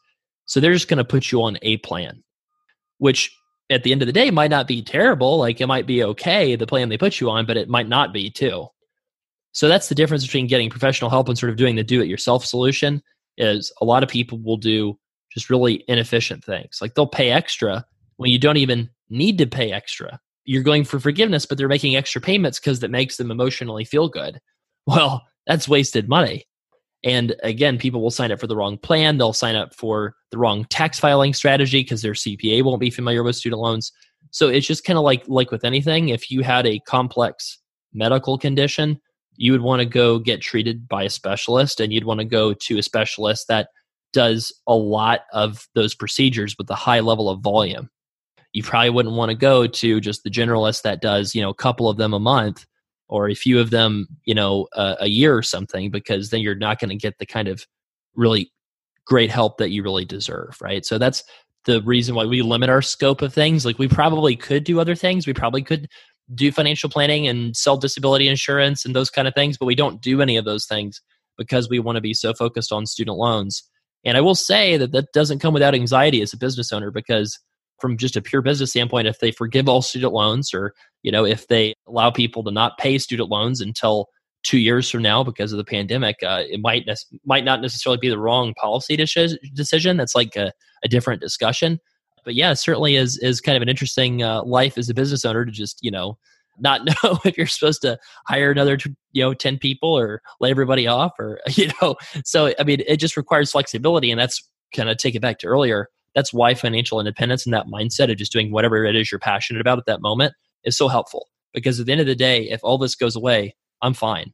So 0.45 0.59
they're 0.59 0.73
just 0.73 0.87
going 0.87 0.97
to 0.97 1.05
put 1.05 1.31
you 1.31 1.43
on 1.43 1.57
a 1.61 1.77
plan 1.77 2.23
which 2.99 3.36
at 3.69 3.83
the 3.83 3.91
end 3.91 4.01
of 4.01 4.05
the 4.05 4.13
day 4.13 4.31
might 4.31 4.51
not 4.51 4.67
be 4.67 4.81
terrible 4.81 5.37
like 5.37 5.59
it 5.59 5.67
might 5.67 5.85
be 5.85 6.03
okay 6.03 6.55
the 6.55 6.67
plan 6.67 6.89
they 6.89 6.97
put 6.97 7.19
you 7.19 7.29
on 7.29 7.45
but 7.45 7.57
it 7.57 7.69
might 7.69 7.87
not 7.87 8.13
be 8.13 8.29
too 8.29 8.67
so 9.51 9.67
that's 9.67 9.89
the 9.89 9.95
difference 9.95 10.23
between 10.23 10.47
getting 10.47 10.69
professional 10.69 11.09
help 11.09 11.27
and 11.27 11.37
sort 11.37 11.49
of 11.49 11.57
doing 11.57 11.75
the 11.75 11.83
do 11.83 12.01
it 12.01 12.07
yourself 12.07 12.45
solution 12.45 13.01
is 13.37 13.71
a 13.81 13.85
lot 13.85 14.03
of 14.03 14.09
people 14.09 14.39
will 14.39 14.57
do 14.57 14.97
just 15.31 15.49
really 15.49 15.83
inefficient 15.87 16.43
things 16.43 16.79
like 16.81 16.95
they'll 16.95 17.07
pay 17.07 17.31
extra 17.31 17.85
when 18.17 18.31
you 18.31 18.39
don't 18.39 18.57
even 18.57 18.89
need 19.09 19.37
to 19.37 19.45
pay 19.45 19.71
extra 19.71 20.19
you're 20.47 20.63
going 20.63 20.85
for 20.85 20.99
forgiveness, 20.99 21.45
but 21.45 21.57
they're 21.57 21.67
making 21.67 21.95
extra 21.95 22.21
payments 22.21 22.57
because 22.57 22.79
that 22.79 22.89
makes 22.89 23.17
them 23.17 23.29
emotionally 23.29 23.83
feel 23.83 24.07
good. 24.07 24.39
Well, 24.87 25.27
that's 25.45 25.67
wasted 25.67 26.07
money. 26.07 26.46
And 27.03 27.35
again, 27.43 27.77
people 27.77 28.01
will 28.01 28.11
sign 28.11 28.31
up 28.31 28.39
for 28.39 28.47
the 28.47 28.55
wrong 28.55 28.77
plan. 28.77 29.17
They'll 29.17 29.33
sign 29.33 29.55
up 29.55 29.73
for 29.75 30.15
the 30.31 30.37
wrong 30.37 30.65
tax 30.65 30.99
filing 30.99 31.33
strategy 31.33 31.81
because 31.81 32.01
their 32.01 32.13
CPA 32.13 32.63
won't 32.63 32.79
be 32.79 32.89
familiar 32.89 33.23
with 33.23 33.35
student 33.35 33.61
loans. 33.61 33.91
So 34.31 34.49
it's 34.49 34.67
just 34.67 34.83
kind 34.83 34.97
of 34.97 35.03
like 35.03 35.23
like 35.27 35.51
with 35.51 35.63
anything. 35.63 36.09
If 36.09 36.29
you 36.31 36.41
had 36.41 36.65
a 36.65 36.79
complex 36.79 37.59
medical 37.93 38.37
condition, 38.37 38.99
you 39.35 39.51
would 39.51 39.61
want 39.61 39.79
to 39.81 39.85
go 39.85 40.19
get 40.19 40.41
treated 40.41 40.87
by 40.87 41.03
a 41.03 41.09
specialist, 41.09 41.79
and 41.79 41.93
you'd 41.93 42.03
want 42.03 42.19
to 42.19 42.25
go 42.25 42.53
to 42.53 42.77
a 42.77 42.83
specialist 42.83 43.47
that 43.47 43.69
does 44.11 44.51
a 44.67 44.75
lot 44.75 45.21
of 45.33 45.67
those 45.75 45.93
procedures 45.93 46.55
with 46.57 46.69
a 46.69 46.75
high 46.75 46.99
level 46.99 47.29
of 47.29 47.41
volume 47.41 47.89
you 48.53 48.63
probably 48.63 48.89
wouldn't 48.89 49.15
want 49.15 49.29
to 49.29 49.35
go 49.35 49.67
to 49.67 50.01
just 50.01 50.23
the 50.23 50.29
generalist 50.29 50.81
that 50.81 51.01
does 51.01 51.35
you 51.35 51.41
know 51.41 51.49
a 51.49 51.55
couple 51.55 51.89
of 51.89 51.97
them 51.97 52.13
a 52.13 52.19
month 52.19 52.65
or 53.09 53.29
a 53.29 53.35
few 53.35 53.59
of 53.59 53.69
them 53.69 54.07
you 54.25 54.35
know 54.35 54.67
uh, 54.75 54.95
a 54.99 55.07
year 55.07 55.35
or 55.35 55.43
something 55.43 55.89
because 55.89 56.29
then 56.29 56.41
you're 56.41 56.55
not 56.55 56.79
going 56.79 56.89
to 56.89 56.95
get 56.95 57.17
the 57.19 57.25
kind 57.25 57.47
of 57.47 57.65
really 58.15 58.51
great 59.05 59.31
help 59.31 59.57
that 59.57 59.71
you 59.71 59.83
really 59.83 60.05
deserve 60.05 60.57
right? 60.61 60.85
So 60.85 60.97
that's 60.97 61.23
the 61.67 61.81
reason 61.83 62.15
why 62.15 62.25
we 62.25 62.41
limit 62.41 62.69
our 62.69 62.81
scope 62.81 63.21
of 63.21 63.33
things. 63.33 63.65
Like 63.65 63.77
we 63.77 63.89
probably 63.89 64.35
could 64.35 64.63
do 64.63 64.79
other 64.79 64.95
things. 64.95 65.27
We 65.27 65.33
probably 65.33 65.61
could 65.61 65.87
do 66.33 66.51
financial 66.51 66.89
planning 66.89 67.27
and 67.27 67.55
sell 67.55 67.77
disability 67.77 68.27
insurance 68.27 68.85
and 68.85 68.95
those 68.95 69.09
kind 69.09 69.27
of 69.29 69.33
things 69.33 69.57
but 69.57 69.65
we 69.65 69.75
don't 69.75 70.01
do 70.01 70.21
any 70.21 70.35
of 70.35 70.43
those 70.43 70.65
things 70.65 71.01
because 71.37 71.69
we 71.69 71.79
want 71.79 71.95
to 71.95 72.01
be 72.01 72.13
so 72.13 72.33
focused 72.33 72.71
on 72.71 72.85
student 72.85 73.17
loans. 73.17 73.63
And 74.05 74.17
i 74.17 74.21
will 74.21 74.35
say 74.35 74.77
that 74.77 74.91
that 74.91 75.11
doesn't 75.13 75.39
come 75.39 75.53
without 75.53 75.75
anxiety 75.75 76.21
as 76.21 76.33
a 76.33 76.37
business 76.37 76.73
owner 76.73 76.91
because 76.91 77.39
from 77.79 77.97
just 77.97 78.15
a 78.15 78.21
pure 78.21 78.41
business 78.41 78.71
standpoint 78.71 79.07
if 79.07 79.19
they 79.19 79.31
forgive 79.31 79.69
all 79.69 79.81
student 79.81 80.13
loans 80.13 80.53
or 80.53 80.73
you 81.03 81.11
know 81.11 81.25
if 81.25 81.47
they 81.47 81.73
allow 81.87 82.09
people 82.09 82.43
to 82.43 82.51
not 82.51 82.77
pay 82.77 82.97
student 82.97 83.29
loans 83.29 83.61
until 83.61 84.09
two 84.43 84.59
years 84.59 84.89
from 84.89 85.01
now 85.01 85.23
because 85.23 85.51
of 85.51 85.57
the 85.57 85.63
pandemic 85.63 86.17
uh, 86.23 86.43
it 86.49 86.61
might 86.61 86.85
ne- 86.85 87.19
might 87.25 87.43
not 87.43 87.61
necessarily 87.61 87.99
be 87.99 88.09
the 88.09 88.19
wrong 88.19 88.53
policy 88.53 88.95
decision. 88.95 89.97
That's 89.97 90.15
like 90.15 90.35
a, 90.35 90.53
a, 90.83 90.87
different 90.87 91.21
discussion. 91.21 91.79
But 92.23 92.35
yeah 92.35 92.53
certainly 92.53 92.95
is 92.95 93.17
is 93.17 93.41
kind 93.41 93.55
of 93.55 93.61
an 93.61 93.69
interesting 93.69 94.23
uh, 94.23 94.43
life 94.43 94.77
as 94.77 94.89
a 94.89 94.93
business 94.93 95.25
owner 95.25 95.45
to 95.45 95.51
just 95.51 95.79
you 95.81 95.91
know 95.91 96.17
not 96.59 96.85
know 97.03 97.19
if 97.25 97.37
you're 97.37 97.47
supposed 97.47 97.81
to 97.81 97.97
hire 98.25 98.51
another 98.51 98.77
you 99.11 99.23
know 99.23 99.33
10 99.33 99.57
people 99.59 99.97
or 99.97 100.21
lay 100.39 100.49
everybody 100.49 100.87
off 100.87 101.13
or 101.19 101.39
you 101.49 101.69
know. 101.81 101.95
So 102.23 102.53
i 102.59 102.63
mean 102.63 102.81
it 102.87 102.97
just 102.97 103.17
requires 103.17 103.51
flexibility 103.51 104.11
and 104.11 104.19
that's 104.19 104.47
kind 104.73 104.89
of 104.89 104.97
take 104.97 105.15
it 105.15 105.21
back 105.21 105.39
to 105.39 105.47
earlier 105.47 105.89
That's 106.17 106.33
why 106.33 106.55
financial 106.55 106.99
independence 106.99 107.45
and 107.45 107.53
that 107.53 107.67
mindset 107.67 108.09
of 108.09 108.17
just 108.17 108.31
doing 108.31 108.51
whatever 108.51 108.83
it 108.83 108.95
is 108.95 109.11
you're 109.11 109.19
passionate 109.19 109.61
about 109.61 109.77
at 109.77 109.85
that 109.85 110.01
moment 110.01 110.33
is 110.63 110.75
so 110.75 110.87
helpful. 110.87 111.27
Because 111.53 111.79
at 111.79 111.85
the 111.85 111.91
end 111.91 112.01
of 112.01 112.07
the 112.07 112.15
day, 112.15 112.49
if 112.49 112.59
all 112.63 112.79
this 112.79 112.95
goes 112.95 113.15
away, 113.15 113.55
I'm 113.83 113.93
fine. 113.93 114.33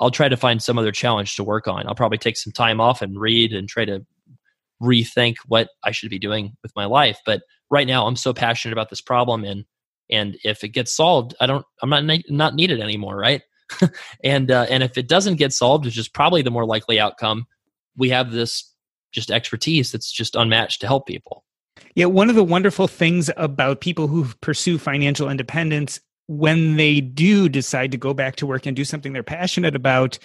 I'll 0.00 0.10
try 0.10 0.28
to 0.28 0.36
find 0.36 0.60
some 0.60 0.76
other 0.76 0.90
challenge 0.90 1.36
to 1.36 1.44
work 1.44 1.68
on. 1.68 1.86
I'll 1.86 1.94
probably 1.94 2.18
take 2.18 2.36
some 2.36 2.52
time 2.52 2.80
off 2.80 3.00
and 3.00 3.20
read 3.20 3.52
and 3.52 3.68
try 3.68 3.84
to 3.84 4.04
rethink 4.82 5.36
what 5.46 5.68
I 5.84 5.92
should 5.92 6.10
be 6.10 6.18
doing 6.18 6.56
with 6.64 6.72
my 6.74 6.86
life. 6.86 7.20
But 7.24 7.42
right 7.70 7.86
now, 7.86 8.08
I'm 8.08 8.16
so 8.16 8.34
passionate 8.34 8.72
about 8.72 8.90
this 8.90 9.00
problem, 9.00 9.44
and 9.44 9.64
and 10.10 10.36
if 10.42 10.64
it 10.64 10.70
gets 10.70 10.92
solved, 10.92 11.36
I 11.40 11.46
don't, 11.46 11.64
I'm 11.80 11.90
not 11.90 12.04
not 12.28 12.56
needed 12.56 12.80
anymore, 12.80 13.16
right? 13.16 13.42
and 14.24 14.50
uh, 14.50 14.66
and 14.68 14.82
if 14.82 14.98
it 14.98 15.08
doesn't 15.08 15.36
get 15.36 15.52
solved, 15.52 15.84
which 15.84 15.96
is 15.96 16.08
probably 16.08 16.42
the 16.42 16.50
more 16.50 16.66
likely 16.66 16.98
outcome, 16.98 17.46
we 17.96 18.08
have 18.08 18.32
this 18.32 18.73
just 19.14 19.30
expertise 19.30 19.92
that's 19.92 20.12
just 20.12 20.36
unmatched 20.36 20.80
to 20.82 20.86
help 20.86 21.06
people. 21.06 21.44
Yeah, 21.94 22.06
one 22.06 22.28
of 22.28 22.36
the 22.36 22.44
wonderful 22.44 22.88
things 22.88 23.30
about 23.36 23.80
people 23.80 24.08
who 24.08 24.26
pursue 24.40 24.78
financial 24.78 25.30
independence 25.30 26.00
when 26.26 26.76
they 26.76 27.00
do 27.00 27.48
decide 27.48 27.90
to 27.92 27.98
go 27.98 28.14
back 28.14 28.36
to 28.36 28.46
work 28.46 28.66
and 28.66 28.76
do 28.76 28.84
something 28.84 29.12
they're 29.12 29.22
passionate 29.22 29.76
about, 29.76 30.18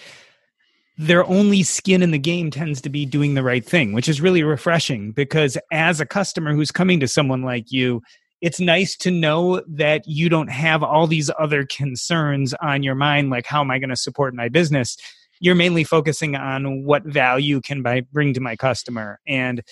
their 0.96 1.24
only 1.26 1.62
skin 1.62 2.02
in 2.02 2.10
the 2.10 2.18
game 2.18 2.50
tends 2.50 2.80
to 2.80 2.90
be 2.90 3.06
doing 3.06 3.34
the 3.34 3.42
right 3.42 3.64
thing, 3.64 3.92
which 3.92 4.08
is 4.08 4.20
really 4.20 4.42
refreshing 4.42 5.12
because 5.12 5.56
as 5.72 6.00
a 6.00 6.06
customer 6.06 6.54
who's 6.54 6.70
coming 6.70 7.00
to 7.00 7.08
someone 7.08 7.42
like 7.42 7.70
you, 7.70 8.02
it's 8.40 8.60
nice 8.60 8.96
to 8.96 9.10
know 9.10 9.62
that 9.68 10.02
you 10.06 10.28
don't 10.28 10.50
have 10.50 10.82
all 10.82 11.06
these 11.06 11.30
other 11.38 11.66
concerns 11.66 12.54
on 12.54 12.82
your 12.82 12.94
mind, 12.94 13.30
like 13.30 13.46
how 13.46 13.60
am 13.60 13.70
I 13.70 13.78
going 13.78 13.90
to 13.90 13.96
support 13.96 14.34
my 14.34 14.48
business? 14.48 14.96
You're 15.40 15.54
mainly 15.54 15.84
focusing 15.84 16.36
on 16.36 16.84
what 16.84 17.04
value 17.04 17.60
can 17.60 17.86
I 17.86 18.02
bring 18.12 18.34
to 18.34 18.40
my 18.40 18.56
customer. 18.56 19.18
And 19.26 19.62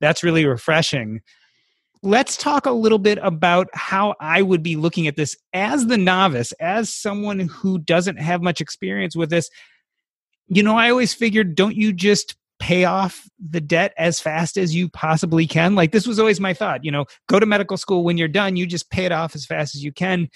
that's 0.00 0.22
really 0.22 0.46
refreshing. 0.46 1.20
Let's 2.02 2.36
talk 2.36 2.66
a 2.66 2.70
little 2.72 2.98
bit 2.98 3.18
about 3.22 3.68
how 3.74 4.14
I 4.20 4.42
would 4.42 4.62
be 4.62 4.76
looking 4.76 5.06
at 5.06 5.16
this 5.16 5.36
as 5.52 5.86
the 5.86 5.98
novice, 5.98 6.52
as 6.52 6.94
someone 6.94 7.40
who 7.40 7.78
doesn't 7.78 8.20
have 8.20 8.40
much 8.40 8.60
experience 8.60 9.16
with 9.16 9.30
this. 9.30 9.50
You 10.46 10.62
know, 10.62 10.76
I 10.76 10.90
always 10.90 11.12
figured, 11.12 11.54
don't 11.54 11.76
you 11.76 11.92
just 11.92 12.36
pay 12.58 12.84
off 12.84 13.28
the 13.38 13.60
debt 13.60 13.92
as 13.98 14.20
fast 14.20 14.56
as 14.56 14.74
you 14.74 14.88
possibly 14.88 15.46
can. 15.46 15.74
Like 15.74 15.92
this 15.92 16.06
was 16.06 16.18
always 16.18 16.40
my 16.40 16.54
thought, 16.54 16.84
you 16.84 16.90
know, 16.90 17.04
go 17.28 17.38
to 17.38 17.46
medical 17.46 17.76
school 17.76 18.04
when 18.04 18.18
you're 18.18 18.28
done, 18.28 18.56
you 18.56 18.66
just 18.66 18.90
pay 18.90 19.04
it 19.04 19.12
off 19.12 19.34
as 19.34 19.46
fast 19.46 19.74
as 19.74 19.84
you 19.84 19.92
can. 19.92 20.28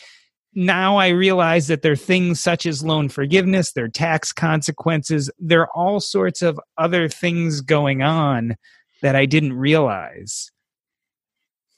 Now 0.54 0.96
I 0.96 1.08
realize 1.08 1.68
that 1.68 1.82
there 1.82 1.92
are 1.92 1.96
things 1.96 2.40
such 2.40 2.66
as 2.66 2.84
loan 2.84 3.08
forgiveness, 3.08 3.72
there 3.72 3.86
are 3.86 3.88
tax 3.88 4.32
consequences, 4.32 5.30
there 5.38 5.62
are 5.62 5.70
all 5.74 6.00
sorts 6.00 6.42
of 6.42 6.60
other 6.76 7.08
things 7.08 7.60
going 7.60 8.02
on 8.02 8.56
that 9.00 9.16
I 9.16 9.26
didn't 9.26 9.54
realize. 9.54 10.50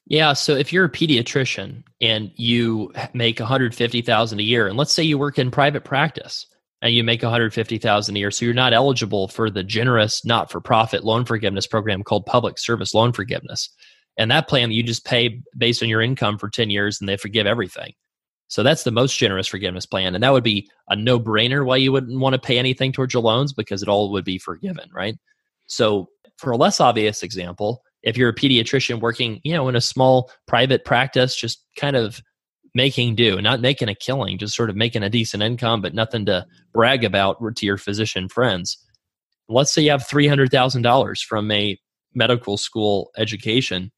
Yeah, 0.07 0.35
so 0.35 0.55
if 0.55 0.73
you're 0.73 0.85
a 0.85 0.91
pediatrician 0.91 1.85
and 2.01 2.31
you 2.35 2.93
make 3.15 3.39
150,000 3.39 4.39
a 4.39 4.43
year 4.43 4.67
and 4.67 4.77
let's 4.77 4.93
say 4.93 5.03
you 5.03 5.19
work 5.19 5.39
in 5.39 5.51
private 5.51 5.85
practice, 5.85 6.47
and 6.85 6.93
you 6.93 7.03
make 7.03 7.23
150,000 7.23 8.15
a 8.15 8.19
year. 8.19 8.31
So 8.31 8.45
you're 8.45 8.53
not 8.53 8.75
eligible 8.75 9.29
for 9.29 9.49
the 9.49 9.65
generous 9.65 10.23
not-for-profit 10.23 11.03
loan 11.03 11.25
forgiveness 11.25 11.67
program 11.67 12.03
called 12.03 12.27
public 12.27 12.59
service 12.59 12.93
loan 12.93 13.15
forgiveness. 13.15 13.71
And 14.19 14.31
that 14.31 14.49
plan 14.49 14.71
you 14.71 14.83
just 14.83 15.07
pay 15.07 15.41
based 15.57 15.83
on 15.83 15.89
your 15.89 16.03
income 16.03 16.37
for 16.37 16.51
10 16.51 16.69
years 16.69 17.01
and 17.01 17.09
they 17.09 17.17
forgive 17.17 17.47
everything. 17.47 17.95
So 18.55 18.63
that's 18.63 18.85
the 18.85 18.93
most 18.93 19.19
generous 19.19 19.49
forgiveness 19.49 19.85
plan. 19.85 20.15
And 20.15 20.23
that 20.23 20.33
would 20.33 20.45
be 20.45 20.71
a 20.89 20.95
no-brainer 20.95 21.67
why 21.67 21.79
you 21.79 21.91
wouldn't 21.91 22.21
want 22.21 22.35
to 22.35 22.39
pay 22.39 22.57
anything 22.57 22.93
towards 22.93 23.13
your 23.13 23.21
loans 23.21 23.53
because 23.53 23.83
it 23.83 23.89
all 23.89 24.13
would 24.13 24.25
be 24.25 24.39
forgiven, 24.39 24.89
right? 24.95 25.19
So 25.67 26.09
for 26.37 26.53
a 26.53 26.57
less 26.57 26.79
obvious 26.79 27.25
example, 27.25 27.83
if 28.05 28.17
you're 28.17 28.29
a 28.29 28.35
pediatrician 28.35 29.01
working, 29.01 29.41
you 29.43 29.55
know, 29.55 29.67
in 29.67 29.75
a 29.75 29.81
small 29.81 30.31
private 30.47 30.85
practice, 30.85 31.35
just 31.35 31.65
kind 31.77 31.97
of 31.97 32.23
making 32.77 33.17
do, 33.17 33.43
not 33.43 33.61
making 33.61 33.89
a 33.89 33.95
killing, 33.97 34.39
just 34.39 34.55
sort 34.55 34.71
of 34.71 34.77
making 34.77 35.03
a 35.03 35.11
decent 35.11 35.43
income, 35.43 35.83
but 35.83 35.93
nothing 35.93 36.25
to 36.27 36.47
brag 36.73 37.03
about 37.03 37.39
to 37.57 37.67
your 37.67 37.77
physician 37.77 38.29
friends. 38.29 38.79
Let's 39.49 39.75
say 39.75 39.83
you 39.83 39.91
have 39.91 40.07
$300,000 40.07 41.25
from 41.25 41.51
a 41.51 41.77
medical 42.15 42.57
school 42.57 43.11
education. 43.19 43.91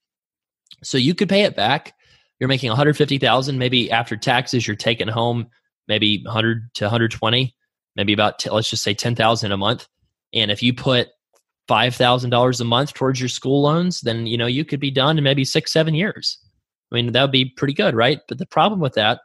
So 0.83 0.97
you 0.97 1.15
could 1.15 1.29
pay 1.29 1.43
it 1.43 1.55
back. 1.55 1.93
You're 2.39 2.49
making 2.49 2.69
150,000 2.69 3.59
maybe 3.59 3.91
after 3.91 4.17
taxes 4.17 4.67
you're 4.67 4.77
taking 4.77 5.09
home 5.09 5.49
maybe 5.89 6.23
100 6.25 6.75
to 6.75 6.85
120, 6.85 7.55
maybe 7.95 8.13
about 8.13 8.39
t- 8.39 8.51
let's 8.51 8.71
just 8.71 8.83
say 8.83 8.95
10,000 8.95 9.53
a 9.53 9.57
month. 9.57 9.87
And 10.35 10.51
if 10.51 10.63
you 10.63 10.75
put 10.75 11.09
$5,000 11.69 12.61
a 12.61 12.65
month 12.65 12.95
towards 12.95 13.21
your 13.21 13.29
school 13.29 13.63
loans, 13.63 14.01
then 14.01 14.27
you 14.27 14.37
know 14.37 14.47
you 14.47 14.65
could 14.65 14.81
be 14.81 14.91
done 14.91 15.19
in 15.19 15.25
maybe 15.25 15.45
6 15.45 15.73
7 15.73 15.95
years. 15.95 16.39
I 16.91 16.95
mean, 16.95 17.13
that 17.13 17.23
would 17.23 17.33
be 17.33 17.47
pretty 17.57 17.75
good, 17.75 17.95
right? 17.95 18.21
But 18.29 18.39
the 18.39 18.47
problem 18.47 18.81
with 18.81 18.95
that 18.95 19.21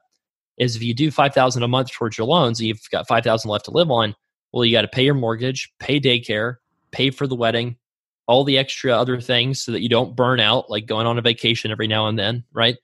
is 0.57 0.75
if 0.75 0.83
you 0.83 0.93
do 0.93 1.11
5000 1.11 1.63
a 1.63 1.67
month 1.67 1.91
towards 1.91 2.17
your 2.17 2.27
loans 2.27 2.59
and 2.59 2.67
you've 2.67 2.89
got 2.91 3.07
5000 3.07 3.49
left 3.49 3.65
to 3.65 3.71
live 3.71 3.91
on, 3.91 4.15
well, 4.51 4.65
you 4.65 4.75
got 4.75 4.81
to 4.81 4.87
pay 4.87 5.03
your 5.03 5.13
mortgage, 5.13 5.71
pay 5.79 5.99
daycare, 5.99 6.55
pay 6.91 7.09
for 7.09 7.27
the 7.27 7.35
wedding, 7.35 7.77
all 8.27 8.43
the 8.43 8.57
extra 8.57 8.91
other 8.91 9.21
things 9.21 9.63
so 9.63 9.71
that 9.71 9.81
you 9.81 9.89
don't 9.89 10.15
burn 10.15 10.39
out, 10.39 10.69
like 10.69 10.87
going 10.87 11.07
on 11.07 11.17
a 11.17 11.21
vacation 11.21 11.71
every 11.71 11.87
now 11.87 12.07
and 12.07 12.17
then, 12.17 12.43
right? 12.51 12.77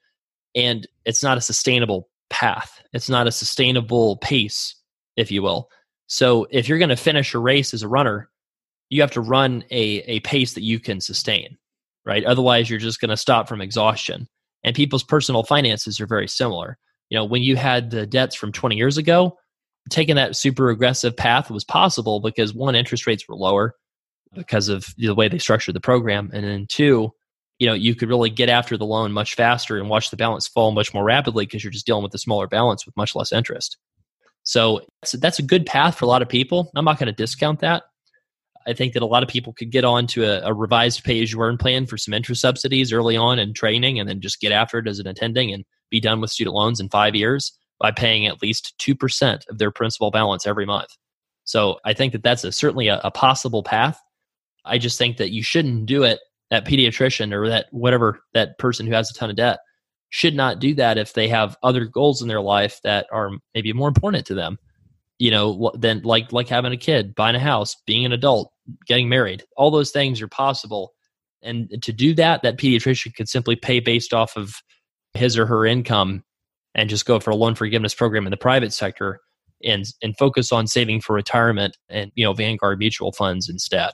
And 0.57 0.85
it's 1.05 1.23
not 1.23 1.37
a 1.37 1.41
sustainable 1.41 2.09
path. 2.29 2.81
It's 2.91 3.09
not 3.09 3.27
a 3.27 3.31
sustainable 3.31 4.17
pace, 4.17 4.75
if 5.15 5.31
you 5.31 5.41
will. 5.41 5.69
So 6.07 6.47
if 6.49 6.67
you're 6.67 6.79
going 6.79 6.89
to 6.89 6.95
finish 6.97 7.33
a 7.33 7.39
race 7.39 7.73
as 7.73 7.83
a 7.83 7.87
runner, 7.87 8.29
you 8.89 9.01
have 9.01 9.11
to 9.11 9.21
run 9.21 9.63
a, 9.71 9.99
a 10.07 10.19
pace 10.21 10.53
that 10.53 10.63
you 10.63 10.79
can 10.79 10.99
sustain, 10.99 11.57
right? 12.05 12.23
Otherwise, 12.25 12.69
you're 12.69 12.79
just 12.79 12.99
going 12.99 13.09
to 13.09 13.17
stop 13.17 13.47
from 13.47 13.61
exhaustion 13.61 14.27
and 14.63 14.75
people's 14.75 15.03
personal 15.03 15.43
finances 15.43 15.99
are 15.99 16.07
very 16.07 16.27
similar. 16.27 16.77
You 17.09 17.17
know, 17.17 17.25
when 17.25 17.41
you 17.41 17.55
had 17.55 17.91
the 17.91 18.05
debts 18.05 18.35
from 18.35 18.51
20 18.51 18.75
years 18.75 18.97
ago, 18.97 19.37
taking 19.89 20.15
that 20.15 20.35
super 20.35 20.69
aggressive 20.69 21.15
path 21.15 21.49
was 21.49 21.63
possible 21.63 22.19
because 22.19 22.53
one, 22.53 22.75
interest 22.75 23.07
rates 23.07 23.27
were 23.27 23.35
lower 23.35 23.75
because 24.33 24.67
of 24.67 24.85
the 24.97 25.15
way 25.15 25.29
they 25.29 25.37
structured 25.37 25.75
the 25.75 25.79
program, 25.79 26.29
and 26.33 26.43
then 26.43 26.65
two, 26.67 27.11
you 27.59 27.67
know, 27.67 27.73
you 27.73 27.95
could 27.95 28.09
really 28.09 28.29
get 28.29 28.49
after 28.49 28.77
the 28.77 28.85
loan 28.85 29.11
much 29.11 29.35
faster 29.35 29.77
and 29.77 29.89
watch 29.89 30.09
the 30.09 30.17
balance 30.17 30.47
fall 30.47 30.71
much 30.71 30.93
more 30.93 31.03
rapidly 31.03 31.45
because 31.45 31.63
you're 31.63 31.71
just 31.71 31.85
dealing 31.85 32.03
with 32.03 32.13
a 32.13 32.19
smaller 32.19 32.47
balance 32.47 32.85
with 32.85 32.95
much 32.95 33.15
less 33.15 33.31
interest. 33.31 33.77
So 34.43 34.81
that's, 35.01 35.13
that's 35.13 35.39
a 35.39 35.43
good 35.43 35.65
path 35.65 35.97
for 35.97 36.05
a 36.05 36.07
lot 36.07 36.21
of 36.21 36.29
people. 36.29 36.71
I'm 36.75 36.85
not 36.85 36.99
going 36.99 37.07
to 37.07 37.13
discount 37.13 37.59
that. 37.61 37.83
I 38.67 38.73
think 38.73 38.93
that 38.93 39.01
a 39.01 39.07
lot 39.07 39.23
of 39.23 39.29
people 39.29 39.53
could 39.53 39.71
get 39.71 39.85
on 39.85 40.07
to 40.07 40.25
a, 40.25 40.49
a 40.49 40.53
revised 40.53 41.03
pay 41.03 41.21
as 41.21 41.31
you 41.31 41.41
earn 41.41 41.57
plan 41.57 41.85
for 41.85 41.97
some 41.97 42.13
interest 42.13 42.41
subsidies 42.41 42.91
early 42.91 43.15
on 43.15 43.39
in 43.39 43.53
training 43.53 43.99
and 43.99 44.07
then 44.07 44.19
just 44.19 44.41
get 44.41 44.51
after 44.51 44.77
it 44.77 44.87
as 44.87 44.99
an 44.99 45.07
attending 45.07 45.53
and 45.53 45.65
be 45.89 45.99
done 45.99 46.19
with 46.21 46.31
student 46.31 46.53
loans 46.53 46.79
in 46.79 46.89
five 46.89 47.15
years 47.15 47.57
by 47.79 47.91
paying 47.91 48.27
at 48.27 48.41
least 48.41 48.73
2% 48.79 49.47
of 49.49 49.57
their 49.57 49.71
principal 49.71 50.11
balance 50.11 50.45
every 50.45 50.65
month. 50.65 50.89
So 51.45 51.79
I 51.85 51.93
think 51.93 52.11
that 52.11 52.23
that's 52.23 52.43
a, 52.43 52.51
certainly 52.51 52.89
a, 52.89 52.99
a 53.03 53.11
possible 53.11 53.63
path. 53.63 53.99
I 54.65 54.77
just 54.77 54.97
think 54.97 55.17
that 55.17 55.31
you 55.31 55.43
shouldn't 55.43 55.85
do 55.85 56.03
it 56.03 56.19
that 56.49 56.65
pediatrician 56.65 57.33
or 57.33 57.49
that 57.49 57.67
whatever 57.71 58.19
that 58.33 58.57
person 58.57 58.85
who 58.85 58.93
has 58.93 59.09
a 59.09 59.13
ton 59.13 59.29
of 59.29 59.35
debt 59.35 59.59
should 60.09 60.35
not 60.35 60.59
do 60.59 60.73
that 60.75 60.97
if 60.97 61.13
they 61.13 61.27
have 61.27 61.57
other 61.63 61.85
goals 61.85 62.21
in 62.21 62.27
their 62.27 62.41
life 62.41 62.79
that 62.83 63.07
are 63.11 63.31
maybe 63.53 63.73
more 63.73 63.87
important 63.87 64.25
to 64.25 64.33
them. 64.33 64.57
You 65.19 65.31
know 65.31 65.71
than 65.73 66.03
like 66.03 66.31
like 66.31 66.47
having 66.47 66.73
a 66.73 66.77
kid 66.77 67.15
buying 67.15 67.35
a 67.35 67.39
house 67.39 67.75
being 67.87 68.05
an 68.05 68.11
adult 68.11 68.51
getting 68.85 69.09
married. 69.09 69.43
All 69.55 69.71
those 69.71 69.89
things 69.89 70.21
are 70.21 70.27
possible. 70.27 70.93
And 71.41 71.81
to 71.81 71.91
do 71.91 72.13
that 72.15 72.43
that 72.43 72.57
pediatrician 72.57 73.15
could 73.15 73.27
simply 73.27 73.55
pay 73.55 73.79
based 73.79 74.13
off 74.13 74.37
of 74.37 74.61
his 75.15 75.35
or 75.35 75.47
her 75.47 75.65
income 75.65 76.23
and 76.75 76.87
just 76.87 77.07
go 77.07 77.19
for 77.19 77.31
a 77.31 77.35
loan 77.35 77.55
forgiveness 77.55 77.95
program 77.95 78.27
in 78.27 78.31
the 78.31 78.37
private 78.37 78.73
sector 78.73 79.19
and 79.63 79.85
and 80.03 80.15
focus 80.17 80.51
on 80.51 80.67
saving 80.67 81.01
for 81.01 81.15
retirement 81.15 81.75
and 81.89 82.11
you 82.13 82.23
know 82.23 82.33
vanguard 82.33 82.77
mutual 82.77 83.11
funds 83.11 83.49
instead 83.49 83.91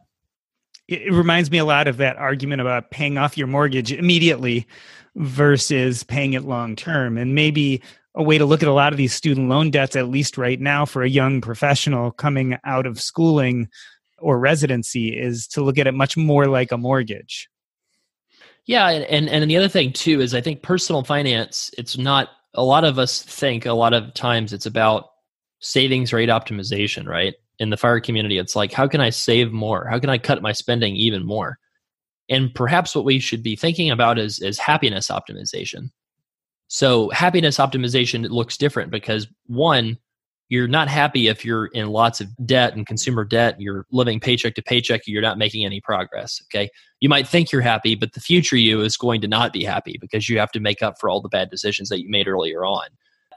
it 0.88 1.12
reminds 1.12 1.50
me 1.50 1.58
a 1.58 1.66
lot 1.66 1.88
of 1.88 1.98
that 1.98 2.18
argument 2.18 2.62
about 2.62 2.92
paying 2.92 3.18
off 3.18 3.38
your 3.38 3.48
mortgage 3.48 3.92
immediately 3.92 4.68
versus 5.16 6.04
paying 6.04 6.34
it 6.34 6.44
long 6.44 6.76
term 6.76 7.18
and 7.18 7.36
maybe 7.36 7.82
a 8.16 8.24
way 8.24 8.38
to 8.38 8.46
look 8.46 8.62
at 8.62 8.70
a 8.70 8.74
lot 8.74 8.94
of 8.94 8.98
these 8.98 9.14
student 9.14 9.50
loan 9.50 9.72
debts, 9.72 9.96
at 9.96 10.10
least 10.10 10.38
right 10.38 10.60
now, 10.60 10.86
for 10.86 11.02
a 11.02 11.10
young 11.10 11.42
professional 11.42 12.12
coming 12.12 12.58
out 12.64 12.86
of 12.86 13.02
schooling 13.02 13.68
or 14.20 14.40
residency, 14.40 15.10
is 15.10 15.48
to 15.48 15.64
look 15.64 15.78
at 15.78 15.88
it 15.88 15.94
much 15.94 16.16
more 16.16 16.46
like 16.46 16.72
a 16.72 16.78
mortgage. 16.78 17.50
Yeah, 18.66 18.90
and 18.90 19.30
and 19.30 19.50
the 19.50 19.58
other 19.58 19.68
thing 19.68 19.92
too 19.92 20.22
is 20.22 20.34
I 20.34 20.42
think 20.42 20.62
personal 20.62 21.04
finance. 21.04 21.72
It's 21.78 21.98
not 21.98 22.30
a 22.54 22.64
lot 22.64 22.84
of 22.84 23.00
us 23.00 23.22
think 23.22 23.66
a 23.66 23.74
lot 23.74 23.94
of 23.94 24.14
times 24.14 24.54
it's 24.54 24.68
about 24.68 25.10
savings 25.60 26.14
rate 26.14 26.30
optimization, 26.30 27.08
right? 27.08 27.34
In 27.60 27.70
the 27.70 27.78
fire 27.78 28.00
community, 28.00 28.38
it's 28.38 28.56
like 28.56 28.72
how 28.72 28.88
can 28.88 29.02
I 29.02 29.10
save 29.10 29.52
more? 29.52 29.88
How 29.88 30.00
can 30.00 30.10
I 30.10 30.18
cut 30.18 30.42
my 30.42 30.52
spending 30.52 30.96
even 30.96 31.26
more? 31.26 31.60
And 32.30 32.54
perhaps 32.54 32.96
what 32.96 33.06
we 33.06 33.20
should 33.20 33.44
be 33.44 33.56
thinking 33.56 33.92
about 33.92 34.18
is 34.18 34.40
is 34.40 34.58
happiness 34.58 35.10
optimization 35.10 35.90
so 36.74 37.12
happiness 37.12 37.60
optimization 37.60 38.28
looks 38.32 38.58
different 38.58 38.90
because 38.90 39.28
one, 39.46 39.96
you're 40.50 40.68
not 40.68 40.88
happy 40.88 41.28
if 41.28 41.46
you're 41.46 41.68
in 41.68 41.90
lots 41.90 42.20
of 42.20 42.30
debt 42.48 42.76
and 42.76 42.88
consumer 42.88 43.24
debt 43.24 43.62
you're 43.62 43.86
living 43.92 44.20
paycheck 44.20 44.56
to 44.56 44.62
paycheck 44.62 45.02
you're 45.06 45.22
not 45.22 45.38
making 45.38 45.66
any 45.66 45.80
progress 45.80 46.42
okay 46.46 46.70
you 47.00 47.10
might 47.10 47.28
think 47.28 47.52
you're 47.52 47.62
happy 47.62 47.96
but 47.96 48.14
the 48.14 48.20
future 48.20 48.58
you 48.58 48.82
is 48.82 48.98
going 48.98 49.22
to 49.22 49.28
not 49.28 49.54
be 49.54 49.64
happy 49.64 49.98
because 50.02 50.28
you 50.28 50.38
have 50.38 50.52
to 50.52 50.60
make 50.60 50.84
up 50.84 51.00
for 51.00 51.10
all 51.10 51.22
the 51.22 51.30
bad 51.30 51.50
decisions 51.50 51.90
that 51.90 52.02
you 52.02 52.10
made 52.10 52.28
earlier 52.28 52.66
on 52.66 52.86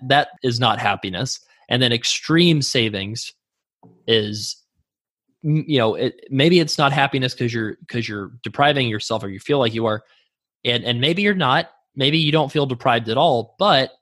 that 0.03 0.29
is 0.43 0.59
not 0.59 0.79
happiness 0.79 1.41
and 1.69 1.81
then 1.81 1.93
extreme 1.93 2.61
savings 2.61 3.33
is 4.07 4.62
you 5.43 5.79
know 5.79 5.95
it, 5.95 6.21
maybe 6.31 6.59
it's 6.59 6.79
not 6.79 6.93
happiness 6.93 7.35
because 7.35 7.53
you're 7.53 7.77
because 7.81 8.09
you're 8.09 8.33
depriving 8.43 8.89
yourself 8.89 9.23
or 9.23 9.29
you 9.29 9.41
feel 9.41 9.59
like 9.59 9.75
you 9.75 9.87
are 9.87 10.03
and 10.65 10.85
and 10.85 11.01
maybe 11.01 11.23
you're 11.23 11.35
not. 11.35 11.71
Maybe 11.99 12.19
you 12.19 12.31
don't 12.31 12.53
feel 12.53 12.67
deprived 12.67 13.09
at 13.09 13.17
all 13.17 13.55
but 13.59 13.93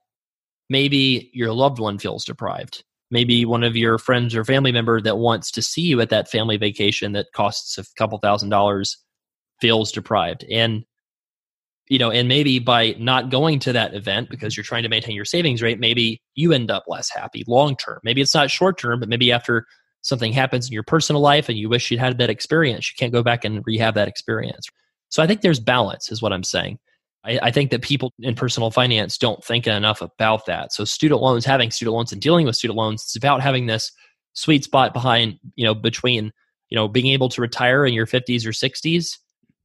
maybe 0.69 1.31
your 1.33 1.53
loved 1.53 1.79
one 1.79 1.99
feels 1.99 2.25
deprived. 2.25 2.83
Maybe 3.11 3.45
one 3.45 3.63
of 3.63 3.77
your 3.77 3.99
friends 3.99 4.35
or 4.35 4.45
family 4.45 4.73
member 4.73 5.01
that 5.01 5.19
wants 5.19 5.51
to 5.53 5.63
see 5.63 5.83
you 5.83 6.01
at 6.01 6.11
that 6.11 6.29
family 6.29 6.57
vacation 6.57 7.13
that 7.13 7.27
costs 7.35 7.79
a 7.79 7.85
couple 7.97 8.19
thousand 8.19 8.49
dollars 8.49 8.97
feels 9.61 9.93
deprived 9.93 10.45
and 10.51 10.85
you 11.89 11.99
know 11.99 12.11
and 12.11 12.29
maybe 12.29 12.59
by 12.59 12.95
not 12.99 13.31
going 13.31 13.59
to 13.59 13.73
that 13.73 13.95
event 13.95 14.31
because 14.31 14.53
mm-hmm. 14.53 14.61
you're 14.61 14.65
trying 14.65 14.83
to 14.83 14.89
maintain 14.89 15.15
your 15.15 15.25
savings 15.25 15.63
rate 15.63 15.79
maybe 15.79 16.21
you 16.35 16.53
end 16.53 16.71
up 16.71 16.85
less 16.87 17.11
happy 17.11 17.45
long 17.47 17.77
term 17.77 17.99
maybe 18.05 18.21
it's 18.21 18.35
not 18.35 18.51
short 18.51 18.79
term 18.79 19.01
but 19.01 19.09
maybe 19.09 19.33
after 19.33 19.67
something 20.03 20.33
happens 20.33 20.67
in 20.67 20.73
your 20.73 20.83
personal 20.83 21.23
life 21.23 21.49
and 21.49 21.59
you 21.59 21.69
wish 21.69 21.91
you'd 21.91 22.01
had 22.01 22.19
that 22.19 22.31
experience 22.31 22.91
you 22.91 22.95
can't 22.99 23.13
go 23.13 23.23
back 23.23 23.45
and 23.45 23.63
rehab 23.67 23.95
that 23.95 24.09
experience. 24.09 24.67
So 25.09 25.23
i 25.23 25.27
think 25.27 25.41
there's 25.41 25.61
balance 25.61 26.11
is 26.11 26.23
what 26.23 26.33
i'm 26.33 26.45
saying. 26.45 26.79
I, 27.25 27.39
I, 27.45 27.51
think 27.51 27.71
that 27.71 27.81
people 27.81 28.13
in 28.21 28.35
personal 28.35 28.71
finance 28.71 29.17
don't 29.17 29.43
think 29.43 29.67
enough 29.67 30.03
about 30.03 30.45
that. 30.47 30.75
So 30.75 30.85
student 30.85 31.23
loans, 31.23 31.45
having 31.45 31.71
student 31.71 31.95
loans 31.95 32.13
and 32.13 32.21
dealing 32.21 32.45
with 32.45 32.55
student 32.57 32.77
loans, 32.77 33.03
it's 33.03 33.17
about 33.17 33.41
having 33.41 33.65
this 33.65 33.91
sweet 34.35 34.65
spot 34.65 34.93
behind, 34.93 35.39
you 35.57 35.65
know, 35.65 35.75
between, 35.75 36.33
you 36.69 36.77
know, 36.77 36.87
being 36.87 37.07
able 37.07 37.29
to 37.31 37.41
retire 37.41 37.87
in 37.87 37.95
your 37.95 38.07
50s 38.07 38.45
or 38.45 38.51
60s 38.51 39.17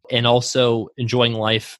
and 0.10 0.26
also 0.26 0.88
enjoying 0.98 1.34
life 1.34 1.78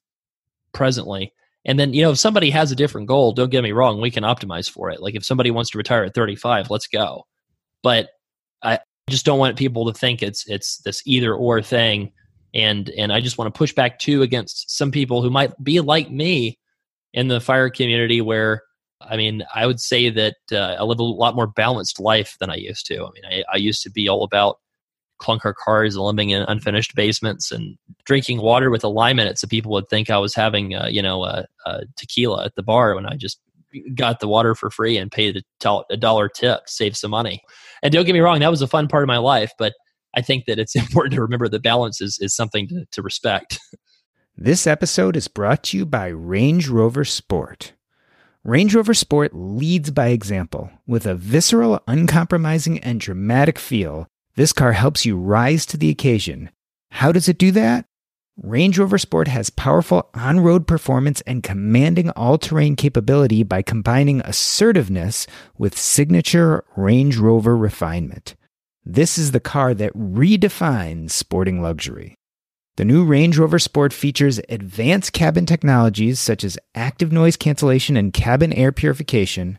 presently. 0.72 1.32
And 1.64 1.78
then, 1.78 1.92
you 1.92 2.02
know, 2.02 2.12
if 2.12 2.18
somebody 2.18 2.50
has 2.50 2.72
a 2.72 2.76
different 2.76 3.06
goal, 3.06 3.32
don't 3.32 3.50
get 3.50 3.62
me 3.62 3.72
wrong, 3.72 4.00
we 4.00 4.10
can 4.10 4.24
optimize 4.24 4.70
for 4.70 4.90
it. 4.90 5.02
Like 5.02 5.14
if 5.14 5.24
somebody 5.24 5.50
wants 5.50 5.70
to 5.70 5.78
retire 5.78 6.04
at 6.04 6.14
35, 6.14 6.70
let's 6.70 6.86
go. 6.86 7.26
But 7.82 8.08
I 8.62 8.78
just 9.08 9.26
don't 9.26 9.38
want 9.38 9.58
people 9.58 9.90
to 9.92 9.98
think 9.98 10.22
it's 10.22 10.48
it's 10.48 10.78
this 10.78 11.02
either 11.04 11.34
or 11.34 11.60
thing 11.60 12.12
and 12.54 12.90
and 12.90 13.12
I 13.12 13.20
just 13.20 13.38
want 13.38 13.52
to 13.52 13.58
push 13.58 13.72
back 13.72 13.98
too 13.98 14.22
against 14.22 14.76
some 14.76 14.90
people 14.90 15.22
who 15.22 15.30
might 15.30 15.52
be 15.62 15.80
like 15.80 16.10
me 16.10 16.58
in 17.12 17.28
the 17.28 17.40
fire 17.40 17.70
community 17.70 18.20
where 18.20 18.62
I 19.00 19.16
mean 19.16 19.42
I 19.54 19.66
would 19.66 19.80
say 19.80 20.10
that 20.10 20.36
uh, 20.52 20.76
I 20.78 20.82
live 20.82 20.98
a 20.98 21.04
lot 21.04 21.34
more 21.34 21.46
balanced 21.46 22.00
life 22.00 22.36
than 22.40 22.50
I 22.50 22.56
used 22.56 22.86
to. 22.86 23.04
I 23.04 23.10
mean 23.10 23.24
I, 23.28 23.44
I 23.52 23.56
used 23.56 23.82
to 23.82 23.90
be 23.90 24.08
all 24.08 24.24
about 24.24 24.58
clunker 25.20 25.54
cars 25.54 25.96
living 25.96 26.30
in 26.30 26.42
unfinished 26.42 26.94
basements 26.94 27.52
and 27.52 27.76
drinking 28.04 28.40
water 28.40 28.70
with 28.70 28.84
a 28.84 28.88
lime 28.88 29.18
in 29.18 29.26
it 29.26 29.38
so 29.38 29.46
people 29.46 29.70
would 29.72 29.88
think 29.88 30.10
I 30.10 30.18
was 30.18 30.34
having 30.34 30.74
uh, 30.74 30.86
you 30.86 31.02
know 31.02 31.24
a, 31.24 31.46
a 31.66 31.82
tequila 31.96 32.44
at 32.44 32.54
the 32.54 32.62
bar 32.62 32.94
when 32.94 33.06
I 33.06 33.16
just 33.16 33.40
got 33.94 34.20
the 34.20 34.28
water 34.28 34.54
for 34.54 34.70
free 34.70 34.96
and 34.96 35.10
paid 35.10 35.36
a, 35.36 35.80
a 35.90 35.96
dollar 35.96 36.28
tip 36.28 36.66
to 36.66 36.72
save 36.72 36.96
some 36.96 37.10
money. 37.10 37.42
And 37.82 37.92
don't 37.92 38.04
get 38.04 38.12
me 38.12 38.20
wrong, 38.20 38.40
that 38.40 38.50
was 38.50 38.62
a 38.62 38.66
fun 38.66 38.88
part 38.88 39.04
of 39.04 39.08
my 39.08 39.18
life, 39.18 39.52
but 39.58 39.74
I 40.14 40.22
think 40.22 40.46
that 40.46 40.58
it's 40.58 40.74
important 40.76 41.14
to 41.14 41.22
remember 41.22 41.48
that 41.48 41.62
balance 41.62 42.00
is, 42.00 42.18
is 42.20 42.34
something 42.34 42.68
to, 42.68 42.84
to 42.90 43.02
respect. 43.02 43.58
This 44.42 44.66
episode 44.66 45.18
is 45.18 45.28
brought 45.28 45.64
to 45.64 45.76
you 45.76 45.84
by 45.84 46.06
Range 46.06 46.66
Rover 46.66 47.04
Sport. 47.04 47.74
Range 48.42 48.74
Rover 48.74 48.94
Sport 48.94 49.34
leads 49.34 49.90
by 49.90 50.06
example. 50.06 50.70
With 50.86 51.04
a 51.04 51.14
visceral, 51.14 51.82
uncompromising, 51.86 52.78
and 52.78 52.98
dramatic 52.98 53.58
feel, 53.58 54.06
this 54.40 54.54
car 54.54 54.72
helps 54.72 55.04
you 55.04 55.18
rise 55.18 55.66
to 55.66 55.76
the 55.76 55.90
occasion. 55.90 56.48
How 56.92 57.12
does 57.12 57.28
it 57.28 57.36
do 57.36 57.50
that? 57.50 57.84
Range 58.38 58.78
Rover 58.78 58.96
Sport 58.96 59.28
has 59.28 59.50
powerful 59.50 60.08
on 60.14 60.40
road 60.40 60.66
performance 60.66 61.20
and 61.26 61.42
commanding 61.42 62.08
all 62.12 62.38
terrain 62.38 62.74
capability 62.74 63.42
by 63.42 63.60
combining 63.60 64.22
assertiveness 64.22 65.26
with 65.58 65.78
signature 65.78 66.64
Range 66.74 67.14
Rover 67.18 67.54
refinement. 67.54 68.34
This 68.82 69.18
is 69.18 69.32
the 69.32 69.40
car 69.40 69.74
that 69.74 69.92
redefines 69.92 71.10
sporting 71.10 71.60
luxury. 71.60 72.14
The 72.78 72.86
new 72.86 73.04
Range 73.04 73.36
Rover 73.36 73.58
Sport 73.58 73.92
features 73.92 74.40
advanced 74.48 75.12
cabin 75.12 75.44
technologies 75.44 76.18
such 76.18 76.44
as 76.44 76.56
active 76.74 77.12
noise 77.12 77.36
cancellation 77.36 77.94
and 77.94 78.10
cabin 78.10 78.54
air 78.54 78.72
purification, 78.72 79.58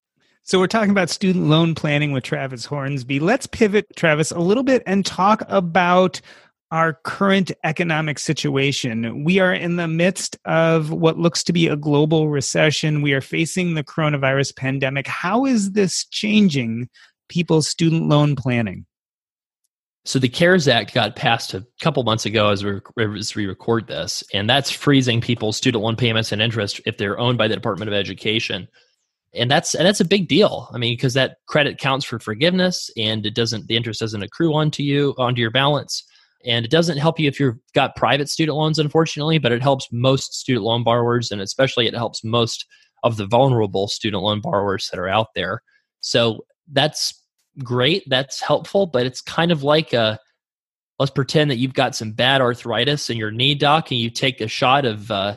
So 0.51 0.59
we're 0.59 0.67
talking 0.67 0.91
about 0.91 1.09
student 1.09 1.47
loan 1.47 1.75
planning 1.75 2.11
with 2.11 2.25
Travis 2.25 2.65
Hornsby. 2.65 3.21
Let's 3.21 3.47
pivot, 3.47 3.85
Travis, 3.95 4.31
a 4.31 4.39
little 4.39 4.63
bit 4.63 4.83
and 4.85 5.05
talk 5.05 5.43
about 5.47 6.19
our 6.71 6.95
current 7.05 7.53
economic 7.63 8.19
situation. 8.19 9.23
We 9.23 9.39
are 9.39 9.53
in 9.53 9.77
the 9.77 9.87
midst 9.87 10.37
of 10.43 10.91
what 10.91 11.17
looks 11.17 11.41
to 11.45 11.53
be 11.53 11.67
a 11.69 11.77
global 11.77 12.27
recession. 12.27 13.01
We 13.01 13.13
are 13.13 13.21
facing 13.21 13.75
the 13.75 13.83
coronavirus 13.85 14.57
pandemic. 14.57 15.07
How 15.07 15.45
is 15.45 15.71
this 15.71 16.03
changing 16.03 16.89
people's 17.29 17.69
student 17.69 18.09
loan 18.09 18.35
planning? 18.35 18.85
So 20.03 20.19
the 20.19 20.27
CARES 20.27 20.67
Act 20.67 20.93
got 20.93 21.15
passed 21.15 21.53
a 21.53 21.65
couple 21.81 22.03
months 22.03 22.25
ago 22.25 22.49
as 22.49 22.65
we, 22.65 22.81
as 23.17 23.35
we 23.35 23.45
record 23.45 23.87
this, 23.87 24.21
and 24.33 24.49
that's 24.49 24.69
freezing 24.69 25.21
people's 25.21 25.55
student 25.55 25.81
loan 25.81 25.95
payments 25.95 26.33
and 26.33 26.41
interest 26.41 26.81
if 26.85 26.97
they're 26.97 27.17
owned 27.17 27.37
by 27.37 27.47
the 27.47 27.55
Department 27.55 27.87
of 27.87 27.93
Education. 27.93 28.67
And 29.33 29.49
that's 29.49 29.73
and 29.75 29.85
that's 29.85 30.01
a 30.01 30.05
big 30.05 30.27
deal. 30.27 30.69
I 30.73 30.77
mean, 30.77 30.93
because 30.93 31.13
that 31.13 31.37
credit 31.47 31.77
counts 31.77 32.05
for 32.05 32.19
forgiveness, 32.19 32.89
and 32.97 33.25
it 33.25 33.33
doesn't 33.33 33.67
the 33.67 33.77
interest 33.77 34.01
doesn't 34.01 34.23
accrue 34.23 34.53
onto 34.53 34.83
you 34.83 35.15
onto 35.17 35.39
your 35.39 35.51
balance, 35.51 36.03
and 36.45 36.65
it 36.65 36.71
doesn't 36.71 36.97
help 36.97 37.17
you 37.17 37.29
if 37.29 37.39
you've 37.39 37.55
got 37.73 37.95
private 37.95 38.27
student 38.29 38.57
loans, 38.57 38.77
unfortunately. 38.77 39.37
But 39.37 39.53
it 39.53 39.61
helps 39.61 39.87
most 39.91 40.33
student 40.33 40.65
loan 40.65 40.83
borrowers, 40.83 41.31
and 41.31 41.39
especially 41.39 41.87
it 41.87 41.95
helps 41.95 42.23
most 42.25 42.65
of 43.03 43.17
the 43.17 43.25
vulnerable 43.25 43.87
student 43.87 44.21
loan 44.21 44.41
borrowers 44.41 44.89
that 44.91 44.99
are 44.99 45.07
out 45.07 45.27
there. 45.33 45.61
So 46.01 46.45
that's 46.71 47.13
great, 47.63 48.03
that's 48.07 48.41
helpful, 48.41 48.85
but 48.85 49.05
it's 49.05 49.21
kind 49.21 49.51
of 49.51 49.63
like 49.63 49.93
a 49.93 50.19
let's 50.99 51.11
pretend 51.11 51.49
that 51.49 51.57
you've 51.57 51.73
got 51.73 51.95
some 51.95 52.11
bad 52.11 52.41
arthritis 52.41 53.09
in 53.09 53.17
your 53.17 53.31
knee 53.31 53.55
doc 53.55 53.89
and 53.89 53.99
you 53.99 54.09
take 54.09 54.39
a 54.39 54.47
shot 54.47 54.85
of 54.85 55.09
uh, 55.09 55.35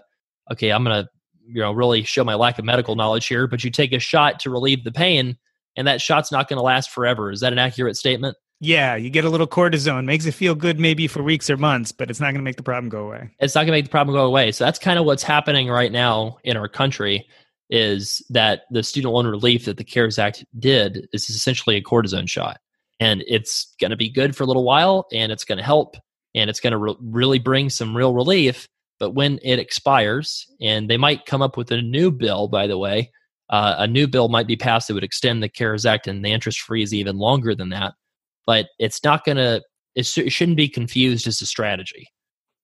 okay, 0.53 0.71
I'm 0.71 0.85
to 0.85 1.09
you 1.47 1.61
know 1.61 1.73
really 1.73 2.03
show 2.03 2.25
my 2.25 2.35
lack 2.35 2.59
of 2.59 2.65
medical 2.65 2.97
knowledge 2.97 3.27
here, 3.27 3.47
but 3.47 3.65
you 3.65 3.71
take 3.71 3.93
a 3.93 3.99
shot 3.99 4.41
to 4.41 4.51
relieve 4.51 4.85
the 4.85 4.93
pain 4.93 5.37
and 5.77 5.87
that 5.87 6.01
shot's 6.01 6.31
not 6.31 6.49
going 6.49 6.57
to 6.57 6.63
last 6.63 6.91
forever. 6.91 7.31
Is 7.31 7.41
that 7.41 7.53
an 7.53 7.59
accurate 7.59 7.97
statement? 7.97 8.37
Yeah, 8.61 8.97
you 8.97 9.11
get 9.11 9.25
a 9.25 9.31
little 9.31 9.47
cortisone, 9.47 10.05
makes 10.05 10.27
it 10.27 10.33
feel 10.33 10.55
good 10.55 10.79
maybe 10.79 11.07
for 11.07 11.23
weeks 11.23 11.51
or 11.51 11.57
months, 11.57 11.93
but 11.93 12.09
it's 12.09 12.21
not 12.21 12.27
going 12.27 12.37
to 12.37 12.43
make 12.43 12.57
the 12.57 12.63
problem 12.63 12.89
go 12.89 13.05
away. 13.05 13.31
It's 13.41 13.55
not 13.55 13.63
going 13.63 13.69
to 13.69 13.73
make 13.73 13.85
the 13.85 13.91
problem 13.91 14.17
go 14.17 14.25
away. 14.25 14.53
So 14.53 14.65
that's 14.65 14.79
kind 14.79 14.99
of 14.99 15.05
what's 15.05 15.23
happening 15.23 15.69
right 15.69 15.93
now 15.93 16.39
in 16.45 16.57
our 16.57 16.69
country 16.69 17.27
is 17.69 18.25
that 18.31 18.63
the 18.71 18.83
student 18.83 19.13
loan 19.13 19.27
relief 19.27 19.65
that 19.65 19.77
the 19.77 19.85
CARES 19.85 20.19
Act 20.19 20.45
did 20.59 21.09
is 21.13 21.29
essentially 21.29 21.77
a 21.77 21.83
cortisone 21.83 22.29
shot. 22.29 22.59
And 23.01 23.25
it's 23.27 23.75
going 23.81 23.91
to 23.91 23.97
be 23.97 24.09
good 24.09 24.37
for 24.37 24.45
a 24.45 24.47
little 24.47 24.65
while 24.65 25.07
and 25.13 25.33
it's 25.33 25.45
going 25.45 25.59
to 25.59 25.65
help 25.65 25.97
and 26.35 26.49
it's 26.49 26.61
going 26.61 26.73
to 26.73 26.79
re- 26.79 26.97
really 27.01 27.39
bring 27.39 27.71
some 27.71 27.97
real 27.97 28.15
relief. 28.15 28.69
But 28.99 29.11
when 29.11 29.39
it 29.43 29.59
expires, 29.59 30.47
and 30.61 30.89
they 30.89 30.97
might 30.97 31.27
come 31.27 31.43
up 31.43 31.57
with 31.57 31.71
a 31.73 31.83
new 31.83 32.11
bill, 32.11 32.49
by 32.49 32.67
the 32.67 32.79
way, 32.79 33.11
uh, 33.51 33.77
a 33.79 33.87
new 33.87 34.07
bill 34.07 34.29
might 34.29 34.47
be 34.47 34.57
passed 34.57 34.89
that 34.89 34.95
would 34.95 35.05
extend 35.05 35.43
the 35.43 35.49
CARES 35.49 35.85
Act 35.85 36.07
and 36.07 36.25
the 36.25 36.33
interest 36.33 36.61
freeze 36.61 36.95
even 36.95 37.19
longer 37.19 37.55
than 37.55 37.71
that. 37.71 37.95
But 38.47 38.67
it's 38.79 39.03
not 39.03 39.25
going 39.25 39.37
to, 39.37 39.63
it, 39.95 40.07
sh- 40.07 40.19
it 40.19 40.31
shouldn't 40.31 40.57
be 40.57 40.69
confused 40.69 41.27
as 41.27 41.41
a 41.41 41.47
strategy 41.47 42.09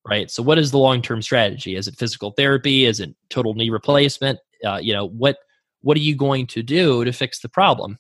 right? 0.07 0.31
So, 0.31 0.43
what 0.43 0.59
is 0.59 0.71
the 0.71 0.79
long 0.79 1.03
term 1.03 1.21
strategy? 1.21 1.77
Is 1.77 1.87
it 1.87 1.95
physical 1.99 2.31
therapy? 2.31 2.87
Is 2.87 3.01
it 3.01 3.15
total 3.29 3.53
knee 3.53 3.69
replacement? 3.69 4.39
uh, 4.65 4.79
you 4.81 4.93
know 4.93 5.07
what 5.09 5.39
what 5.83 5.97
are 5.97 6.01
you 6.01 6.15
going 6.15 6.47
to 6.47 6.63
do 6.63 7.05
to 7.05 7.13
fix 7.13 7.41
the 7.41 7.49
problem 7.49 7.99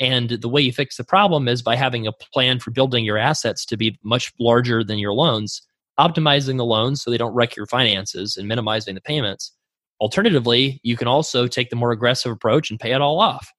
and 0.00 0.30
the 0.30 0.48
way 0.48 0.60
you 0.60 0.72
fix 0.72 0.96
the 0.96 1.04
problem 1.04 1.46
is 1.46 1.62
by 1.62 1.76
having 1.76 2.06
a 2.06 2.12
plan 2.12 2.58
for 2.58 2.70
building 2.70 3.04
your 3.04 3.18
assets 3.18 3.64
to 3.64 3.76
be 3.76 3.98
much 4.02 4.32
larger 4.40 4.82
than 4.82 4.98
your 4.98 5.12
loans 5.12 5.62
optimizing 5.98 6.56
the 6.56 6.64
loans 6.64 7.02
so 7.02 7.10
they 7.10 7.18
don't 7.18 7.34
wreck 7.34 7.56
your 7.56 7.66
finances 7.66 8.36
and 8.36 8.48
minimizing 8.48 8.94
the 8.94 9.00
payments 9.00 9.52
alternatively 10.00 10.80
you 10.82 10.96
can 10.96 11.08
also 11.08 11.46
take 11.46 11.70
the 11.70 11.76
more 11.76 11.92
aggressive 11.92 12.32
approach 12.32 12.70
and 12.70 12.80
pay 12.80 12.92
it 12.92 13.00
all 13.00 13.20
off 13.20 13.52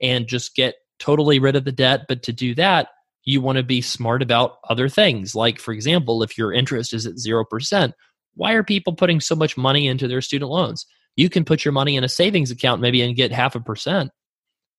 and 0.00 0.26
just 0.26 0.54
get 0.54 0.76
totally 0.98 1.38
rid 1.38 1.56
of 1.56 1.64
the 1.64 1.72
debt. 1.72 2.02
But 2.08 2.22
to 2.24 2.32
do 2.32 2.54
that, 2.54 2.88
you 3.24 3.40
want 3.40 3.56
to 3.56 3.64
be 3.64 3.80
smart 3.80 4.22
about 4.22 4.58
other 4.68 4.88
things. 4.88 5.34
Like, 5.34 5.58
for 5.58 5.72
example, 5.72 6.22
if 6.22 6.38
your 6.38 6.52
interest 6.52 6.94
is 6.94 7.06
at 7.06 7.14
0%, 7.14 7.92
why 8.34 8.52
are 8.52 8.62
people 8.62 8.94
putting 8.94 9.20
so 9.20 9.34
much 9.34 9.56
money 9.56 9.88
into 9.88 10.08
their 10.08 10.22
student 10.22 10.50
loans? 10.50 10.86
You 11.16 11.28
can 11.28 11.44
put 11.44 11.64
your 11.64 11.72
money 11.72 11.96
in 11.96 12.04
a 12.04 12.08
savings 12.08 12.50
account 12.50 12.80
maybe 12.80 13.02
and 13.02 13.16
get 13.16 13.32
half 13.32 13.54
a 13.54 13.60
percent. 13.60 14.10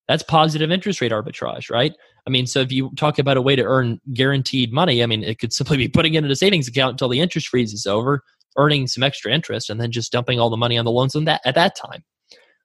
That's 0.08 0.24
positive 0.24 0.72
interest 0.72 1.02
rate 1.02 1.12
arbitrage, 1.12 1.70
right? 1.70 1.94
I 2.28 2.30
mean, 2.30 2.46
so 2.46 2.60
if 2.60 2.72
you 2.72 2.92
talk 2.98 3.20
about 3.20 3.38
a 3.38 3.42
way 3.42 3.56
to 3.56 3.64
earn 3.64 4.00
guaranteed 4.14 4.72
money, 4.72 5.02
I 5.02 5.06
mean, 5.06 5.24
it 5.24 5.40
could 5.40 5.54
simply 5.54 5.78
be 5.78 5.88
putting 5.88 6.14
it 6.14 6.24
in 6.24 6.32
a 6.32 6.36
savings 6.36 6.68
account 6.68 6.94
until 6.94 7.10
the 7.10 7.20
interest 7.20 7.48
freeze 7.48 7.74
is 7.74 7.86
over, 7.86 8.22
earning 8.58 8.88
some 8.88 9.04
extra 9.04 9.34
interest, 9.34 9.70
and 9.70 9.82
then 9.82 9.92
just 9.92 10.12
dumping 10.12 10.40
all 10.40 10.50
the 10.50 10.58
money 10.58 10.78
on 10.78 10.86
the 10.86 10.92
loans 10.92 11.14
that 11.14 11.42
at 11.46 11.56
that 11.56 11.76
time. 11.76 12.04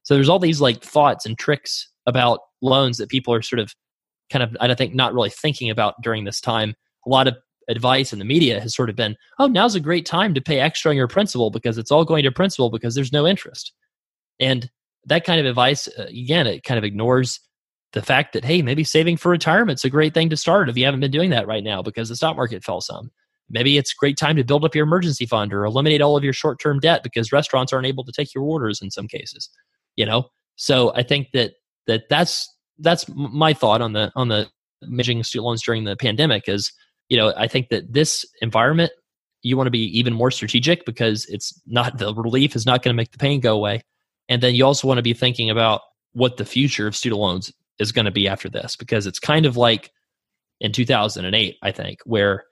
So 0.02 0.14
there's 0.14 0.28
all 0.28 0.38
these 0.38 0.60
like 0.60 0.82
thoughts 0.82 1.26
and 1.26 1.38
tricks 1.38 1.90
about 2.06 2.40
loans 2.62 2.98
that 2.98 3.08
people 3.08 3.34
are 3.34 3.42
sort 3.42 3.60
of 3.60 3.74
kind 4.30 4.42
of, 4.42 4.56
I 4.60 4.72
think, 4.74 4.94
not 4.94 5.14
really 5.14 5.30
thinking 5.30 5.70
about 5.70 5.94
during 6.02 6.24
this 6.24 6.40
time. 6.40 6.74
A 7.06 7.08
lot 7.08 7.28
of 7.28 7.36
advice 7.68 8.12
in 8.12 8.18
the 8.18 8.24
media 8.24 8.60
has 8.60 8.74
sort 8.74 8.90
of 8.90 8.96
been, 8.96 9.16
oh, 9.38 9.46
now's 9.46 9.74
a 9.74 9.80
great 9.80 10.06
time 10.06 10.34
to 10.34 10.40
pay 10.40 10.60
extra 10.60 10.90
on 10.90 10.96
your 10.96 11.08
principal 11.08 11.50
because 11.50 11.78
it's 11.78 11.90
all 11.90 12.04
going 12.04 12.22
to 12.22 12.30
principal 12.30 12.70
because 12.70 12.94
there's 12.94 13.12
no 13.12 13.26
interest. 13.26 13.72
And 14.38 14.70
that 15.06 15.24
kind 15.24 15.40
of 15.40 15.46
advice, 15.46 15.88
uh, 15.98 16.06
again, 16.08 16.46
it 16.46 16.62
kind 16.64 16.78
of 16.78 16.84
ignores 16.84 17.40
the 17.96 18.02
fact 18.02 18.34
that, 18.34 18.44
hey, 18.44 18.60
maybe 18.60 18.84
saving 18.84 19.16
for 19.16 19.30
retirement's 19.30 19.82
a 19.82 19.88
great 19.88 20.12
thing 20.12 20.28
to 20.28 20.36
start 20.36 20.68
if 20.68 20.76
you 20.76 20.84
haven't 20.84 21.00
been 21.00 21.10
doing 21.10 21.30
that 21.30 21.46
right 21.46 21.64
now 21.64 21.80
because 21.80 22.10
the 22.10 22.16
stock 22.16 22.36
market 22.36 22.62
fell 22.62 22.82
some. 22.82 23.10
Maybe 23.48 23.78
it's 23.78 23.92
a 23.92 23.96
great 23.98 24.18
time 24.18 24.36
to 24.36 24.44
build 24.44 24.66
up 24.66 24.74
your 24.74 24.84
emergency 24.84 25.24
fund 25.24 25.50
or 25.54 25.64
eliminate 25.64 26.02
all 26.02 26.14
of 26.14 26.22
your 26.22 26.34
short 26.34 26.60
term 26.60 26.78
debt 26.78 27.02
because 27.02 27.32
restaurants 27.32 27.72
aren't 27.72 27.86
able 27.86 28.04
to 28.04 28.12
take 28.12 28.34
your 28.34 28.44
orders 28.44 28.82
in 28.82 28.90
some 28.90 29.08
cases. 29.08 29.48
You 29.94 30.04
know, 30.04 30.28
so 30.56 30.92
I 30.94 31.04
think 31.04 31.28
that 31.32 31.54
that 31.86 32.10
that's 32.10 32.54
that's 32.80 33.06
my 33.08 33.54
thought 33.54 33.80
on 33.80 33.94
the 33.94 34.12
on 34.14 34.28
the 34.28 34.46
managing 34.82 35.22
student 35.22 35.46
loans 35.46 35.62
during 35.62 35.84
the 35.84 35.96
pandemic 35.96 36.50
is 36.50 36.70
you 37.08 37.16
know 37.16 37.32
i 37.38 37.48
think 37.48 37.70
that 37.70 37.90
this 37.90 38.26
environment 38.42 38.92
you 39.42 39.56
want 39.56 39.66
to 39.66 39.70
be 39.70 39.98
even 39.98 40.12
more 40.12 40.30
strategic 40.30 40.84
because 40.84 41.24
it's 41.26 41.58
not 41.66 41.96
the 41.96 42.12
relief 42.14 42.54
is 42.54 42.66
not 42.66 42.82
going 42.82 42.92
to 42.92 42.96
make 42.96 43.10
the 43.10 43.18
pain 43.18 43.40
go 43.40 43.54
away 43.54 43.80
and 44.28 44.42
then 44.42 44.54
you 44.54 44.66
also 44.66 44.86
want 44.86 44.98
to 44.98 45.02
be 45.02 45.14
thinking 45.14 45.48
about 45.48 45.80
what 46.12 46.36
the 46.36 46.44
future 46.44 46.86
of 46.86 46.94
student 46.94 47.18
loans 47.18 47.52
is 47.78 47.92
going 47.92 48.04
to 48.04 48.10
be 48.10 48.28
after 48.28 48.48
this 48.48 48.76
because 48.76 49.06
it's 49.06 49.18
kind 49.18 49.46
of 49.46 49.56
like 49.56 49.92
in 50.60 50.72
2008 50.72 51.56
i 51.62 51.70
think 51.72 52.00
where 52.04 52.44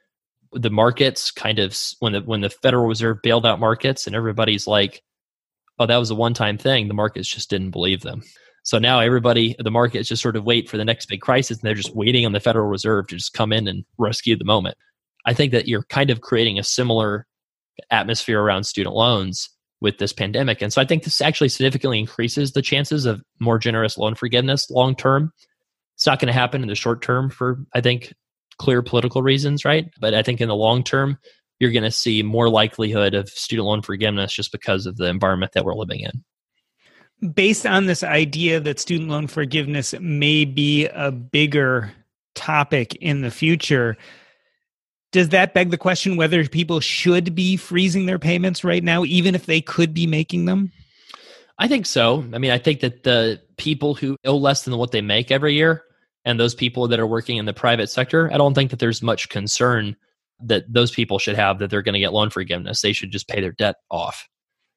the 0.52 0.70
markets 0.70 1.30
kind 1.30 1.58
of 1.58 1.76
when 2.00 2.12
the 2.12 2.20
when 2.20 2.40
the 2.40 2.50
federal 2.50 2.86
reserve 2.86 3.18
bailed 3.22 3.46
out 3.46 3.60
markets 3.60 4.06
and 4.06 4.14
everybody's 4.14 4.66
like 4.66 5.02
oh 5.78 5.86
that 5.86 5.96
was 5.96 6.10
a 6.10 6.14
one 6.14 6.34
time 6.34 6.58
thing 6.58 6.88
the 6.88 6.94
markets 6.94 7.28
just 7.28 7.50
didn't 7.50 7.70
believe 7.70 8.02
them 8.02 8.22
so 8.64 8.78
now 8.78 9.00
everybody, 9.00 9.54
the 9.58 9.70
market 9.70 9.98
is 9.98 10.08
just 10.08 10.22
sort 10.22 10.36
of 10.36 10.44
wait 10.44 10.70
for 10.70 10.78
the 10.78 10.86
next 10.86 11.06
big 11.06 11.20
crisis, 11.20 11.58
and 11.58 11.68
they're 11.68 11.74
just 11.74 11.94
waiting 11.94 12.24
on 12.24 12.32
the 12.32 12.40
Federal 12.40 12.66
Reserve 12.66 13.06
to 13.08 13.16
just 13.16 13.34
come 13.34 13.52
in 13.52 13.68
and 13.68 13.84
rescue 13.98 14.36
the 14.36 14.44
moment. 14.46 14.78
I 15.26 15.34
think 15.34 15.52
that 15.52 15.68
you're 15.68 15.84
kind 15.84 16.08
of 16.08 16.22
creating 16.22 16.58
a 16.58 16.64
similar 16.64 17.26
atmosphere 17.90 18.40
around 18.40 18.64
student 18.64 18.94
loans 18.94 19.50
with 19.84 19.98
this 19.98 20.12
pandemic. 20.12 20.60
And 20.62 20.72
so 20.72 20.82
I 20.82 20.84
think 20.84 21.04
this 21.04 21.20
actually 21.20 21.50
significantly 21.50 22.00
increases 22.00 22.52
the 22.52 22.62
chances 22.62 23.06
of 23.06 23.22
more 23.38 23.58
generous 23.58 23.96
loan 23.96 24.16
forgiveness 24.16 24.68
long 24.70 24.96
term. 24.96 25.32
It's 25.94 26.06
not 26.06 26.18
going 26.18 26.26
to 26.26 26.32
happen 26.32 26.62
in 26.62 26.68
the 26.68 26.74
short 26.74 27.02
term 27.02 27.30
for, 27.30 27.60
I 27.72 27.80
think, 27.80 28.12
clear 28.58 28.82
political 28.82 29.22
reasons, 29.22 29.64
right? 29.64 29.86
But 30.00 30.14
I 30.14 30.22
think 30.22 30.40
in 30.40 30.48
the 30.48 30.56
long 30.56 30.82
term, 30.82 31.18
you're 31.60 31.70
going 31.70 31.84
to 31.84 31.90
see 31.92 32.22
more 32.22 32.48
likelihood 32.48 33.14
of 33.14 33.28
student 33.28 33.66
loan 33.66 33.82
forgiveness 33.82 34.32
just 34.32 34.50
because 34.50 34.86
of 34.86 34.96
the 34.96 35.06
environment 35.06 35.52
that 35.52 35.64
we're 35.64 35.74
living 35.74 36.00
in 36.00 36.24
based 37.32 37.64
on 37.64 37.86
this 37.86 38.02
idea 38.02 38.60
that 38.60 38.80
student 38.80 39.08
loan 39.08 39.26
forgiveness 39.26 39.94
may 40.00 40.44
be 40.44 40.86
a 40.86 41.10
bigger 41.10 41.92
topic 42.34 42.94
in 42.96 43.22
the 43.22 43.30
future, 43.30 43.96
does 45.14 45.28
that 45.28 45.54
beg 45.54 45.70
the 45.70 45.78
question 45.78 46.16
whether 46.16 46.44
people 46.48 46.80
should 46.80 47.36
be 47.36 47.56
freezing 47.56 48.06
their 48.06 48.18
payments 48.18 48.64
right 48.64 48.82
now, 48.82 49.04
even 49.04 49.36
if 49.36 49.46
they 49.46 49.60
could 49.60 49.94
be 49.94 50.08
making 50.08 50.46
them? 50.46 50.72
I 51.56 51.68
think 51.68 51.86
so. 51.86 52.24
I 52.32 52.38
mean, 52.38 52.50
I 52.50 52.58
think 52.58 52.80
that 52.80 53.04
the 53.04 53.40
people 53.56 53.94
who 53.94 54.16
owe 54.24 54.36
less 54.36 54.64
than 54.64 54.76
what 54.76 54.90
they 54.90 55.02
make 55.02 55.30
every 55.30 55.54
year 55.54 55.84
and 56.24 56.40
those 56.40 56.56
people 56.56 56.88
that 56.88 56.98
are 56.98 57.06
working 57.06 57.36
in 57.36 57.44
the 57.44 57.52
private 57.52 57.86
sector, 57.90 58.28
I 58.32 58.38
don't 58.38 58.54
think 58.54 58.72
that 58.72 58.80
there's 58.80 59.02
much 59.02 59.28
concern 59.28 59.94
that 60.42 60.64
those 60.68 60.90
people 60.90 61.20
should 61.20 61.36
have 61.36 61.60
that 61.60 61.70
they're 61.70 61.80
going 61.80 61.92
to 61.92 62.00
get 62.00 62.12
loan 62.12 62.30
forgiveness. 62.30 62.80
They 62.82 62.92
should 62.92 63.12
just 63.12 63.28
pay 63.28 63.40
their 63.40 63.52
debt 63.52 63.76
off, 63.92 64.28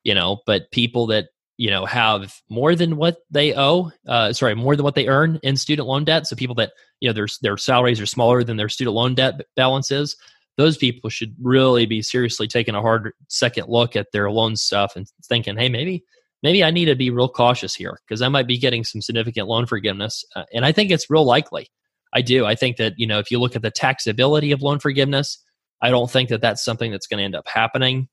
you 0.03 0.13
know, 0.13 0.41
but 0.45 0.69
people 0.69 1.07
that 1.07 1.29
you 1.57 1.69
know 1.69 1.85
have 1.85 2.35
more 2.49 2.75
than 2.75 2.95
what 2.97 3.17
they 3.29 3.53
owe 3.55 3.91
uh, 4.07 4.31
sorry 4.31 4.55
more 4.55 4.75
than 4.75 4.83
what 4.83 4.95
they 4.95 5.07
earn 5.07 5.39
in 5.43 5.57
student 5.57 5.87
loan 5.87 6.05
debt. 6.05 6.27
So 6.27 6.35
people 6.35 6.55
that 6.55 6.71
you 6.99 7.09
know 7.09 7.13
their 7.13 7.27
their 7.41 7.57
salaries 7.57 7.99
are 7.99 8.05
smaller 8.05 8.43
than 8.43 8.57
their 8.57 8.69
student 8.69 8.95
loan 8.95 9.15
debt 9.15 9.41
balances 9.55 10.15
those 10.57 10.75
people 10.75 11.09
should 11.09 11.35
really 11.39 11.85
be 11.85 12.01
seriously 12.01 12.47
taking 12.47 12.75
a 12.75 12.81
hard 12.81 13.13
second 13.27 13.69
look 13.69 13.95
at 13.95 14.11
their 14.11 14.29
loan 14.29 14.55
stuff 14.55 14.95
and 14.95 15.07
thinking 15.25 15.55
hey 15.55 15.69
maybe 15.69 16.03
maybe 16.43 16.63
i 16.63 16.71
need 16.71 16.85
to 16.85 16.95
be 16.95 17.09
real 17.09 17.29
cautious 17.29 17.73
here 17.73 17.99
because 18.05 18.21
i 18.21 18.27
might 18.27 18.47
be 18.47 18.57
getting 18.57 18.83
some 18.83 19.01
significant 19.01 19.47
loan 19.47 19.65
forgiveness 19.65 20.25
uh, 20.35 20.43
and 20.53 20.65
i 20.65 20.71
think 20.71 20.91
it's 20.91 21.09
real 21.09 21.25
likely. 21.25 21.69
I 22.13 22.21
do. 22.21 22.45
I 22.45 22.55
think 22.55 22.77
that 22.77 22.93
you 22.97 23.05
know 23.05 23.19
if 23.19 23.29
you 23.31 23.39
look 23.39 23.55
at 23.55 23.61
the 23.61 23.71
taxability 23.71 24.53
of 24.53 24.61
loan 24.61 24.79
forgiveness 24.79 25.43
i 25.81 25.89
don't 25.89 26.09
think 26.09 26.29
that 26.29 26.41
that's 26.41 26.63
something 26.63 26.91
that's 26.91 27.05
going 27.05 27.19
to 27.19 27.23
end 27.23 27.35
up 27.35 27.47
happening 27.47 28.07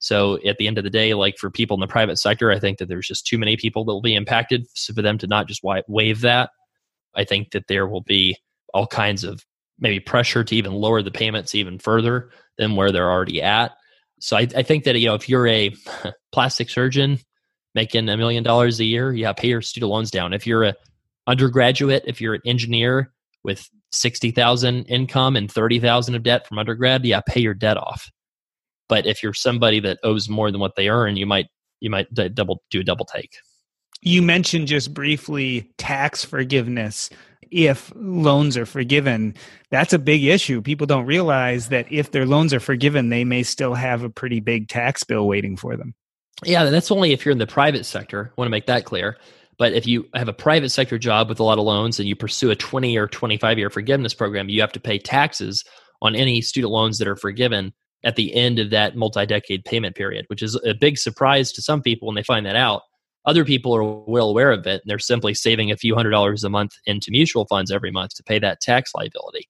so 0.00 0.38
at 0.46 0.56
the 0.56 0.66
end 0.66 0.78
of 0.78 0.84
the 0.84 0.90
day, 0.90 1.12
like 1.12 1.36
for 1.36 1.50
people 1.50 1.76
in 1.76 1.80
the 1.80 1.86
private 1.86 2.18
sector, 2.18 2.50
I 2.50 2.58
think 2.58 2.78
that 2.78 2.88
there's 2.88 3.06
just 3.06 3.26
too 3.26 3.38
many 3.38 3.56
people 3.56 3.84
that 3.84 3.92
will 3.92 4.00
be 4.00 4.14
impacted. 4.14 4.66
So 4.74 4.94
for 4.94 5.02
them 5.02 5.18
to 5.18 5.26
not 5.26 5.46
just 5.46 5.62
waive 5.62 6.22
that, 6.22 6.50
I 7.14 7.24
think 7.24 7.50
that 7.50 7.66
there 7.68 7.86
will 7.86 8.00
be 8.00 8.36
all 8.72 8.86
kinds 8.86 9.24
of 9.24 9.44
maybe 9.78 10.00
pressure 10.00 10.42
to 10.42 10.56
even 10.56 10.72
lower 10.72 11.02
the 11.02 11.10
payments 11.10 11.54
even 11.54 11.78
further 11.78 12.30
than 12.56 12.76
where 12.76 12.90
they're 12.90 13.10
already 13.10 13.42
at. 13.42 13.72
So 14.20 14.38
I, 14.38 14.48
I 14.56 14.62
think 14.62 14.84
that 14.84 14.98
you 14.98 15.06
know 15.06 15.14
if 15.14 15.28
you're 15.28 15.46
a 15.46 15.74
plastic 16.32 16.70
surgeon 16.70 17.18
making 17.74 18.08
a 18.08 18.16
million 18.16 18.42
dollars 18.42 18.80
a 18.80 18.84
year, 18.84 19.12
yeah, 19.12 19.34
pay 19.34 19.48
your 19.48 19.62
student 19.62 19.90
loans 19.90 20.10
down. 20.10 20.32
If 20.32 20.46
you're 20.46 20.64
a 20.64 20.74
undergraduate, 21.26 22.04
if 22.06 22.22
you're 22.22 22.34
an 22.34 22.42
engineer 22.46 23.12
with 23.44 23.68
sixty 23.92 24.30
thousand 24.30 24.84
income 24.84 25.36
and 25.36 25.50
thirty 25.50 25.78
thousand 25.78 26.14
of 26.14 26.22
debt 26.22 26.46
from 26.46 26.58
undergrad, 26.58 27.04
yeah, 27.04 27.20
pay 27.26 27.40
your 27.40 27.54
debt 27.54 27.76
off. 27.76 28.10
But 28.90 29.06
if 29.06 29.22
you're 29.22 29.32
somebody 29.32 29.78
that 29.80 30.00
owes 30.02 30.28
more 30.28 30.50
than 30.50 30.60
what 30.60 30.74
they 30.76 30.88
earn, 30.88 31.16
you 31.16 31.24
might 31.24 31.46
you 31.78 31.88
might 31.88 32.12
d- 32.12 32.28
double 32.28 32.62
do 32.70 32.80
a 32.80 32.84
double 32.84 33.06
take. 33.06 33.30
You 34.02 34.20
mentioned 34.20 34.66
just 34.66 34.92
briefly 34.92 35.70
tax 35.78 36.24
forgiveness 36.24 37.08
if 37.50 37.92
loans 37.94 38.56
are 38.56 38.66
forgiven. 38.66 39.34
That's 39.70 39.92
a 39.92 39.98
big 39.98 40.24
issue. 40.24 40.60
People 40.60 40.86
don't 40.86 41.06
realize 41.06 41.68
that 41.68 41.90
if 41.90 42.10
their 42.10 42.26
loans 42.26 42.52
are 42.52 42.60
forgiven, 42.60 43.08
they 43.08 43.24
may 43.24 43.44
still 43.44 43.74
have 43.74 44.02
a 44.02 44.10
pretty 44.10 44.40
big 44.40 44.68
tax 44.68 45.04
bill 45.04 45.26
waiting 45.26 45.56
for 45.56 45.76
them. 45.76 45.94
Yeah, 46.44 46.64
that's 46.64 46.90
only 46.90 47.12
if 47.12 47.24
you're 47.24 47.32
in 47.32 47.38
the 47.38 47.46
private 47.46 47.86
sector. 47.86 48.32
I 48.32 48.40
want 48.40 48.46
to 48.46 48.50
make 48.50 48.66
that 48.66 48.84
clear. 48.84 49.18
But 49.58 49.74
if 49.74 49.86
you 49.86 50.08
have 50.14 50.28
a 50.28 50.32
private 50.32 50.70
sector 50.70 50.98
job 50.98 51.28
with 51.28 51.38
a 51.38 51.44
lot 51.44 51.58
of 51.58 51.64
loans 51.64 52.00
and 52.00 52.08
you 52.08 52.16
pursue 52.16 52.50
a 52.50 52.56
20 52.56 52.96
or 52.96 53.06
25 53.06 53.58
year 53.58 53.70
forgiveness 53.70 54.14
program, 54.14 54.48
you 54.48 54.60
have 54.62 54.72
to 54.72 54.80
pay 54.80 54.98
taxes 54.98 55.64
on 56.02 56.16
any 56.16 56.40
student 56.40 56.72
loans 56.72 56.98
that 56.98 57.06
are 57.06 57.16
forgiven 57.16 57.72
at 58.04 58.16
the 58.16 58.34
end 58.34 58.58
of 58.58 58.70
that 58.70 58.96
multi-decade 58.96 59.64
payment 59.64 59.94
period, 59.94 60.24
which 60.28 60.42
is 60.42 60.54
a 60.64 60.74
big 60.74 60.98
surprise 60.98 61.52
to 61.52 61.62
some 61.62 61.82
people 61.82 62.06
when 62.06 62.14
they 62.14 62.22
find 62.22 62.46
that 62.46 62.56
out. 62.56 62.82
Other 63.26 63.44
people 63.44 63.74
are 63.74 63.84
well 63.84 64.30
aware 64.30 64.50
of 64.50 64.66
it, 64.66 64.80
and 64.82 64.82
they're 64.86 64.98
simply 64.98 65.34
saving 65.34 65.70
a 65.70 65.76
few 65.76 65.94
hundred 65.94 66.10
dollars 66.10 66.42
a 66.42 66.48
month 66.48 66.72
into 66.86 67.10
mutual 67.10 67.44
funds 67.46 67.70
every 67.70 67.90
month 67.90 68.14
to 68.14 68.22
pay 68.22 68.38
that 68.38 68.60
tax 68.60 68.92
liability. 68.94 69.46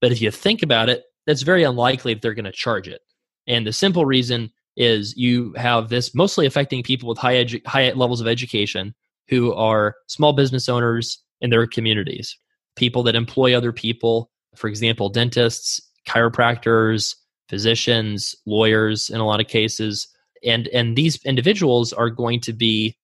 But 0.00 0.12
if 0.12 0.20
you 0.20 0.30
think 0.30 0.62
about 0.62 0.90
it, 0.90 1.04
that's 1.26 1.42
very 1.42 1.62
unlikely 1.62 2.14
that 2.14 2.22
they're 2.22 2.34
going 2.34 2.44
to 2.44 2.52
charge 2.52 2.86
it. 2.86 3.00
And 3.46 3.66
the 3.66 3.72
simple 3.72 4.04
reason 4.04 4.50
is 4.76 5.16
you 5.16 5.54
have 5.56 5.88
this 5.88 6.14
mostly 6.14 6.46
affecting 6.46 6.82
people 6.82 7.08
with 7.08 7.18
high, 7.18 7.34
edu- 7.34 7.66
high 7.66 7.90
levels 7.92 8.20
of 8.20 8.28
education 8.28 8.94
who 9.28 9.52
are 9.54 9.96
small 10.06 10.32
business 10.32 10.68
owners 10.68 11.22
in 11.40 11.50
their 11.50 11.66
communities, 11.66 12.38
people 12.76 13.02
that 13.04 13.16
employ 13.16 13.56
other 13.56 13.72
people, 13.72 14.30
for 14.54 14.68
example, 14.68 15.08
dentists, 15.08 15.80
chiropractors, 16.06 17.14
physicians, 17.48 18.34
lawyers 18.46 19.10
in 19.10 19.20
a 19.20 19.26
lot 19.26 19.40
of 19.40 19.48
cases. 19.48 20.08
And 20.44 20.68
and 20.68 20.96
these 20.96 21.22
individuals 21.24 21.92
are 21.92 22.10
going 22.10 22.40
to 22.42 22.52
be 22.52 22.96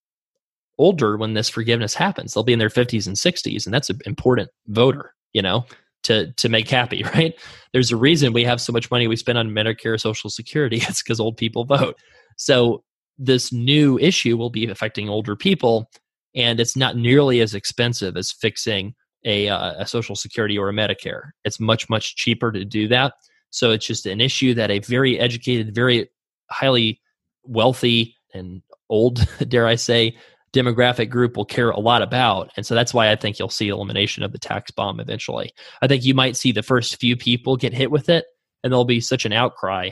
older 0.79 1.17
when 1.17 1.35
this 1.35 1.49
forgiveness 1.49 1.95
happens. 1.95 2.35
They'll 2.35 2.45
be 2.45 2.53
in 2.53 2.59
their 2.59 2.69
50s 2.69 3.07
and 3.07 3.17
60s 3.17 3.65
and 3.65 3.73
that's 3.73 3.91
an 3.91 4.01
important 4.07 4.51
voter, 4.67 5.15
you 5.33 5.43
know, 5.43 5.65
to 6.05 6.33
to 6.33 6.49
make 6.49 6.69
happy, 6.69 7.03
right? 7.15 7.35
There's 7.73 7.93
a 7.93 7.97
reason 7.97 8.33
we 8.33 8.45
have 8.45 8.61
so 8.61 8.73
much 8.73 8.91
money 8.91 9.07
we 9.07 9.17
spend 9.17 9.39
on 9.39 9.51
Medicare, 9.51 10.01
Social 10.01 10.31
Security. 10.31 10.77
It's 10.89 11.03
cuz 11.03 11.21
old 11.21 11.37
people 11.37 11.65
vote. 11.65 11.97
So 12.37 12.83
this 13.19 13.53
new 13.53 13.99
issue 13.99 14.37
will 14.37 14.51
be 14.51 14.67
affecting 14.67 15.09
older 15.09 15.37
people 15.37 15.91
and 16.35 16.59
it's 16.59 16.77
not 16.77 16.97
nearly 16.97 17.41
as 17.41 17.55
expensive 17.55 18.17
as 18.17 18.33
fixing 18.33 18.95
a, 19.25 19.49
uh, 19.49 19.75
a 19.79 19.87
social 19.87 20.17
security 20.17 20.59
or 20.59 20.69
a 20.69 20.73
medicare 20.73 21.31
it's 21.45 21.61
much 21.61 21.89
much 21.89 22.17
cheaper 22.17 22.51
to 22.51 22.65
do 22.65 22.89
that 22.89 23.15
so 23.55 23.71
it's 23.71 23.87
just 23.87 24.05
an 24.05 24.21
issue 24.21 24.53
that 24.55 24.73
a 24.73 24.81
very 24.81 25.17
educated, 25.17 25.77
very 25.77 26.11
highly 26.51 27.01
wealthy 27.45 28.17
and 28.35 28.63
old, 28.91 29.25
dare 29.49 29.69
I 29.69 29.77
say, 29.77 30.17
demographic 30.53 31.09
group 31.09 31.37
will 31.37 31.45
care 31.45 31.71
a 31.71 31.79
lot 31.79 32.03
about. 32.03 32.51
And 32.57 32.67
so 32.67 32.75
that's 32.75 32.93
why 32.93 33.13
I 33.13 33.17
think 33.17 33.39
you'll 33.39 33.49
see 33.49 33.69
elimination 33.69 34.25
of 34.25 34.33
the 34.33 34.41
tax 34.41 34.73
bomb 34.73 34.99
eventually. 34.99 35.53
I 35.81 35.87
think 35.87 36.05
you 36.05 36.15
might 36.15 36.37
see 36.37 36.51
the 36.51 36.65
first 36.65 36.97
few 36.97 37.17
people 37.17 37.57
get 37.57 37.73
hit 37.73 37.93
with 37.93 38.09
it 38.09 38.25
and 38.65 38.73
there'll 38.73 38.85
be 38.85 39.01
such 39.01 39.25
an 39.25 39.33
outcry. 39.33 39.91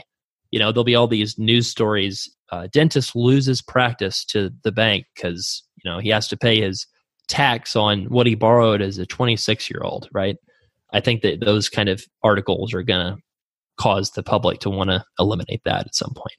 You 0.51 0.59
know, 0.59 0.73
there'll 0.73 0.83
be 0.83 0.95
all 0.95 1.07
these 1.07 1.39
news 1.39 1.69
stories. 1.69 2.29
Uh, 2.51 2.67
dentist 2.69 3.15
loses 3.15 3.61
practice 3.61 4.25
to 4.25 4.51
the 4.65 4.73
bank 4.73 5.05
because, 5.15 5.63
you 5.81 5.89
know, 5.89 5.99
he 5.99 6.09
has 6.09 6.27
to 6.27 6.37
pay 6.37 6.59
his 6.59 6.85
tax 7.29 7.77
on 7.77 8.07
what 8.09 8.27
he 8.27 8.35
borrowed 8.35 8.81
as 8.81 8.97
a 8.97 9.05
26 9.05 9.69
year 9.69 9.79
old, 9.85 10.09
right? 10.11 10.35
I 10.91 10.99
think 10.99 11.21
that 11.21 11.39
those 11.39 11.69
kind 11.69 11.87
of 11.87 12.03
articles 12.23 12.73
are 12.73 12.83
going 12.83 13.15
to 13.15 13.23
cause 13.77 14.11
the 14.11 14.23
public 14.23 14.59
to 14.59 14.69
want 14.69 14.89
to 14.89 15.03
eliminate 15.19 15.61
that 15.65 15.85
at 15.87 15.95
some 15.95 16.13
point. 16.15 16.35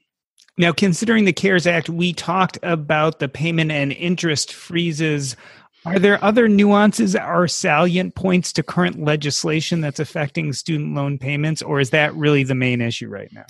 Now, 0.57 0.73
considering 0.73 1.25
the 1.25 1.33
CARES 1.33 1.67
Act, 1.67 1.89
we 1.89 2.13
talked 2.13 2.59
about 2.63 3.19
the 3.19 3.29
payment 3.29 3.73
and 3.73 3.93
interest 3.93 4.53
freezes. 4.53 5.37
Are 5.85 5.99
there 5.99 6.23
other 6.25 6.49
nuances 6.49 7.17
or 7.17 7.49
salient 7.49 8.15
points 8.15 8.53
to 8.55 8.63
current 8.63 9.03
legislation 9.03 9.81
that's 9.81 9.99
affecting 9.99 10.53
student 10.53 10.95
loan 10.95 11.19
payments, 11.19 11.61
or 11.61 11.81
is 11.81 11.91
that 11.91 12.15
really 12.15 12.45
the 12.45 12.55
main 12.55 12.81
issue 12.81 13.09
right 13.09 13.33
now? 13.33 13.47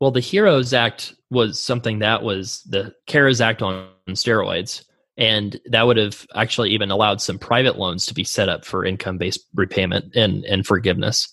Well, 0.00 0.10
the 0.10 0.20
HEROES 0.20 0.72
Act 0.72 1.14
was 1.30 1.60
something 1.60 2.00
that 2.00 2.22
was 2.22 2.62
the 2.62 2.92
CARES 3.06 3.40
Act 3.40 3.62
on 3.62 3.88
steroids. 4.10 4.84
And 5.16 5.60
that 5.66 5.84
would 5.84 5.96
have 5.96 6.24
actually 6.36 6.70
even 6.70 6.92
allowed 6.92 7.20
some 7.20 7.38
private 7.38 7.76
loans 7.76 8.06
to 8.06 8.14
be 8.14 8.22
set 8.22 8.48
up 8.48 8.64
for 8.64 8.84
income 8.84 9.18
based 9.18 9.40
repayment 9.52 10.14
and, 10.14 10.44
and 10.44 10.64
forgiveness. 10.64 11.28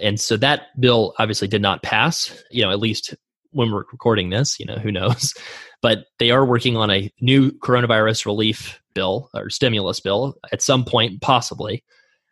And 0.00 0.20
so 0.20 0.36
that 0.38 0.78
bill 0.80 1.14
obviously 1.18 1.48
did 1.48 1.62
not 1.62 1.82
pass, 1.82 2.42
you 2.50 2.62
know, 2.62 2.70
at 2.70 2.78
least 2.78 3.14
when 3.50 3.70
we're 3.70 3.84
recording 3.92 4.30
this, 4.30 4.58
you 4.60 4.66
know, 4.66 4.76
who 4.76 4.92
knows? 4.92 5.34
But 5.80 6.06
they 6.18 6.32
are 6.32 6.44
working 6.44 6.76
on 6.76 6.90
a 6.90 7.08
new 7.20 7.52
coronavirus 7.52 8.26
relief 8.26 8.82
bill 8.94 9.30
or 9.32 9.48
stimulus 9.48 10.00
bill 10.00 10.36
at 10.50 10.60
some 10.60 10.84
point, 10.84 11.20
possibly. 11.20 11.84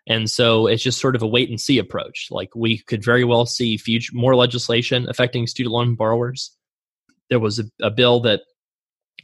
And 0.08 0.28
so 0.28 0.66
it's 0.66 0.82
just 0.82 1.00
sort 1.00 1.14
of 1.14 1.22
a 1.22 1.28
wait 1.28 1.48
and 1.48 1.60
see 1.60 1.78
approach. 1.78 2.26
Like 2.32 2.54
we 2.56 2.78
could 2.78 3.04
very 3.04 3.22
well 3.22 3.46
see 3.46 3.76
future 3.76 4.10
more 4.16 4.34
legislation 4.34 5.08
affecting 5.08 5.46
student 5.46 5.72
loan 5.72 5.94
borrowers. 5.94 6.56
There 7.30 7.38
was 7.38 7.60
a, 7.60 7.64
a 7.80 7.90
bill 7.90 8.18
that 8.22 8.40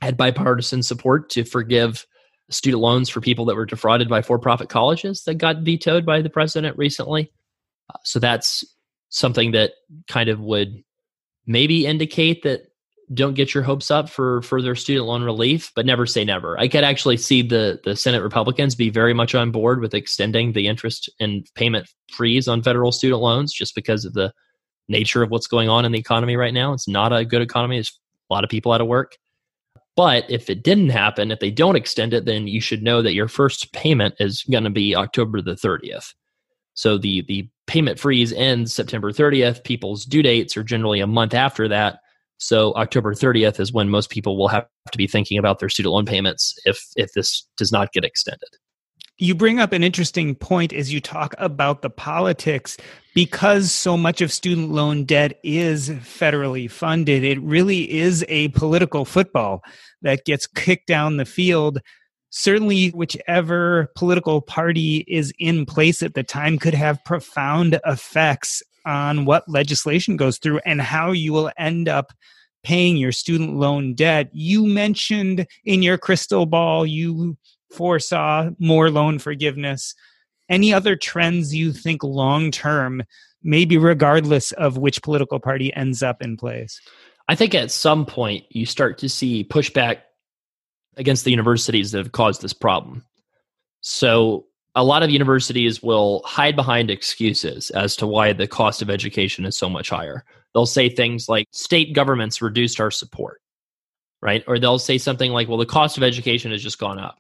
had 0.01 0.17
bipartisan 0.17 0.85
support 0.85 1.29
to 1.31 1.43
forgive 1.45 2.07
student 2.49 2.81
loans 2.81 3.09
for 3.09 3.21
people 3.21 3.45
that 3.47 3.57
were 3.57 3.67
defrauded 3.67 4.09
by 4.09 4.23
for-profit 4.23 4.69
colleges 4.69 5.25
that 5.25 5.35
got 5.35 5.63
vetoed 5.63 6.05
by 6.05 6.21
the 6.21 6.31
president 6.31 6.77
recently. 6.77 7.33
So 8.05 8.19
that's 8.19 8.65
something 9.09 9.53
that 9.53 9.73
kind 10.09 10.29
of 10.29 10.41
would 10.41 10.83
maybe 11.47 11.87
indicate 11.87 12.43
that 12.43 12.69
don't 13.13 13.35
get 13.35 13.53
your 13.53 13.63
hopes 13.63 13.91
up 13.91 14.09
for 14.09 14.43
further 14.43 14.75
student 14.75 15.07
loan 15.07 15.23
relief, 15.23 15.71
but 15.75 15.85
never 15.85 16.07
say 16.07 16.25
never. 16.25 16.59
I 16.59 16.69
could 16.69 16.85
actually 16.85 17.19
see 17.19 17.43
the 17.43 17.81
the 17.85 17.97
Senate 17.97 18.23
Republicans 18.23 18.75
be 18.75 18.91
very 18.91 19.13
much 19.13 19.35
on 19.35 19.51
board 19.51 19.81
with 19.81 19.95
extending 19.95 20.53
the 20.53 20.67
interest 20.67 21.11
and 21.21 21.47
payment 21.55 21.91
freeze 22.11 22.49
on 22.49 22.63
federal 22.63 22.93
student 22.93 23.21
loans 23.21 23.53
just 23.53 23.75
because 23.75 24.05
of 24.05 24.15
the 24.15 24.33
nature 24.89 25.23
of 25.23 25.31
what's 25.31 25.47
going 25.47 25.69
on 25.69 25.85
in 25.85 25.93
the 25.93 25.99
economy 25.99 26.37
right 26.37 26.55
now. 26.55 26.73
It's 26.73 26.89
not 26.89 27.13
a 27.13 27.25
good 27.25 27.43
economy. 27.43 27.77
There's 27.77 27.99
a 28.31 28.35
lot 28.35 28.45
of 28.45 28.51
people 28.51 28.73
out 28.73 28.81
of 28.81 28.87
work. 28.87 29.17
But 29.95 30.25
if 30.31 30.49
it 30.49 30.63
didn't 30.63 30.89
happen, 30.89 31.31
if 31.31 31.41
they 31.41 31.51
don't 31.51 31.77
extend 31.77 32.15
it, 32.15 32.25
then 32.25 32.47
you 32.47 32.61
should 32.61 32.83
know 32.83 33.03
that 33.03 33.13
your 33.13 33.29
first 33.29 33.73
payment 33.73 34.15
is 34.19 34.43
going 34.51 34.65
to 34.65 34.71
be 34.71 34.97
October 34.97 35.43
the 35.43 35.53
30th. 35.53 36.15
So 36.75 36.99
the 36.99 37.23
the 37.23 37.49
payment 37.67 37.99
freeze 37.99 38.33
ends 38.33 38.75
September 38.75 39.13
30th. 39.13 39.65
People's 39.65 40.05
due 40.05 40.23
dates 40.23 40.57
are 40.57 40.65
generally 40.65 41.01
a 41.01 41.07
month 41.07 41.35
after 41.35 41.69
that. 41.69 42.01
So 42.39 42.75
October 42.75 43.15
30th 43.15 43.61
is 43.61 43.73
when 43.73 43.89
most 43.89 44.11
people 44.11 44.37
will 44.37 44.49
have 44.49 44.67
to 44.91 44.99
be 44.99 45.07
thinking 45.07 45.39
about 45.39 45.61
their 45.61 45.69
student 45.69 45.93
loan 45.93 46.07
payments 46.07 46.59
if 46.65 46.85
if 46.97 47.13
this 47.13 47.47
does 47.57 47.73
not 47.73 47.93
get 47.93 48.05
extended. 48.05 48.49
You 49.19 49.35
bring 49.37 49.61
up 49.61 49.73
an 49.73 49.85
interesting 49.85 50.35
point 50.35 50.73
as 50.73 50.93
you 50.93 51.01
talk 51.01 51.35
about 51.39 51.83
the 51.83 51.91
politics 51.91 52.77
because 53.15 53.71
so 53.71 53.97
much 53.97 54.21
of 54.21 54.33
student 54.33 54.71
loan 54.71 55.05
debt 55.05 55.39
is 55.45 55.91
federally 55.91 56.69
funded. 56.69 57.23
It 57.23 57.41
really 57.41 57.89
is 57.93 58.25
a 58.29 58.49
political 58.49 59.05
football 59.05 59.63
that 60.01 60.25
gets 60.25 60.47
kicked 60.47 60.89
down 60.89 61.19
the 61.19 61.25
field 61.25 61.81
certainly 62.33 62.89
whichever 62.89 63.93
political 63.95 64.41
party 64.41 65.05
is 65.07 65.33
in 65.39 65.67
place 65.67 66.03
at 66.03 66.15
the 66.15 66.23
time 66.23 66.59
could 66.59 66.75
have 66.75 67.05
profound 67.05 67.79
effects 67.87 68.63
on 68.87 69.27
what 69.27 69.49
legislation 69.49 70.17
goes 70.17 70.39
through 70.39 70.59
and 70.65 70.81
how 70.81 71.13
you 71.13 71.33
will 71.33 71.51
end 71.59 71.89
up 71.89 72.13
paying 72.65 72.97
your 72.97 73.13
student 73.13 73.57
loan 73.57 73.95
debt. 73.95 74.31
You 74.33 74.67
mentioned 74.67 75.47
in 75.65 75.83
your 75.83 75.99
crystal 75.99 76.47
ball 76.47 76.87
you 76.87 77.37
foresaw 77.71 78.51
more 78.59 78.91
loan 78.91 79.19
forgiveness. 79.19 79.95
Any 80.49 80.73
other 80.73 80.97
trends 80.97 81.55
you 81.55 81.71
think 81.73 82.03
long 82.03 82.51
term, 82.51 83.03
maybe 83.43 83.77
regardless 83.77 84.53
of 84.53 84.79
which 84.79 85.03
political 85.03 85.39
party 85.39 85.73
ends 85.75 86.03
up 86.03 86.23
in 86.23 86.39
place? 86.39 86.81
I 87.29 87.35
think 87.35 87.55
at 87.55 87.71
some 87.71 88.07
point 88.07 88.45
you 88.49 88.65
start 88.65 88.99
to 88.99 89.09
see 89.09 89.45
pushback 89.45 89.99
against 90.97 91.25
the 91.25 91.31
universities 91.31 91.93
that 91.93 91.99
have 91.99 92.13
caused 92.13 92.43
this 92.43 92.53
problem. 92.53 93.05
So 93.81 94.47
a 94.75 94.85
lot 94.85 95.03
of 95.03 95.11
universities 95.11 95.83
will 95.83 96.23
hide 96.25 96.57
behind 96.57 96.91
excuses 96.91 97.71
as 97.71 97.97
to 97.97 98.07
why 98.07 98.33
the 98.33 98.47
cost 98.47 98.81
of 98.83 98.91
education 98.91 99.45
is 99.45 99.57
so 99.57 99.69
much 99.69 99.91
higher. 99.91 100.25
They'll 100.55 100.67
say 100.67 100.89
things 100.89 101.29
like 101.29 101.47
state 101.53 101.95
governments 101.95 102.43
reduced 102.43 102.81
our 102.81 102.91
support, 102.91 103.41
right? 104.21 104.45
Or 104.47 104.59
they'll 104.59 104.79
say 104.79 104.99
something 104.99 105.33
like, 105.33 105.49
well, 105.49 105.59
the 105.59 105.67
cost 105.67 105.97
of 105.97 106.03
education 106.03 106.53
has 106.53 106.63
just 106.63 106.79
gone 106.79 106.99
up 106.99 107.19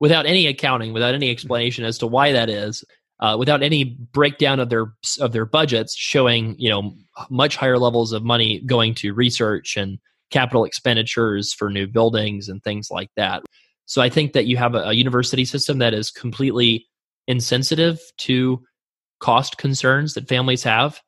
without 0.00 0.26
any 0.26 0.46
accounting, 0.46 0.92
without 0.92 1.14
any 1.14 1.30
explanation 1.30 1.84
as 1.84 1.98
to 1.98 2.06
why 2.06 2.32
that 2.32 2.48
is. 2.48 2.84
Uh, 3.20 3.36
without 3.36 3.62
any 3.62 3.84
breakdown 3.84 4.58
of 4.58 4.68
their 4.68 4.92
of 5.20 5.30
their 5.30 5.44
budgets 5.44 5.94
showing 5.94 6.56
you 6.58 6.68
know 6.68 6.92
much 7.30 7.54
higher 7.54 7.78
levels 7.78 8.12
of 8.12 8.24
money 8.24 8.60
going 8.66 8.96
to 8.96 9.14
research 9.14 9.76
and 9.76 10.00
capital 10.32 10.64
expenditures 10.64 11.52
for 11.52 11.70
new 11.70 11.86
buildings 11.86 12.48
and 12.48 12.62
things 12.62 12.88
like 12.90 13.10
that. 13.16 13.42
So 13.86 14.02
I 14.02 14.08
think 14.08 14.32
that 14.32 14.46
you 14.46 14.56
have 14.56 14.74
a, 14.74 14.88
a 14.88 14.92
university 14.92 15.44
system 15.44 15.78
that 15.78 15.94
is 15.94 16.10
completely 16.10 16.86
insensitive 17.28 18.00
to 18.18 18.62
cost 19.20 19.58
concerns 19.58 20.14
that 20.14 20.28
families 20.28 20.62
have. 20.64 21.00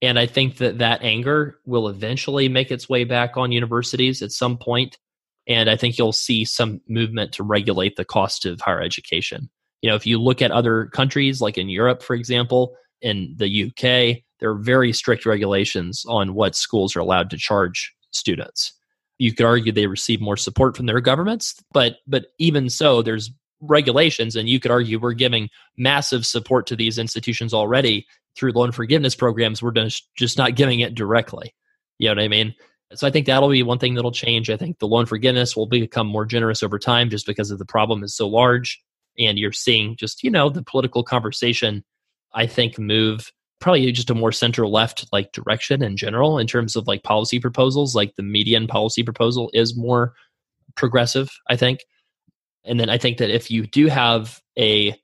And 0.00 0.18
I 0.18 0.26
think 0.26 0.56
that 0.56 0.78
that 0.78 1.02
anger 1.02 1.58
will 1.64 1.88
eventually 1.88 2.48
make 2.48 2.70
its 2.70 2.88
way 2.88 3.04
back 3.04 3.36
on 3.36 3.52
universities 3.52 4.20
at 4.22 4.32
some 4.32 4.58
point. 4.58 4.98
And 5.46 5.70
I 5.70 5.76
think 5.76 5.96
you'll 5.96 6.12
see 6.12 6.44
some 6.44 6.80
movement 6.88 7.32
to 7.34 7.44
regulate 7.44 7.96
the 7.96 8.04
cost 8.04 8.44
of 8.44 8.60
higher 8.60 8.80
education. 8.80 9.48
You 9.80 9.90
know, 9.90 9.96
if 9.96 10.06
you 10.06 10.18
look 10.18 10.42
at 10.42 10.50
other 10.50 10.86
countries, 10.86 11.40
like 11.40 11.58
in 11.58 11.68
Europe, 11.68 12.02
for 12.02 12.14
example, 12.14 12.74
in 13.00 13.34
the 13.36 13.64
UK, 13.64 14.22
there 14.40 14.50
are 14.50 14.58
very 14.58 14.92
strict 14.92 15.26
regulations 15.26 16.04
on 16.08 16.34
what 16.34 16.56
schools 16.56 16.96
are 16.96 17.00
allowed 17.00 17.30
to 17.30 17.36
charge 17.36 17.92
students. 18.14 18.72
You 19.18 19.32
could 19.34 19.46
argue 19.46 19.72
they 19.72 19.86
receive 19.86 20.20
more 20.20 20.36
support 20.36 20.76
from 20.76 20.86
their 20.86 21.00
governments, 21.00 21.54
but 21.72 21.96
but 22.06 22.26
even 22.38 22.68
so, 22.68 23.02
there's 23.02 23.30
regulations, 23.60 24.36
and 24.36 24.48
you 24.48 24.58
could 24.60 24.70
argue 24.70 24.98
we're 24.98 25.12
giving 25.12 25.48
massive 25.76 26.26
support 26.26 26.66
to 26.66 26.76
these 26.76 26.98
institutions 26.98 27.54
already 27.54 28.06
through 28.36 28.52
loan 28.52 28.72
forgiveness 28.72 29.14
programs. 29.14 29.62
We're 29.62 29.72
just 30.16 30.38
not 30.38 30.56
giving 30.56 30.80
it 30.80 30.94
directly. 30.94 31.54
You 31.98 32.08
know 32.08 32.14
what 32.14 32.24
I 32.24 32.28
mean? 32.28 32.54
So 32.94 33.06
I 33.06 33.10
think 33.10 33.26
that'll 33.26 33.48
be 33.48 33.62
one 33.62 33.78
thing 33.78 33.94
that'll 33.94 34.12
change. 34.12 34.50
I 34.50 34.56
think 34.56 34.78
the 34.78 34.88
loan 34.88 35.06
forgiveness 35.06 35.56
will 35.56 35.66
become 35.66 36.06
more 36.06 36.26
generous 36.26 36.62
over 36.62 36.78
time 36.78 37.10
just 37.10 37.26
because 37.26 37.50
of 37.50 37.58
the 37.58 37.64
problem 37.64 38.02
is 38.02 38.14
so 38.14 38.28
large. 38.28 38.82
And 39.18 39.38
you're 39.38 39.52
seeing 39.52 39.96
just, 39.96 40.22
you 40.22 40.30
know, 40.30 40.48
the 40.48 40.62
political 40.62 41.02
conversation, 41.02 41.84
I 42.34 42.46
think, 42.46 42.78
move 42.78 43.32
probably 43.62 43.90
just 43.92 44.10
a 44.10 44.14
more 44.14 44.32
center 44.32 44.66
left 44.66 45.06
like 45.12 45.32
direction 45.32 45.82
in 45.82 45.96
general 45.96 46.38
in 46.38 46.46
terms 46.46 46.76
of 46.76 46.86
like 46.86 47.02
policy 47.02 47.40
proposals 47.40 47.94
like 47.94 48.14
the 48.16 48.22
median 48.22 48.66
policy 48.66 49.02
proposal 49.02 49.50
is 49.54 49.76
more 49.76 50.12
progressive 50.74 51.30
i 51.48 51.56
think. 51.56 51.80
And 52.64 52.78
then 52.78 52.90
i 52.90 52.98
think 52.98 53.18
that 53.18 53.30
if 53.30 53.50
you 53.50 53.66
do 53.66 53.86
have 53.86 54.40
a 54.58 54.94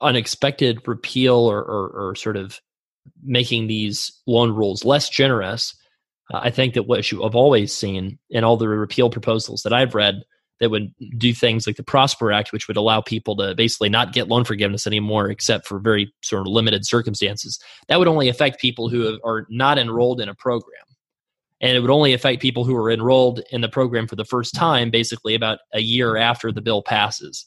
unexpected 0.00 0.80
repeal 0.88 1.36
or, 1.36 1.60
or, 1.62 1.88
or 1.90 2.14
sort 2.14 2.36
of 2.36 2.60
making 3.22 3.66
these 3.66 4.10
loan 4.26 4.50
rules 4.50 4.84
less 4.84 5.08
generous 5.08 5.74
uh, 6.32 6.40
i 6.42 6.50
think 6.50 6.74
that 6.74 6.84
what 6.84 7.10
you 7.12 7.22
have 7.22 7.34
always 7.34 7.72
seen 7.72 8.18
in 8.30 8.44
all 8.44 8.56
the 8.56 8.68
repeal 8.68 9.10
proposals 9.10 9.62
that 9.62 9.72
i've 9.72 9.94
read 9.94 10.22
that 10.60 10.70
would 10.70 10.94
do 11.16 11.32
things 11.32 11.66
like 11.66 11.76
the 11.76 11.82
Prosper 11.82 12.30
Act, 12.30 12.52
which 12.52 12.68
would 12.68 12.76
allow 12.76 13.00
people 13.00 13.34
to 13.36 13.54
basically 13.54 13.88
not 13.88 14.12
get 14.12 14.28
loan 14.28 14.44
forgiveness 14.44 14.86
anymore, 14.86 15.30
except 15.30 15.66
for 15.66 15.78
very 15.78 16.12
sort 16.22 16.42
of 16.42 16.52
limited 16.52 16.86
circumstances. 16.86 17.58
That 17.88 17.98
would 17.98 18.08
only 18.08 18.28
affect 18.28 18.60
people 18.60 18.88
who 18.88 19.18
are 19.24 19.46
not 19.48 19.78
enrolled 19.78 20.20
in 20.20 20.28
a 20.28 20.34
program. 20.34 20.82
And 21.62 21.76
it 21.76 21.80
would 21.80 21.90
only 21.90 22.12
affect 22.12 22.40
people 22.40 22.64
who 22.64 22.76
are 22.76 22.90
enrolled 22.90 23.40
in 23.50 23.62
the 23.62 23.68
program 23.68 24.06
for 24.06 24.16
the 24.16 24.24
first 24.24 24.54
time, 24.54 24.90
basically 24.90 25.34
about 25.34 25.58
a 25.72 25.80
year 25.80 26.16
after 26.16 26.52
the 26.52 26.62
bill 26.62 26.82
passes. 26.82 27.46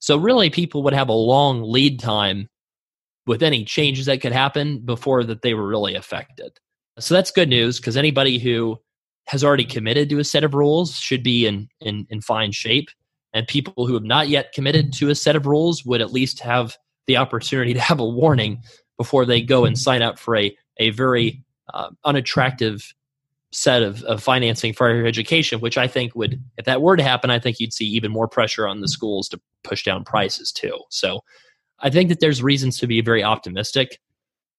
So, 0.00 0.16
really, 0.16 0.48
people 0.50 0.82
would 0.84 0.92
have 0.92 1.08
a 1.08 1.12
long 1.12 1.62
lead 1.62 1.98
time 1.98 2.48
with 3.26 3.42
any 3.42 3.64
changes 3.64 4.06
that 4.06 4.20
could 4.20 4.32
happen 4.32 4.80
before 4.80 5.24
that 5.24 5.42
they 5.42 5.54
were 5.54 5.66
really 5.66 5.94
affected. 5.94 6.52
So, 6.98 7.14
that's 7.14 7.30
good 7.30 7.48
news 7.48 7.78
because 7.78 7.96
anybody 7.96 8.38
who 8.38 8.78
has 9.28 9.44
already 9.44 9.64
committed 9.64 10.08
to 10.08 10.18
a 10.18 10.24
set 10.24 10.42
of 10.42 10.54
rules 10.54 10.96
should 10.96 11.22
be 11.22 11.46
in, 11.46 11.68
in, 11.80 12.06
in 12.08 12.20
fine 12.22 12.50
shape. 12.50 12.88
And 13.34 13.46
people 13.46 13.86
who 13.86 13.92
have 13.92 14.02
not 14.02 14.28
yet 14.28 14.52
committed 14.52 14.90
to 14.94 15.10
a 15.10 15.14
set 15.14 15.36
of 15.36 15.46
rules 15.46 15.84
would 15.84 16.00
at 16.00 16.12
least 16.12 16.40
have 16.40 16.76
the 17.06 17.18
opportunity 17.18 17.74
to 17.74 17.80
have 17.80 18.00
a 18.00 18.08
warning 18.08 18.62
before 18.96 19.26
they 19.26 19.42
go 19.42 19.66
and 19.66 19.78
sign 19.78 20.00
up 20.00 20.18
for 20.18 20.34
a, 20.34 20.56
a 20.78 20.90
very 20.90 21.44
uh, 21.74 21.90
unattractive 22.06 22.94
set 23.52 23.82
of, 23.82 24.02
of 24.04 24.22
financing 24.22 24.72
for 24.72 24.88
higher 24.88 25.06
education, 25.06 25.60
which 25.60 25.76
I 25.76 25.86
think 25.86 26.14
would, 26.14 26.42
if 26.56 26.64
that 26.64 26.80
were 26.80 26.96
to 26.96 27.02
happen, 27.02 27.30
I 27.30 27.38
think 27.38 27.60
you'd 27.60 27.74
see 27.74 27.86
even 27.86 28.10
more 28.10 28.28
pressure 28.28 28.66
on 28.66 28.80
the 28.80 28.88
schools 28.88 29.28
to 29.28 29.40
push 29.62 29.84
down 29.84 30.04
prices 30.04 30.50
too. 30.52 30.78
So 30.88 31.20
I 31.80 31.90
think 31.90 32.08
that 32.08 32.20
there's 32.20 32.42
reasons 32.42 32.78
to 32.78 32.86
be 32.86 33.02
very 33.02 33.22
optimistic, 33.22 33.98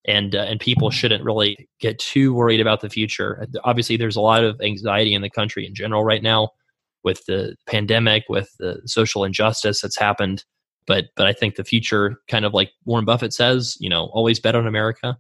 and 0.06 0.36
uh, 0.36 0.40
and 0.40 0.60
people 0.60 0.90
shouldn't 0.90 1.24
really 1.24 1.70
get 1.80 2.00
too 2.00 2.34
worried 2.34 2.62
about 2.62 2.82
the 2.82 2.90
future. 2.90 3.46
Obviously, 3.64 3.98
there's 3.98 4.16
a 4.16 4.22
lot 4.22 4.44
of 4.44 4.60
anxiety 4.62 5.14
in 5.14 5.22
the 5.22 5.30
country 5.30 5.66
in 5.66 5.76
general 5.76 6.04
right 6.04 6.24
now 6.24 6.50
with 7.04 7.26
the 7.26 7.56
pandemic, 7.68 8.24
with 8.30 8.50
the 8.60 8.82
social 8.86 9.24
injustice 9.24 9.82
that's 9.82 9.98
happened. 9.98 10.44
But 10.88 11.06
but 11.16 11.28
I 11.28 11.34
think 11.34 11.56
the 11.56 11.64
future, 11.64 12.20
kind 12.28 12.46
of 12.46 12.54
like 12.54 12.72
Warren 12.86 13.06
Buffett 13.06 13.34
says, 13.34 13.78
you 13.80 13.90
know, 13.90 14.06
always 14.14 14.40
bet 14.40 14.56
on 14.56 14.68
America 14.68 15.18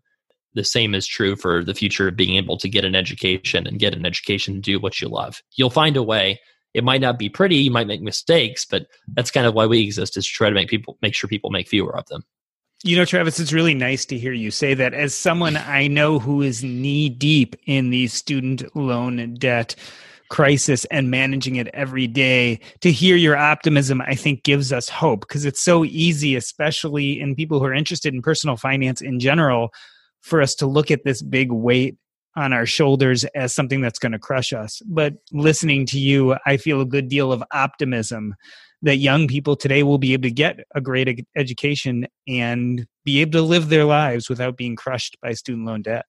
the 0.54 0.64
same 0.64 0.96
is 0.96 1.06
true 1.06 1.36
for 1.36 1.64
the 1.64 1.74
future 1.74 2.08
of 2.08 2.16
being 2.16 2.36
able 2.36 2.58
to 2.58 2.70
get 2.70 2.86
an 2.86 2.96
education 2.96 3.68
and 3.68 3.80
get 3.80 3.94
an 3.94 4.06
education 4.06 4.56
to 4.56 4.60
do 4.60 4.80
what 4.80 5.00
you 5.00 5.08
love. 5.08 5.42
You'll 5.56 5.70
find 5.70 5.96
a 5.96 6.04
way. 6.04 6.40
It 6.74 6.84
might 6.84 7.02
not 7.02 7.20
be 7.20 7.30
pretty, 7.30 7.58
you 7.58 7.72
might 7.72 7.88
make 7.88 8.02
mistakes, 8.02 8.66
but 8.66 8.88
that's 9.14 9.32
kind 9.32 9.48
of 9.48 9.54
why 9.54 9.66
we 9.66 9.82
exist 9.82 10.18
is 10.18 10.26
to 10.26 10.32
try 10.32 10.50
to 10.50 10.56
make 10.56 10.70
people 10.70 10.98
make 11.02 11.16
sure 11.16 11.28
people 11.28 11.50
make 11.50 11.68
fewer 11.68 11.96
of 11.98 12.06
them. 12.08 12.24
You 12.86 12.96
know, 12.96 13.04
Travis, 13.04 13.42
it's 13.42 13.52
really 13.52 13.74
nice 13.74 14.06
to 14.06 14.18
hear 14.18 14.32
you 14.32 14.52
say 14.52 14.74
that. 14.74 14.94
As 14.94 15.14
someone 15.14 15.58
I 15.58 15.88
know 15.88 16.18
who 16.18 16.42
is 16.42 16.64
knee 16.64 17.10
deep 17.10 17.58
in 17.66 17.90
the 17.90 18.08
student 18.08 18.74
loan 18.74 19.34
debt 19.34 19.76
crisis 20.30 20.86
and 20.86 21.12
managing 21.12 21.58
it 21.58 21.68
every 21.74 22.08
day, 22.08 22.58
to 22.80 22.90
hear 22.90 23.18
your 23.18 23.36
optimism, 23.36 24.00
I 24.00 24.16
think 24.16 24.44
gives 24.44 24.72
us 24.72 24.88
hope 24.88 25.22
because 25.22 25.44
it's 25.44 25.60
so 25.60 25.84
easy, 25.84 26.38
especially 26.38 27.20
in 27.20 27.36
people 27.36 27.60
who 27.60 27.66
are 27.66 27.74
interested 27.74 28.14
in 28.14 28.22
personal 28.22 28.56
finance 28.56 29.02
in 29.02 29.20
general, 29.20 29.74
for 30.22 30.42
us 30.42 30.56
to 30.56 30.66
look 30.66 30.90
at 30.90 31.04
this 31.04 31.22
big 31.22 31.52
weight 31.52 31.98
on 32.38 32.54
our 32.54 32.66
shoulders 32.66 33.26
as 33.36 33.54
something 33.54 33.82
that's 33.82 34.00
going 34.00 34.14
to 34.14 34.20
crush 34.20 34.54
us. 34.54 34.82
But 34.86 35.16
listening 35.34 35.86
to 35.88 36.00
you, 36.00 36.38
I 36.46 36.56
feel 36.56 36.80
a 36.80 36.86
good 36.86 37.10
deal 37.10 37.34
of 37.34 37.44
optimism 37.52 38.36
that 38.82 38.98
young 38.98 39.28
people 39.28 39.56
today 39.56 39.84
will 39.84 39.98
be 39.98 40.14
able 40.14 40.24
to 40.24 40.32
get 40.32 40.60
a 40.74 40.82
great 40.82 41.26
education 41.36 42.08
and 42.28 42.86
be 43.04 43.22
able 43.22 43.34
to 43.34 43.42
live 43.42 43.70
their 43.70 43.86
lives 43.86 44.30
without 44.30 44.56
being 44.58 44.76
crushed 44.76 45.18
by 45.22 45.34
student 45.34 45.66
loan 45.66 45.82
debt. 45.82 46.06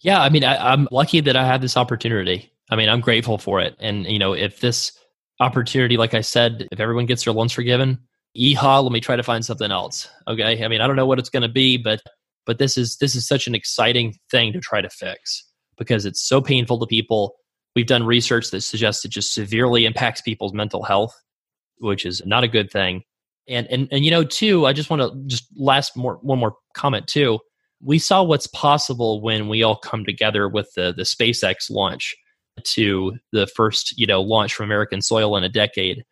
Yeah, 0.00 0.20
I 0.20 0.28
mean, 0.28 0.44
I, 0.44 0.72
am 0.72 0.88
lucky 0.90 1.20
that 1.20 1.36
I 1.36 1.46
have 1.46 1.60
this 1.60 1.76
opportunity. 1.76 2.52
I 2.70 2.76
mean, 2.76 2.88
I'm 2.88 3.00
grateful 3.00 3.38
for 3.38 3.60
it. 3.60 3.76
And, 3.78 4.04
you 4.06 4.18
know, 4.18 4.32
if 4.32 4.60
this 4.60 4.92
opportunity, 5.40 5.96
like 5.96 6.14
I 6.14 6.20
said, 6.20 6.66
if 6.72 6.80
everyone 6.80 7.06
gets 7.06 7.24
their 7.24 7.32
loans 7.32 7.52
forgiven, 7.52 7.98
yeehaw, 8.36 8.82
let 8.82 8.92
me 8.92 9.00
try 9.00 9.16
to 9.16 9.22
find 9.22 9.44
something 9.44 9.70
else. 9.70 10.08
Okay. 10.26 10.64
I 10.64 10.68
mean, 10.68 10.80
I 10.80 10.86
don't 10.86 10.96
know 10.96 11.06
what 11.06 11.18
it's 11.18 11.28
going 11.28 11.42
to 11.42 11.48
be, 11.48 11.76
but 11.76 12.00
but 12.44 12.58
this 12.58 12.76
is 12.76 12.96
this 12.96 13.14
is 13.14 13.26
such 13.26 13.46
an 13.46 13.54
exciting 13.54 14.18
thing 14.30 14.52
to 14.52 14.60
try 14.60 14.80
to 14.80 14.90
fix 14.90 15.44
because 15.78 16.04
it's 16.04 16.20
so 16.20 16.40
painful 16.40 16.78
to 16.80 16.86
people 16.86 17.36
we've 17.74 17.86
done 17.86 18.04
research 18.04 18.50
that 18.50 18.60
suggests 18.60 19.04
it 19.04 19.10
just 19.10 19.34
severely 19.34 19.86
impacts 19.86 20.20
people's 20.20 20.52
mental 20.52 20.82
health 20.82 21.14
which 21.82 22.06
is 22.06 22.22
not 22.24 22.44
a 22.44 22.48
good 22.48 22.70
thing. 22.70 23.02
And 23.48 23.66
and, 23.66 23.88
and 23.90 24.04
you 24.04 24.10
know 24.10 24.22
too 24.22 24.66
i 24.66 24.72
just 24.72 24.88
want 24.88 25.02
to 25.02 25.20
just 25.26 25.46
last 25.56 25.96
more 25.96 26.18
one 26.22 26.38
more 26.38 26.54
comment 26.74 27.06
too. 27.08 27.40
We 27.84 27.98
saw 27.98 28.22
what's 28.22 28.46
possible 28.46 29.20
when 29.20 29.48
we 29.48 29.64
all 29.64 29.76
come 29.76 30.04
together 30.04 30.48
with 30.48 30.72
the 30.76 30.94
the 30.96 31.02
spacex 31.02 31.68
launch 31.68 32.14
to 32.62 33.18
the 33.32 33.48
first 33.48 33.98
you 33.98 34.06
know 34.06 34.22
launch 34.22 34.54
from 34.54 34.64
american 34.64 35.02
soil 35.02 35.36
in 35.36 35.42
a 35.42 35.48
decade. 35.48 36.04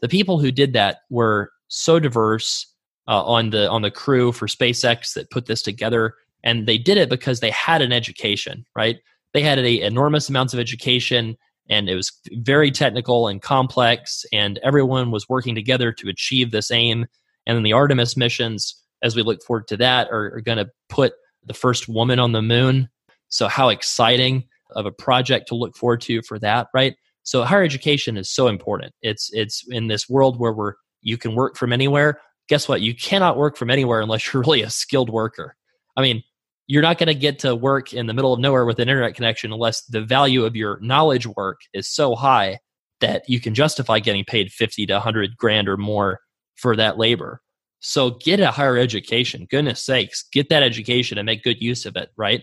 The 0.00 0.08
people 0.08 0.40
who 0.40 0.50
did 0.50 0.72
that 0.72 0.98
were 1.10 1.52
so 1.68 2.00
diverse 2.00 2.66
uh, 3.06 3.24
on 3.24 3.50
the 3.50 3.70
on 3.70 3.82
the 3.82 3.90
crew 3.90 4.32
for 4.32 4.48
SpaceX 4.48 5.14
that 5.14 5.30
put 5.30 5.46
this 5.46 5.62
together, 5.62 6.14
and 6.42 6.66
they 6.66 6.76
did 6.76 6.98
it 6.98 7.08
because 7.08 7.38
they 7.38 7.50
had 7.50 7.82
an 7.82 7.92
education, 7.92 8.66
right? 8.74 8.96
They 9.34 9.42
had 9.42 9.58
a, 9.58 9.80
enormous 9.82 10.28
amounts 10.28 10.54
of 10.54 10.60
education, 10.60 11.36
and 11.68 11.88
it 11.88 11.94
was 11.94 12.12
very 12.32 12.70
technical 12.70 13.28
and 13.28 13.42
complex, 13.42 14.24
and 14.32 14.58
everyone 14.62 15.10
was 15.10 15.28
working 15.28 15.54
together 15.54 15.92
to 15.92 16.08
achieve 16.08 16.50
this 16.50 16.70
aim. 16.70 17.06
And 17.46 17.56
then 17.56 17.62
the 17.62 17.74
Artemis 17.74 18.16
missions, 18.16 18.74
as 19.02 19.14
we 19.14 19.22
look 19.22 19.42
forward 19.42 19.68
to 19.68 19.76
that, 19.76 20.08
are, 20.10 20.36
are 20.36 20.40
going 20.40 20.58
to 20.58 20.70
put 20.88 21.12
the 21.44 21.54
first 21.54 21.88
woman 21.88 22.18
on 22.18 22.32
the 22.32 22.40
moon. 22.40 22.88
So 23.28 23.48
how 23.48 23.68
exciting 23.68 24.44
of 24.70 24.86
a 24.86 24.92
project 24.92 25.48
to 25.48 25.54
look 25.54 25.76
forward 25.76 26.00
to 26.02 26.22
for 26.22 26.38
that, 26.38 26.68
right? 26.72 26.94
So 27.22 27.44
higher 27.44 27.62
education 27.62 28.16
is 28.16 28.30
so 28.30 28.48
important. 28.48 28.94
It's 29.02 29.30
it's 29.32 29.64
in 29.68 29.88
this 29.88 30.08
world 30.08 30.38
where 30.38 30.52
we're 30.52 30.74
you 31.02 31.18
can 31.18 31.34
work 31.34 31.56
from 31.56 31.72
anywhere 31.72 32.18
guess 32.48 32.68
what? 32.68 32.80
You 32.80 32.94
cannot 32.94 33.36
work 33.36 33.56
from 33.56 33.70
anywhere 33.70 34.00
unless 34.00 34.32
you're 34.32 34.42
really 34.42 34.62
a 34.62 34.70
skilled 34.70 35.10
worker. 35.10 35.56
I 35.96 36.02
mean, 36.02 36.22
you're 36.66 36.82
not 36.82 36.98
going 36.98 37.08
to 37.08 37.14
get 37.14 37.38
to 37.40 37.54
work 37.54 37.92
in 37.92 38.06
the 38.06 38.14
middle 38.14 38.32
of 38.32 38.40
nowhere 38.40 38.64
with 38.64 38.78
an 38.78 38.88
internet 38.88 39.14
connection 39.14 39.52
unless 39.52 39.84
the 39.84 40.02
value 40.02 40.44
of 40.44 40.56
your 40.56 40.78
knowledge 40.80 41.26
work 41.26 41.60
is 41.72 41.88
so 41.88 42.14
high 42.14 42.58
that 43.00 43.22
you 43.28 43.40
can 43.40 43.54
justify 43.54 43.98
getting 43.98 44.24
paid 44.24 44.50
50 44.50 44.86
to 44.86 44.94
100 44.94 45.36
grand 45.36 45.68
or 45.68 45.76
more 45.76 46.20
for 46.56 46.76
that 46.76 46.96
labor. 46.96 47.40
So 47.80 48.12
get 48.12 48.40
a 48.40 48.50
higher 48.50 48.78
education. 48.78 49.46
Goodness 49.50 49.84
sakes, 49.84 50.24
get 50.32 50.48
that 50.48 50.62
education 50.62 51.18
and 51.18 51.26
make 51.26 51.42
good 51.42 51.60
use 51.60 51.84
of 51.84 51.96
it, 51.96 52.10
right? 52.16 52.42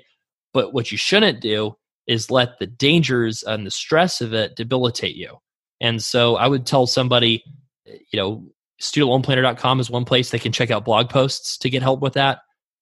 But 0.54 0.74
what 0.74 0.92
you 0.92 0.98
shouldn't 0.98 1.42
do 1.42 1.76
is 2.06 2.30
let 2.30 2.60
the 2.60 2.68
dangers 2.68 3.42
and 3.42 3.66
the 3.66 3.72
stress 3.72 4.22
of 4.22 4.34
it 4.34 4.56
debilitate 4.56 5.16
you. 5.16 5.38
And 5.80 6.04
so 6.04 6.36
I 6.36 6.48
would 6.48 6.68
tell 6.68 6.86
somebody, 6.86 7.44
you 7.86 8.20
know, 8.20 8.46
studentloanplanner.com 8.82 9.80
is 9.80 9.90
one 9.90 10.06
place 10.06 10.30
they 10.30 10.40
can 10.40 10.52
check 10.52 10.70
out 10.70 10.86
blog 10.86 11.10
posts 11.10 11.58
to 11.60 11.70
get 11.70 11.82
help 11.82 12.02
with 12.02 12.14
that. 12.14 12.40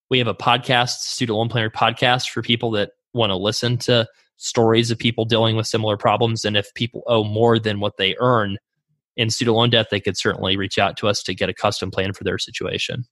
We 0.10 0.18
have 0.18 0.28
a 0.28 0.34
podcast, 0.34 1.00
Student 1.00 1.38
Loan 1.38 1.50
Planner 1.50 1.70
podcast, 1.70 2.30
for 2.30 2.42
people 2.42 2.72
that 2.72 2.92
want 3.14 3.30
to 3.30 3.36
listen 3.36 3.78
to 3.78 4.08
stories 4.38 4.90
of 4.90 4.98
people 4.98 5.26
dealing 5.26 5.56
with 5.56 5.68
similar 5.68 5.98
problems. 5.98 6.46
And 6.46 6.58
if 6.58 6.74
people 6.74 7.04
owe 7.08 7.24
more 7.24 7.60
than 7.60 7.80
what 7.80 7.98
they 7.98 8.16
earn 8.20 8.58
in 9.18 9.30
student 9.30 9.58
loan 9.58 9.70
debt, 9.70 9.88
they 9.92 10.00
could 10.00 10.18
certainly 10.18 10.58
reach 10.58 10.80
out 10.80 10.98
to 10.98 11.08
us 11.08 11.22
to 11.24 11.36
get 11.36 11.50
a 11.50 11.54
custom 11.54 11.92
plan 11.92 12.14
for 12.14 12.24
their 12.24 12.38
situation. 12.38 13.06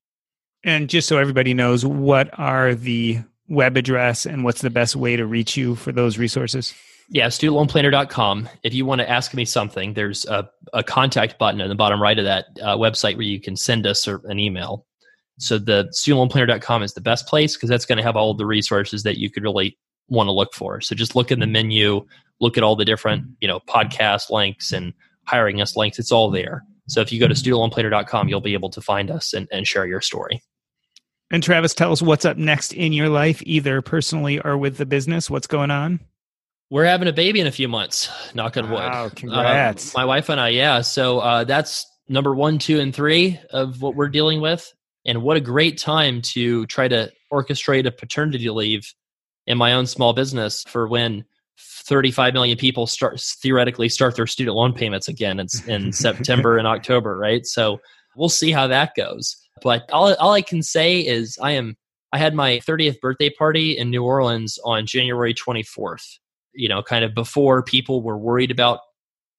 And 0.64 0.90
just 0.90 1.08
so 1.08 1.18
everybody 1.18 1.54
knows, 1.54 1.86
what 1.86 2.30
are 2.34 2.74
the 2.74 3.20
web 3.48 3.78
address 3.78 4.26
and 4.26 4.44
what's 4.44 4.62
the 4.62 4.70
best 4.70 4.96
way 4.96 5.16
to 5.16 5.26
reach 5.26 5.56
you 5.56 5.76
for 5.76 5.92
those 5.92 6.18
resources? 6.18 6.74
Yeah, 7.10 7.28
studentloanplanner.com. 7.28 8.50
If 8.64 8.74
you 8.74 8.86
want 8.86 9.00
to 9.02 9.10
ask 9.10 9.34
me 9.34 9.46
something, 9.46 9.94
there's 9.94 10.26
a, 10.26 10.50
a 10.74 10.84
contact 10.84 11.38
button 11.38 11.62
at 11.62 11.70
the 11.70 11.76
bottom 11.76 12.02
right 12.02 12.18
of 12.18 12.26
that 12.26 12.46
uh, 12.62 12.76
website 12.76 13.16
where 13.16 13.24
you 13.24 13.40
can 13.40 13.56
send 13.56 13.86
us 13.86 14.08
an 14.08 14.40
email. 14.40 14.87
So 15.38 15.58
the 15.58 15.90
studentloanplanner.com 15.94 16.84
is 16.84 16.94
the 16.94 17.02
best 17.02 17.28
place 17.28 17.56
because 17.56 17.70
that's 17.70 17.86
going 17.86 17.98
to 17.98 18.04
have 18.04 18.16
all 18.16 18.34
the 18.34 18.46
resources 18.46 19.04
that 19.04 19.18
you 19.18 19.30
could 19.30 19.44
really 19.44 19.78
want 20.10 20.28
to 20.28 20.32
look 20.32 20.54
for. 20.54 20.82
So 20.82 20.96
just 20.96 21.16
look 21.16 21.32
in 21.32 21.40
the 21.40 21.48
menu, 21.48 22.06
look 22.40 22.58
at 22.58 22.64
all 22.64 22.76
the 22.76 22.86
different, 22.86 23.26
you 23.40 23.48
know, 23.48 23.60
podcast 23.62 24.30
links 24.30 24.72
and 24.72 24.94
hiring 25.26 25.62
us 25.62 25.76
links. 25.76 26.00
It's 26.00 26.12
all 26.12 26.32
there. 26.32 26.64
So 26.88 27.02
if 27.02 27.12
you 27.12 27.20
go 27.20 27.28
to 27.28 27.34
studentloanplanner.com, 27.34 28.30
you'll 28.30 28.42
be 28.42 28.54
able 28.54 28.70
to 28.72 28.82
find 28.82 29.12
us 29.12 29.34
and, 29.34 29.48
and 29.52 29.68
share 29.68 29.86
your 29.86 30.02
story. 30.02 30.42
And 31.30 31.44
Travis, 31.44 31.74
tell 31.74 31.92
us 31.92 32.02
what's 32.02 32.24
up 32.24 32.38
next 32.38 32.74
in 32.74 32.94
your 32.94 33.10
life, 33.10 33.44
either 33.46 33.82
personally 33.82 34.40
or 34.40 34.58
with 34.58 34.78
the 34.78 34.86
business. 34.86 35.30
What's 35.30 35.48
going 35.48 35.72
on? 35.72 36.00
We're 36.70 36.86
having 36.86 37.08
a 37.08 37.14
baby 37.14 37.40
in 37.42 37.48
a 37.48 37.52
few 37.52 37.68
months. 37.68 38.10
Knock 38.34 38.58
on 38.58 38.70
wood. 38.70 38.80
Wow! 38.80 39.10
Congrats. 39.14 39.94
Uh, 39.94 40.00
my 40.00 40.06
wife 40.06 40.30
and 40.30 40.40
I, 40.40 40.50
yeah. 40.50 40.82
So 40.82 41.20
uh, 41.20 41.44
that's 41.44 41.86
number 42.10 42.34
one, 42.34 42.60
two, 42.60 42.80
and 42.80 42.94
three 42.96 43.40
of 43.52 43.82
what 43.82 43.96
we're 43.96 44.10
dealing 44.10 44.42
with. 44.42 44.74
And 45.08 45.24
what 45.24 45.38
a 45.38 45.42
great 45.42 45.78
time 45.78 46.22
to 46.34 46.66
try 46.68 46.88
to 46.88 47.12
orchestrate 47.32 47.88
a 47.88 47.92
paternity 47.92 48.50
leave 48.50 48.94
in 49.48 49.58
my 49.58 49.74
own 49.74 49.88
small 49.88 50.14
business 50.14 50.64
for 50.68 50.88
when 50.88 51.26
35 51.58 52.34
million 52.34 52.58
people 52.58 52.86
start 52.86 53.20
theoretically 53.20 53.90
start 53.90 54.16
their 54.16 54.28
student 54.28 54.56
loan 54.56 54.74
payments 54.74 55.08
again. 55.08 55.40
It's 55.40 55.66
in 55.66 55.92
September 55.94 56.58
and 56.58 56.68
October, 56.68 57.18
right? 57.18 57.46
So 57.46 57.80
we'll 58.16 58.30
see 58.30 58.52
how 58.52 58.68
that 58.68 58.94
goes. 58.96 59.36
But 59.64 59.90
all, 59.92 60.14
all 60.16 60.34
I 60.34 60.42
can 60.42 60.62
say 60.62 61.00
is 61.00 61.38
I 61.42 61.52
am 61.52 61.78
I 62.14 62.20
had 62.20 62.36
my 62.36 62.60
30th 62.60 63.00
birthday 63.00 63.30
party 63.30 63.78
in 63.78 63.90
New 63.90 64.04
Orleans 64.04 64.60
on 64.64 64.86
January 64.86 65.34
24th 65.34 66.20
you 66.58 66.68
know, 66.68 66.82
kind 66.82 67.06
of 67.06 67.14
before 67.14 67.64
people 67.64 68.02
were 68.02 68.18
worried 68.18 68.52
about, 68.52 68.80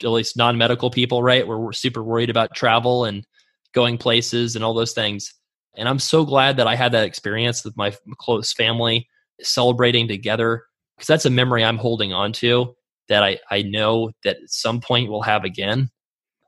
at 0.02 0.08
least 0.08 0.36
non 0.36 0.56
medical 0.56 0.90
people, 0.90 1.22
right? 1.22 1.46
Were 1.46 1.72
super 1.72 2.02
worried 2.02 2.30
about 2.30 2.54
travel 2.54 3.04
and 3.04 3.26
going 3.74 3.98
places 3.98 4.54
and 4.54 4.64
all 4.64 4.72
those 4.72 4.92
things. 4.92 5.34
And 5.78 5.88
I'm 5.88 5.98
so 5.98 6.24
glad 6.24 6.56
that 6.56 6.66
I 6.66 6.74
had 6.74 6.92
that 6.92 7.04
experience 7.04 7.64
with 7.64 7.76
my 7.76 7.94
close 8.18 8.52
family 8.52 9.08
celebrating 9.40 10.08
together 10.08 10.64
because 10.96 11.06
that's 11.06 11.26
a 11.26 11.30
memory 11.30 11.64
I'm 11.64 11.78
holding 11.78 12.12
on 12.12 12.32
to 12.34 12.74
that 13.08 13.22
I, 13.22 13.38
I 13.50 13.62
know 13.62 14.10
that 14.24 14.36
at 14.42 14.50
some 14.50 14.80
point 14.80 15.08
we'll 15.08 15.22
have 15.22 15.44
again. 15.44 15.90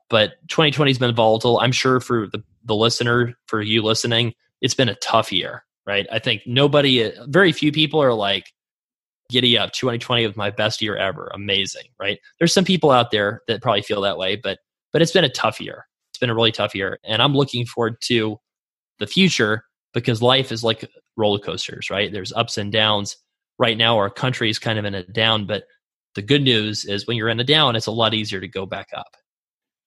But 0.09 0.33
2020 0.49 0.91
has 0.91 0.99
been 0.99 1.15
volatile. 1.15 1.59
I'm 1.59 1.71
sure 1.71 2.01
for 2.01 2.27
the, 2.27 2.43
the 2.65 2.75
listener, 2.75 3.37
for 3.47 3.61
you 3.61 3.81
listening, 3.81 4.33
it's 4.59 4.73
been 4.73 4.89
a 4.89 4.95
tough 4.95 5.31
year, 5.31 5.63
right? 5.87 6.05
I 6.11 6.19
think 6.19 6.41
nobody, 6.45 7.11
very 7.27 7.53
few 7.53 7.71
people 7.71 8.03
are 8.03 8.13
like, 8.13 8.51
giddy 9.31 9.57
up 9.57 9.71
2020 9.71 10.27
was 10.27 10.35
my 10.35 10.49
best 10.49 10.81
year 10.81 10.97
ever 10.97 11.31
amazing 11.33 11.85
right 11.97 12.19
there's 12.37 12.53
some 12.53 12.65
people 12.65 12.91
out 12.91 13.11
there 13.11 13.41
that 13.47 13.61
probably 13.61 13.81
feel 13.81 14.01
that 14.01 14.17
way 14.17 14.35
but 14.35 14.59
but 14.91 15.01
it's 15.01 15.13
been 15.13 15.23
a 15.23 15.29
tough 15.29 15.61
year 15.61 15.87
it's 16.11 16.19
been 16.19 16.29
a 16.29 16.35
really 16.35 16.51
tough 16.51 16.75
year 16.75 16.99
and 17.05 17.21
i'm 17.21 17.33
looking 17.33 17.65
forward 17.65 17.95
to 18.01 18.37
the 19.01 19.07
future 19.07 19.65
because 19.93 20.21
life 20.21 20.51
is 20.51 20.63
like 20.63 20.89
roller 21.17 21.39
coasters 21.39 21.89
right 21.89 22.13
there's 22.13 22.31
ups 22.33 22.57
and 22.57 22.71
downs 22.71 23.17
right 23.59 23.77
now 23.77 23.97
our 23.97 24.09
country 24.09 24.49
is 24.49 24.59
kind 24.59 24.79
of 24.79 24.85
in 24.85 24.95
a 24.95 25.03
down 25.03 25.45
but 25.45 25.63
the 26.15 26.21
good 26.21 26.43
news 26.43 26.85
is 26.85 27.07
when 27.07 27.17
you're 27.17 27.29
in 27.29 27.39
a 27.39 27.43
down 27.43 27.75
it's 27.75 27.87
a 27.87 27.91
lot 27.91 28.13
easier 28.13 28.39
to 28.39 28.47
go 28.47 28.65
back 28.65 28.87
up 28.95 29.17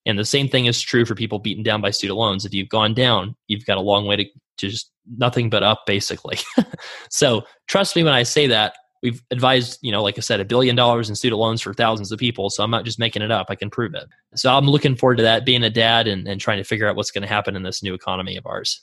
and 0.05 0.19
the 0.19 0.25
same 0.25 0.47
thing 0.47 0.67
is 0.67 0.79
true 0.79 1.05
for 1.05 1.15
people 1.15 1.39
beaten 1.39 1.63
down 1.63 1.81
by 1.81 1.89
student 1.89 2.19
loans 2.19 2.45
if 2.45 2.53
you've 2.53 2.69
gone 2.69 2.93
down 2.93 3.35
you've 3.47 3.65
got 3.65 3.77
a 3.77 3.81
long 3.81 4.05
way 4.05 4.15
to, 4.17 4.25
just 4.57 4.91
nothing 5.17 5.49
but 5.49 5.63
up 5.63 5.83
basically 5.87 6.37
so 7.09 7.41
trust 7.67 7.95
me 7.95 8.03
when 8.03 8.13
i 8.13 8.23
say 8.23 8.47
that 8.47 8.75
we've 9.05 9.21
advised, 9.29 9.77
you 9.83 9.91
know, 9.91 10.01
like 10.01 10.17
I 10.17 10.21
said, 10.21 10.39
a 10.39 10.45
billion 10.45 10.75
dollars 10.75 11.09
in 11.09 11.15
student 11.15 11.39
loans 11.39 11.61
for 11.61 11.75
thousands 11.75 12.11
of 12.11 12.17
people. 12.17 12.49
So 12.49 12.63
I'm 12.63 12.71
not 12.71 12.85
just 12.85 12.97
making 12.97 13.21
it 13.21 13.29
up. 13.29 13.47
I 13.49 13.55
can 13.55 13.69
prove 13.69 13.93
it. 13.93 14.05
So 14.33 14.51
I'm 14.51 14.65
looking 14.65 14.95
forward 14.95 15.17
to 15.17 15.23
that, 15.23 15.45
being 15.45 15.63
a 15.63 15.69
dad 15.69 16.07
and, 16.07 16.27
and 16.27 16.41
trying 16.41 16.57
to 16.57 16.63
figure 16.63 16.87
out 16.89 16.95
what's 16.95 17.11
going 17.11 17.21
to 17.21 17.27
happen 17.27 17.55
in 17.55 17.61
this 17.61 17.83
new 17.83 17.93
economy 17.93 18.35
of 18.35 18.47
ours. 18.47 18.81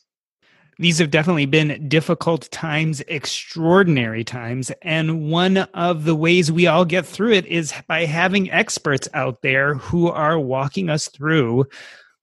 These 0.78 0.98
have 0.98 1.10
definitely 1.10 1.46
been 1.46 1.88
difficult 1.88 2.50
times, 2.50 3.00
extraordinary 3.06 4.24
times. 4.24 4.72
And 4.82 5.30
one 5.30 5.58
of 5.58 6.04
the 6.04 6.14
ways 6.14 6.50
we 6.50 6.66
all 6.66 6.84
get 6.84 7.06
through 7.06 7.32
it 7.32 7.46
is 7.46 7.74
by 7.86 8.04
having 8.04 8.50
experts 8.50 9.08
out 9.14 9.42
there 9.42 9.74
who 9.74 10.08
are 10.08 10.40
walking 10.40 10.88
us 10.88 11.08
through 11.08 11.66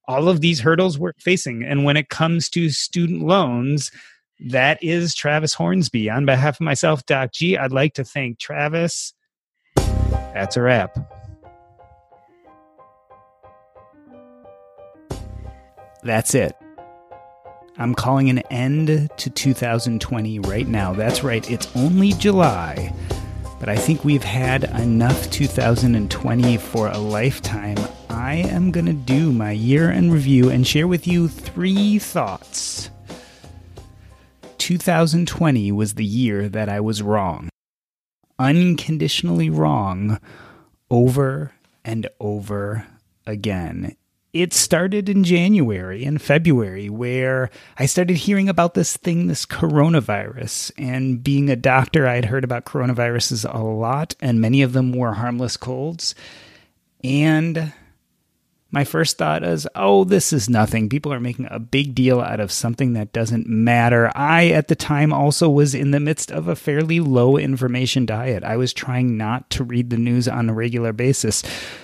all 0.08 0.28
of 0.28 0.40
these 0.40 0.60
hurdles 0.60 0.98
we're 0.98 1.12
facing. 1.18 1.62
And 1.62 1.84
when 1.84 1.96
it 1.96 2.08
comes 2.08 2.50
to 2.50 2.70
student 2.70 3.22
loans, 3.22 3.92
that 4.40 4.82
is 4.82 5.14
Travis 5.14 5.54
Hornsby. 5.54 6.10
On 6.10 6.26
behalf 6.26 6.56
of 6.56 6.64
myself, 6.64 7.06
Doc 7.06 7.32
G, 7.32 7.56
I'd 7.56 7.72
like 7.72 7.94
to 7.94 8.04
thank 8.04 8.38
Travis. 8.38 9.14
That's 9.76 10.56
a 10.56 10.62
wrap. 10.62 10.96
That's 16.02 16.34
it. 16.34 16.56
I'm 17.78 17.94
calling 17.94 18.28
an 18.30 18.40
end 18.50 19.10
to 19.16 19.30
2020 19.30 20.40
right 20.40 20.68
now. 20.68 20.92
That's 20.92 21.22
right, 21.22 21.48
it's 21.50 21.68
only 21.76 22.12
July, 22.12 22.94
but 23.58 23.68
I 23.68 23.76
think 23.76 24.04
we've 24.04 24.24
had 24.24 24.64
enough 24.64 25.30
2020 25.30 26.56
for 26.58 26.88
a 26.88 26.98
lifetime. 26.98 27.78
I 28.08 28.34
am 28.34 28.70
going 28.70 28.86
to 28.86 28.92
do 28.92 29.32
my 29.32 29.52
year 29.52 29.90
in 29.90 30.10
review 30.10 30.50
and 30.50 30.66
share 30.66 30.88
with 30.88 31.06
you 31.06 31.28
three 31.28 31.98
thoughts 31.98 32.90
2020 34.70 35.72
was 35.72 35.94
the 35.94 36.04
year 36.04 36.48
that 36.48 36.68
I 36.68 36.78
was 36.78 37.02
wrong. 37.02 37.48
Unconditionally 38.38 39.50
wrong 39.50 40.20
over 40.90 41.50
and 41.84 42.06
over 42.20 42.86
again. 43.26 43.96
It 44.32 44.52
started 44.52 45.08
in 45.08 45.24
January 45.24 46.04
and 46.04 46.22
February, 46.22 46.88
where 46.88 47.50
I 47.78 47.86
started 47.86 48.16
hearing 48.16 48.48
about 48.48 48.74
this 48.74 48.96
thing, 48.96 49.26
this 49.26 49.44
coronavirus. 49.44 50.70
And 50.78 51.22
being 51.22 51.50
a 51.50 51.56
doctor, 51.56 52.06
I'd 52.06 52.26
heard 52.26 52.44
about 52.44 52.64
coronaviruses 52.64 53.44
a 53.52 53.58
lot, 53.58 54.14
and 54.20 54.40
many 54.40 54.62
of 54.62 54.72
them 54.72 54.92
were 54.92 55.14
harmless 55.14 55.56
colds. 55.56 56.14
And 57.02 57.72
my 58.72 58.84
first 58.84 59.18
thought 59.18 59.42
is, 59.42 59.66
oh, 59.74 60.04
this 60.04 60.32
is 60.32 60.48
nothing. 60.48 60.88
People 60.88 61.12
are 61.12 61.18
making 61.18 61.48
a 61.50 61.58
big 61.58 61.94
deal 61.94 62.20
out 62.20 62.38
of 62.38 62.52
something 62.52 62.92
that 62.92 63.12
doesn't 63.12 63.48
matter. 63.48 64.12
I, 64.14 64.48
at 64.48 64.68
the 64.68 64.76
time, 64.76 65.12
also 65.12 65.50
was 65.50 65.74
in 65.74 65.90
the 65.90 65.98
midst 65.98 66.30
of 66.30 66.46
a 66.46 66.54
fairly 66.54 67.00
low 67.00 67.36
information 67.36 68.06
diet. 68.06 68.44
I 68.44 68.56
was 68.56 68.72
trying 68.72 69.16
not 69.16 69.50
to 69.50 69.64
read 69.64 69.90
the 69.90 69.96
news 69.96 70.28
on 70.28 70.48
a 70.48 70.54
regular 70.54 70.92
basis. 70.92 71.42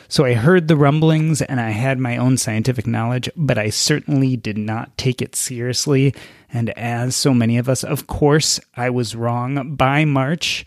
So 0.08 0.24
I 0.24 0.34
heard 0.34 0.68
the 0.68 0.76
rumblings 0.76 1.42
and 1.42 1.60
I 1.60 1.70
had 1.70 1.98
my 1.98 2.16
own 2.16 2.36
scientific 2.36 2.86
knowledge, 2.86 3.28
but 3.36 3.58
I 3.58 3.70
certainly 3.70 4.36
did 4.36 4.56
not 4.56 4.96
take 4.96 5.20
it 5.20 5.34
seriously. 5.34 6.14
And 6.52 6.70
as 6.70 7.16
so 7.16 7.34
many 7.34 7.58
of 7.58 7.68
us, 7.68 7.82
of 7.82 8.06
course, 8.06 8.60
I 8.76 8.90
was 8.90 9.16
wrong. 9.16 9.74
By 9.74 10.04
March, 10.04 10.64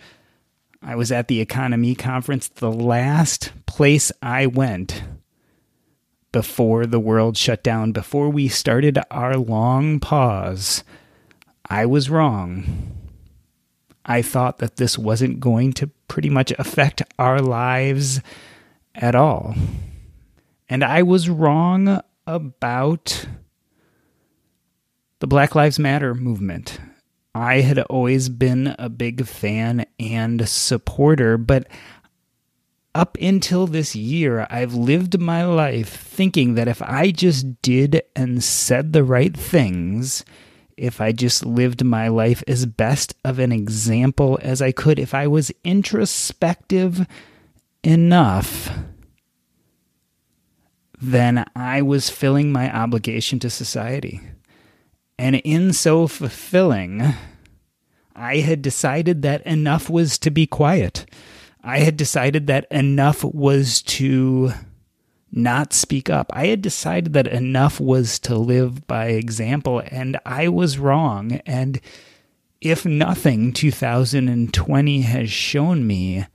I 0.81 0.95
was 0.95 1.13
at 1.13 1.29
the 1.29 1.45
EconoMe 1.45 1.97
Conference, 1.97 2.49
the 2.49 2.71
last 2.71 3.53
place 3.65 4.11
I 4.21 4.47
went 4.47 5.01
before 6.31 6.85
the 6.85 6.99
world 6.99 7.37
shut 7.37 7.63
down, 7.63 7.91
before 7.91 8.29
we 8.29 8.47
started 8.47 8.99
our 9.09 9.35
long 9.37 9.99
pause, 9.99 10.83
I 11.69 11.85
was 11.85 12.09
wrong. 12.09 12.95
I 14.05 14.21
thought 14.21 14.57
that 14.59 14.77
this 14.77 14.97
wasn't 14.97 15.39
going 15.39 15.73
to 15.73 15.89
pretty 16.07 16.29
much 16.29 16.51
affect 16.57 17.01
our 17.19 17.41
lives 17.41 18.21
at 18.95 19.15
all. 19.15 19.55
And 20.67 20.83
I 20.83 21.03
was 21.03 21.29
wrong 21.29 22.01
about 22.25 23.27
the 25.19 25.27
Black 25.27 25.55
Lives 25.55 25.79
Matter 25.79 26.15
movement. 26.15 26.79
I 27.35 27.61
had 27.61 27.79
always 27.79 28.29
been 28.29 28.75
a 28.79 28.89
big 28.89 29.25
fan 29.25 29.85
and 29.99 30.47
supporter, 30.47 31.37
but 31.37 31.67
up 32.95 33.17
until 33.21 33.67
this 33.67 33.95
year, 33.95 34.47
I've 34.49 34.73
lived 34.73 35.19
my 35.19 35.45
life 35.45 35.89
thinking 35.89 36.55
that 36.55 36.67
if 36.67 36.81
I 36.81 37.11
just 37.11 37.61
did 37.61 38.01
and 38.15 38.43
said 38.43 38.93
the 38.93 39.03
right 39.03 39.35
things, 39.35 40.25
if 40.75 40.99
I 40.99 41.11
just 41.11 41.45
lived 41.45 41.83
my 41.83 42.07
life 42.07 42.43
as 42.47 42.65
best 42.65 43.13
of 43.23 43.37
an 43.37 43.51
example 43.51 44.39
as 44.41 44.61
I 44.61 44.71
could, 44.71 44.97
if 44.97 45.13
I 45.13 45.27
was 45.27 45.51
introspective 45.63 47.05
enough, 47.83 48.71
then 50.99 51.45
I 51.55 51.81
was 51.81 52.09
filling 52.09 52.51
my 52.51 52.73
obligation 52.75 53.39
to 53.39 53.49
society. 53.49 54.21
And 55.17 55.35
in 55.35 55.73
so 55.73 56.07
fulfilling, 56.07 57.13
I 58.15 58.37
had 58.37 58.61
decided 58.61 59.21
that 59.21 59.45
enough 59.45 59.89
was 59.89 60.17
to 60.19 60.31
be 60.31 60.47
quiet 60.47 61.05
I 61.63 61.79
had 61.79 61.97
decided 61.97 62.47
that 62.47 62.67
enough 62.71 63.23
was 63.23 63.81
to 63.83 64.53
not 65.31 65.73
speak 65.73 66.09
up. 66.09 66.31
I 66.33 66.47
had 66.47 66.61
decided 66.61 67.13
that 67.13 67.27
enough 67.27 67.79
was 67.79 68.19
to 68.19 68.35
live 68.35 68.87
by 68.87 69.07
example, 69.07 69.81
and 69.91 70.17
I 70.25 70.47
was 70.47 70.79
wrong. 70.79 71.33
And 71.45 71.79
if 72.61 72.85
nothing, 72.85 73.53
2020 73.53 75.01
has 75.01 75.31
shown 75.31 75.85
me 75.85 76.25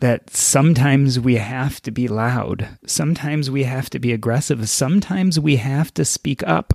that 0.00 0.30
sometimes 0.30 1.18
we 1.18 1.36
have 1.36 1.80
to 1.82 1.90
be 1.90 2.06
loud, 2.06 2.68
sometimes 2.86 3.50
we 3.50 3.64
have 3.64 3.90
to 3.90 3.98
be 3.98 4.12
aggressive, 4.12 4.68
sometimes 4.68 5.40
we 5.40 5.56
have 5.56 5.92
to 5.94 6.04
speak 6.04 6.42
up. 6.46 6.74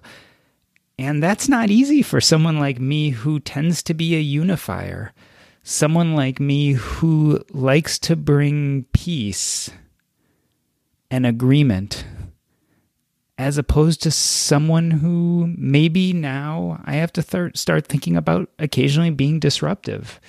And 0.99 1.23
that's 1.23 1.47
not 1.47 1.69
easy 1.69 2.01
for 2.01 2.19
someone 2.19 2.59
like 2.59 2.79
me 2.79 3.11
who 3.11 3.39
tends 3.39 3.81
to 3.83 3.93
be 3.93 4.15
a 4.15 4.19
unifier 4.19 5.13
someone 5.63 6.13
like 6.13 6.39
me 6.41 6.73
who 6.73 7.41
likes 7.51 7.97
to 7.97 8.15
bring 8.15 8.83
peace 8.91 9.71
and 11.09 11.25
agreement 11.25 12.05
as 13.37 13.57
opposed 13.57 14.03
to 14.03 14.11
someone 14.11 14.91
who 14.91 15.51
maybe 15.57 16.13
now 16.13 16.81
I 16.85 16.95
have 16.95 17.13
to 17.13 17.51
start 17.55 17.87
thinking 17.87 18.15
about 18.15 18.49
occasionally 18.59 19.09
being 19.09 19.39
disruptive. 19.39 20.19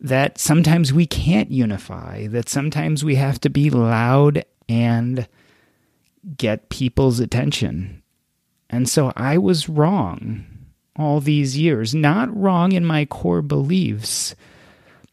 That 0.00 0.36
sometimes 0.36 0.92
we 0.92 1.06
can't 1.06 1.52
unify, 1.52 2.26
that 2.26 2.48
sometimes 2.48 3.04
we 3.04 3.14
have 3.14 3.40
to 3.40 3.48
be 3.48 3.70
loud 3.70 4.44
and 4.68 5.28
get 6.36 6.70
people's 6.70 7.20
attention. 7.20 8.02
And 8.68 8.88
so 8.88 9.12
I 9.16 9.38
was 9.38 9.68
wrong 9.68 10.44
all 10.96 11.20
these 11.20 11.56
years, 11.56 11.94
not 11.94 12.36
wrong 12.36 12.72
in 12.72 12.84
my 12.84 13.04
core 13.04 13.42
beliefs 13.42 14.34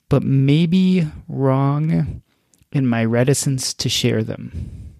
but 0.09 0.23
maybe 0.23 1.07
wrong 1.27 2.21
in 2.71 2.87
my 2.87 3.05
reticence 3.05 3.73
to 3.75 3.89
share 3.89 4.23
them. 4.23 4.93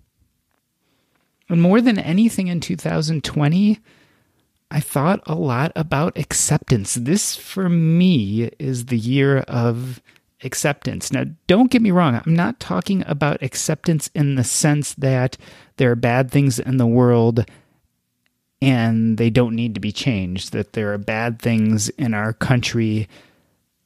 And 1.49 1.62
more 1.62 1.82
than 1.82 1.97
anything 1.97 2.47
in 2.47 2.60
2020, 2.60 3.80
I 4.72 4.80
thought 4.80 5.22
a 5.26 5.34
lot 5.34 5.72
about 5.76 6.18
acceptance. 6.18 6.93
This, 6.93 7.36
for 7.36 7.70
me, 7.70 8.51
is 8.60 8.86
the 8.86 8.97
year 8.97 9.39
of 9.39 9.99
acceptance. 10.43 11.12
Now, 11.12 11.26
don't 11.47 11.72
get 11.72 11.82
me 11.82 11.91
wrong, 11.91 12.22
I'm 12.24 12.36
not 12.36 12.60
talking 12.60 13.03
about 13.07 13.43
acceptance 13.43 14.10
in 14.14 14.36
the 14.36 14.43
sense 14.43 14.93
that 14.93 15.38
there 15.78 15.91
are 15.91 15.95
bad 15.95 16.32
things 16.32 16.60
in 16.60 16.78
the 16.78 16.88
world 16.88 17.45
and 18.62 19.18
they 19.18 19.30
don't 19.30 19.55
need 19.55 19.74
to 19.74 19.80
be 19.80 19.91
changed, 19.91 20.51
that 20.51 20.74
there 20.74 20.93
are 20.93 20.97
bad 20.97 21.41
things 21.41 21.89
in 21.89 22.14
our 22.14 22.34
country 22.34 23.07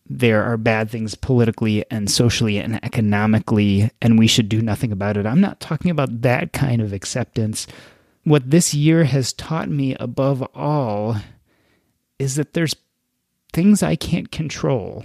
there 0.05 0.43
are 0.43 0.57
bad 0.57 0.89
things 0.89 1.15
politically 1.15 1.85
and 1.89 2.11
socially 2.11 2.57
and 2.57 2.83
economically, 2.83 3.89
and 4.01 4.19
we 4.19 4.27
should 4.27 4.49
do 4.49 4.61
nothing 4.61 4.91
about 4.91 5.17
it. 5.17 5.25
I'm 5.25 5.41
not 5.41 5.59
talking 5.59 5.91
about 5.91 6.21
that 6.21 6.51
kind 6.53 6.81
of 6.81 6.91
acceptance. 6.91 7.67
What 8.23 8.49
this 8.51 8.73
year 8.73 9.05
has 9.05 9.33
taught 9.33 9.69
me 9.69 9.95
above 9.95 10.41
all 10.53 11.17
is 12.19 12.35
that 12.35 12.53
there's 12.53 12.75
things 13.53 13.81
I 13.81 13.95
can't 13.95 14.31
control. 14.31 15.03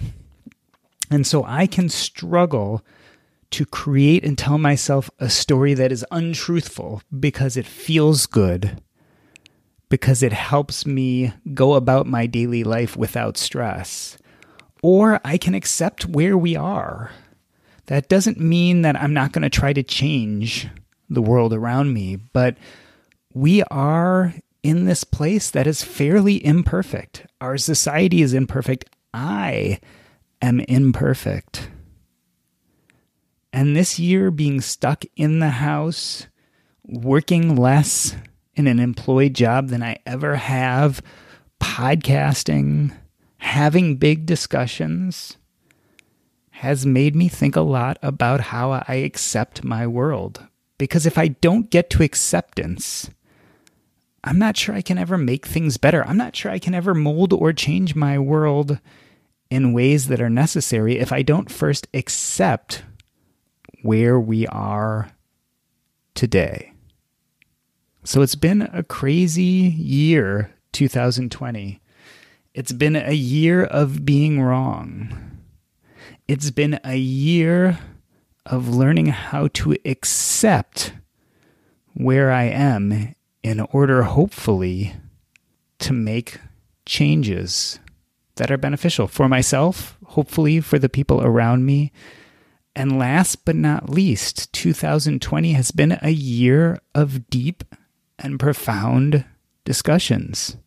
And 1.09 1.25
so 1.25 1.43
I 1.43 1.65
can 1.65 1.89
struggle 1.89 2.85
to 3.51 3.65
create 3.65 4.23
and 4.23 4.37
tell 4.37 4.57
myself 4.57 5.09
a 5.17 5.29
story 5.29 5.73
that 5.73 5.91
is 5.91 6.05
untruthful 6.11 7.01
because 7.19 7.57
it 7.57 7.65
feels 7.65 8.25
good, 8.25 8.81
because 9.89 10.21
it 10.21 10.33
helps 10.33 10.85
me 10.85 11.33
go 11.53 11.73
about 11.73 12.05
my 12.05 12.25
daily 12.27 12.63
life 12.63 12.95
without 12.95 13.37
stress. 13.37 14.17
Or 14.81 15.19
I 15.23 15.37
can 15.37 15.53
accept 15.53 16.05
where 16.05 16.37
we 16.37 16.55
are. 16.55 17.11
That 17.87 18.07
doesn't 18.07 18.39
mean 18.39 18.83
that 18.83 18.95
I'm 18.95 19.13
not 19.13 19.31
going 19.31 19.41
to 19.41 19.49
try 19.49 19.73
to 19.73 19.83
change 19.83 20.67
the 21.09 21.21
world 21.21 21.53
around 21.53 21.93
me, 21.93 22.15
but 22.15 22.55
we 23.33 23.63
are 23.63 24.33
in 24.61 24.85
this 24.85 25.03
place 25.03 25.49
that 25.51 25.67
is 25.67 25.83
fairly 25.83 26.43
imperfect. 26.45 27.25
Our 27.41 27.57
society 27.57 28.21
is 28.21 28.33
imperfect. 28.33 28.85
I 29.13 29.79
am 30.41 30.59
imperfect. 30.61 31.69
And 33.51 33.75
this 33.75 33.97
year, 33.97 34.29
being 34.29 34.61
stuck 34.61 35.03
in 35.15 35.39
the 35.39 35.49
house, 35.49 36.27
working 36.83 37.55
less 37.55 38.15
in 38.55 38.67
an 38.67 38.79
employed 38.79 39.33
job 39.33 39.69
than 39.69 39.81
I 39.81 39.97
ever 40.05 40.35
have, 40.35 41.01
podcasting, 41.59 42.95
having 43.39 43.97
big 43.97 44.25
discussions, 44.25 45.37
has 46.51 46.85
made 46.85 47.15
me 47.15 47.27
think 47.27 47.55
a 47.55 47.61
lot 47.61 47.97
about 48.01 48.41
how 48.41 48.83
I 48.87 48.95
accept 48.95 49.63
my 49.63 49.87
world. 49.87 50.45
Because 50.77 51.05
if 51.05 51.17
I 51.17 51.29
don't 51.29 51.69
get 51.69 51.89
to 51.91 52.03
acceptance, 52.03 53.09
I'm 54.23 54.37
not 54.37 54.57
sure 54.57 54.75
I 54.75 54.81
can 54.81 54.97
ever 54.97 55.17
make 55.17 55.45
things 55.45 55.77
better. 55.77 56.05
I'm 56.05 56.17
not 56.17 56.35
sure 56.35 56.51
I 56.51 56.59
can 56.59 56.73
ever 56.73 56.93
mold 56.93 57.31
or 57.33 57.53
change 57.53 57.95
my 57.95 58.19
world 58.19 58.79
in 59.49 59.73
ways 59.73 60.07
that 60.07 60.21
are 60.21 60.29
necessary 60.29 60.99
if 60.99 61.11
I 61.11 61.21
don't 61.21 61.49
first 61.49 61.87
accept 61.93 62.83
where 63.81 64.19
we 64.19 64.45
are 64.47 65.11
today. 66.13 66.73
So 68.03 68.21
it's 68.21 68.35
been 68.35 68.63
a 68.73 68.83
crazy 68.83 69.43
year, 69.43 70.53
2020. 70.73 71.81
It's 72.59 72.73
been 72.73 72.97
a 72.97 73.13
year 73.13 73.63
of 73.63 74.05
being 74.05 74.41
wrong. 74.41 75.39
It's 76.27 76.51
been 76.51 76.77
a 76.83 76.97
year 76.97 77.79
of 78.45 78.67
learning 78.67 79.05
how 79.05 79.47
to 79.53 79.77
accept 79.85 80.91
where 81.93 82.33
I 82.33 82.43
am 82.43 83.15
in 83.43 83.61
order, 83.61 84.03
hopefully, 84.03 84.93
to 85.79 85.93
make 85.93 86.41
changes 86.85 87.79
that 88.35 88.51
are 88.51 88.57
beneficial 88.57 89.07
for 89.07 89.29
myself, 89.29 89.97
hopefully, 90.07 90.59
for 90.59 90.77
the 90.77 90.89
people 90.89 91.21
around 91.21 91.65
me, 91.65 91.93
and 92.75 92.99
last 92.99 93.45
but 93.45 93.55
not 93.55 93.89
least, 93.89 94.51
2020 94.51 95.53
has 95.53 95.71
been 95.71 95.97
a 96.01 96.09
year 96.09 96.81
of 96.93 97.29
deep 97.29 97.63
and 98.21 98.37
profound 98.37 99.23
discussions. 99.63 100.57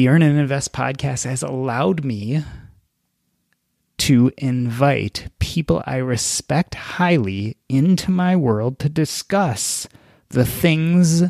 The 0.00 0.08
Earn 0.08 0.22
and 0.22 0.38
Invest 0.38 0.72
podcast 0.72 1.26
has 1.26 1.42
allowed 1.42 2.06
me 2.06 2.42
to 3.98 4.32
invite 4.38 5.28
people 5.40 5.82
I 5.86 5.96
respect 5.96 6.74
highly 6.74 7.58
into 7.68 8.10
my 8.10 8.34
world 8.34 8.78
to 8.78 8.88
discuss 8.88 9.86
the 10.30 10.46
things 10.46 11.24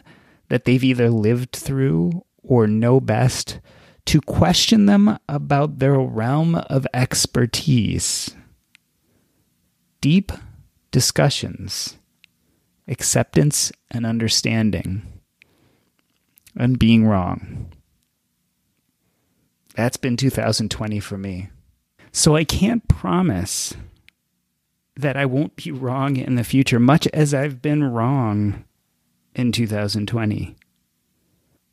that 0.50 0.66
they've 0.66 0.84
either 0.84 1.10
lived 1.10 1.50
through 1.50 2.24
or 2.44 2.68
know 2.68 3.00
best, 3.00 3.58
to 4.04 4.20
question 4.20 4.86
them 4.86 5.18
about 5.28 5.80
their 5.80 5.98
realm 5.98 6.54
of 6.54 6.86
expertise 6.94 8.36
deep 10.00 10.30
discussions, 10.92 11.96
acceptance 12.86 13.72
and 13.90 14.06
understanding, 14.06 15.02
and 16.54 16.78
being 16.78 17.04
wrong. 17.04 17.72
That's 19.80 19.96
been 19.96 20.18
2020 20.18 21.00
for 21.00 21.16
me. 21.16 21.48
So 22.12 22.36
I 22.36 22.44
can't 22.44 22.86
promise 22.86 23.72
that 24.94 25.16
I 25.16 25.24
won't 25.24 25.56
be 25.56 25.72
wrong 25.72 26.18
in 26.18 26.34
the 26.34 26.44
future, 26.44 26.78
much 26.78 27.06
as 27.14 27.32
I've 27.32 27.62
been 27.62 27.84
wrong 27.84 28.66
in 29.34 29.52
2020. 29.52 30.54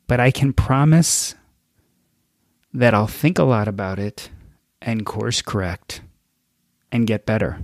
But 0.06 0.20
I 0.20 0.30
can 0.30 0.54
promise 0.54 1.34
that 2.72 2.94
I'll 2.94 3.06
think 3.06 3.38
a 3.38 3.44
lot 3.44 3.68
about 3.68 3.98
it 3.98 4.30
and 4.80 5.04
course 5.04 5.42
correct 5.42 6.00
and 6.90 7.06
get 7.06 7.26
better. 7.26 7.60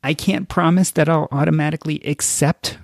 I 0.00 0.14
can't 0.14 0.48
promise 0.48 0.92
that 0.92 1.08
I'll 1.08 1.26
automatically 1.32 2.00
accept 2.06 2.78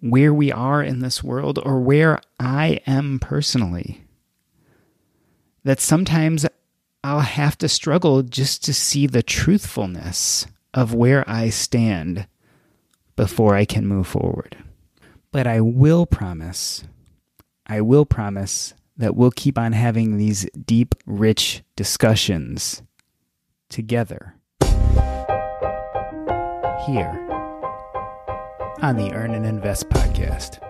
where 0.00 0.32
we 0.32 0.50
are 0.50 0.82
in 0.82 1.00
this 1.00 1.22
world 1.22 1.58
or 1.62 1.78
where 1.78 2.22
I 2.40 2.80
am 2.86 3.18
personally. 3.18 4.03
That 5.64 5.80
sometimes 5.80 6.46
I'll 7.02 7.20
have 7.20 7.58
to 7.58 7.68
struggle 7.68 8.22
just 8.22 8.64
to 8.64 8.74
see 8.74 9.06
the 9.06 9.22
truthfulness 9.22 10.46
of 10.72 10.94
where 10.94 11.28
I 11.28 11.50
stand 11.50 12.26
before 13.16 13.54
I 13.54 13.64
can 13.64 13.86
move 13.86 14.06
forward. 14.06 14.56
But 15.30 15.46
I 15.46 15.60
will 15.60 16.06
promise, 16.06 16.84
I 17.66 17.80
will 17.80 18.06
promise 18.06 18.74
that 18.96 19.16
we'll 19.16 19.30
keep 19.30 19.58
on 19.58 19.72
having 19.72 20.16
these 20.16 20.48
deep, 20.52 20.94
rich 21.06 21.62
discussions 21.76 22.82
together 23.68 24.36
here 26.86 27.20
on 28.82 28.96
the 28.96 29.10
Earn 29.12 29.32
and 29.32 29.46
Invest 29.46 29.88
podcast. 29.88 30.60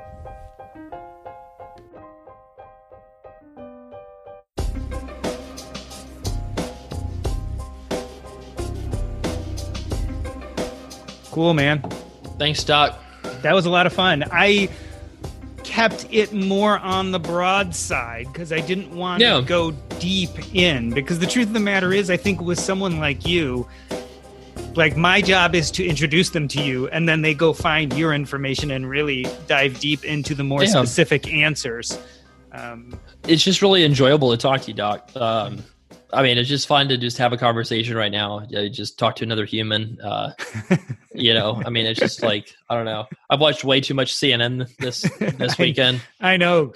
Cool, 11.34 11.52
man. 11.52 11.82
Thanks, 12.38 12.62
Doc. 12.62 12.96
That 13.42 13.54
was 13.56 13.66
a 13.66 13.70
lot 13.70 13.86
of 13.88 13.92
fun. 13.92 14.22
I 14.30 14.68
kept 15.64 16.06
it 16.12 16.32
more 16.32 16.78
on 16.78 17.10
the 17.10 17.18
broad 17.18 17.74
side 17.74 18.28
because 18.32 18.52
I 18.52 18.60
didn't 18.60 18.94
want 18.94 19.20
Yeah. 19.20 19.38
to 19.38 19.42
go 19.42 19.72
deep 19.98 20.30
in. 20.54 20.90
Because 20.90 21.18
the 21.18 21.26
truth 21.26 21.48
of 21.48 21.52
the 21.52 21.58
matter 21.58 21.92
is, 21.92 22.08
I 22.08 22.16
think 22.16 22.40
with 22.40 22.60
someone 22.60 23.00
like 23.00 23.26
you, 23.26 23.66
like 24.76 24.96
my 24.96 25.20
job 25.20 25.56
is 25.56 25.72
to 25.72 25.84
introduce 25.84 26.30
them 26.30 26.46
to 26.48 26.62
you, 26.62 26.86
and 26.90 27.08
then 27.08 27.22
they 27.22 27.34
go 27.34 27.52
find 27.52 27.92
your 27.98 28.14
information 28.14 28.70
and 28.70 28.88
really 28.88 29.26
dive 29.48 29.80
deep 29.80 30.04
into 30.04 30.36
the 30.36 30.44
more 30.44 30.62
Yeah. 30.62 30.68
specific 30.70 31.32
answers. 31.32 31.98
Um, 32.52 32.96
It's 33.26 33.42
just 33.42 33.60
really 33.60 33.82
enjoyable 33.84 34.30
to 34.30 34.36
talk 34.36 34.60
to 34.60 34.68
you, 34.68 34.74
Doc. 34.74 35.10
Um, 35.16 35.64
I 36.14 36.22
mean, 36.22 36.38
it's 36.38 36.48
just 36.48 36.66
fun 36.68 36.88
to 36.88 36.96
just 36.96 37.18
have 37.18 37.32
a 37.32 37.36
conversation 37.36 37.96
right 37.96 38.12
now. 38.12 38.46
Yeah, 38.48 38.68
Just 38.68 38.98
talk 38.98 39.16
to 39.16 39.24
another 39.24 39.44
human. 39.44 39.98
Uh, 40.00 40.32
you 41.14 41.34
know, 41.34 41.60
I 41.66 41.70
mean, 41.70 41.86
it's 41.86 42.00
just 42.00 42.22
like 42.22 42.54
I 42.70 42.74
don't 42.76 42.84
know. 42.86 43.06
I've 43.30 43.40
watched 43.40 43.64
way 43.64 43.80
too 43.80 43.94
much 43.94 44.14
CNN 44.14 44.74
this 44.78 45.02
this 45.18 45.58
I- 45.58 45.62
weekend. 45.62 46.00
I 46.20 46.36
know. 46.36 46.72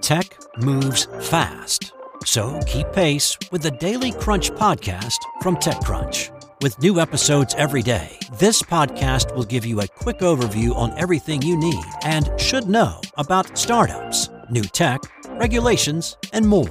Tech 0.00 0.26
moves 0.58 1.06
fast. 1.20 1.92
So 2.24 2.58
keep 2.66 2.90
pace 2.92 3.36
with 3.52 3.62
the 3.62 3.70
Daily 3.70 4.12
Crunch 4.12 4.50
podcast 4.52 5.18
from 5.42 5.56
TechCrunch. 5.56 6.30
With 6.62 6.80
new 6.80 6.98
episodes 7.00 7.54
every 7.58 7.82
day, 7.82 8.18
this 8.38 8.62
podcast 8.62 9.34
will 9.36 9.44
give 9.44 9.66
you 9.66 9.80
a 9.80 9.88
quick 9.88 10.18
overview 10.20 10.74
on 10.74 10.96
everything 10.98 11.42
you 11.42 11.56
need 11.58 11.84
and 12.02 12.30
should 12.40 12.68
know 12.68 13.00
about 13.18 13.58
startups, 13.58 14.30
new 14.50 14.62
tech, 14.62 15.02
regulations, 15.38 16.16
and 16.32 16.46
more. 16.48 16.70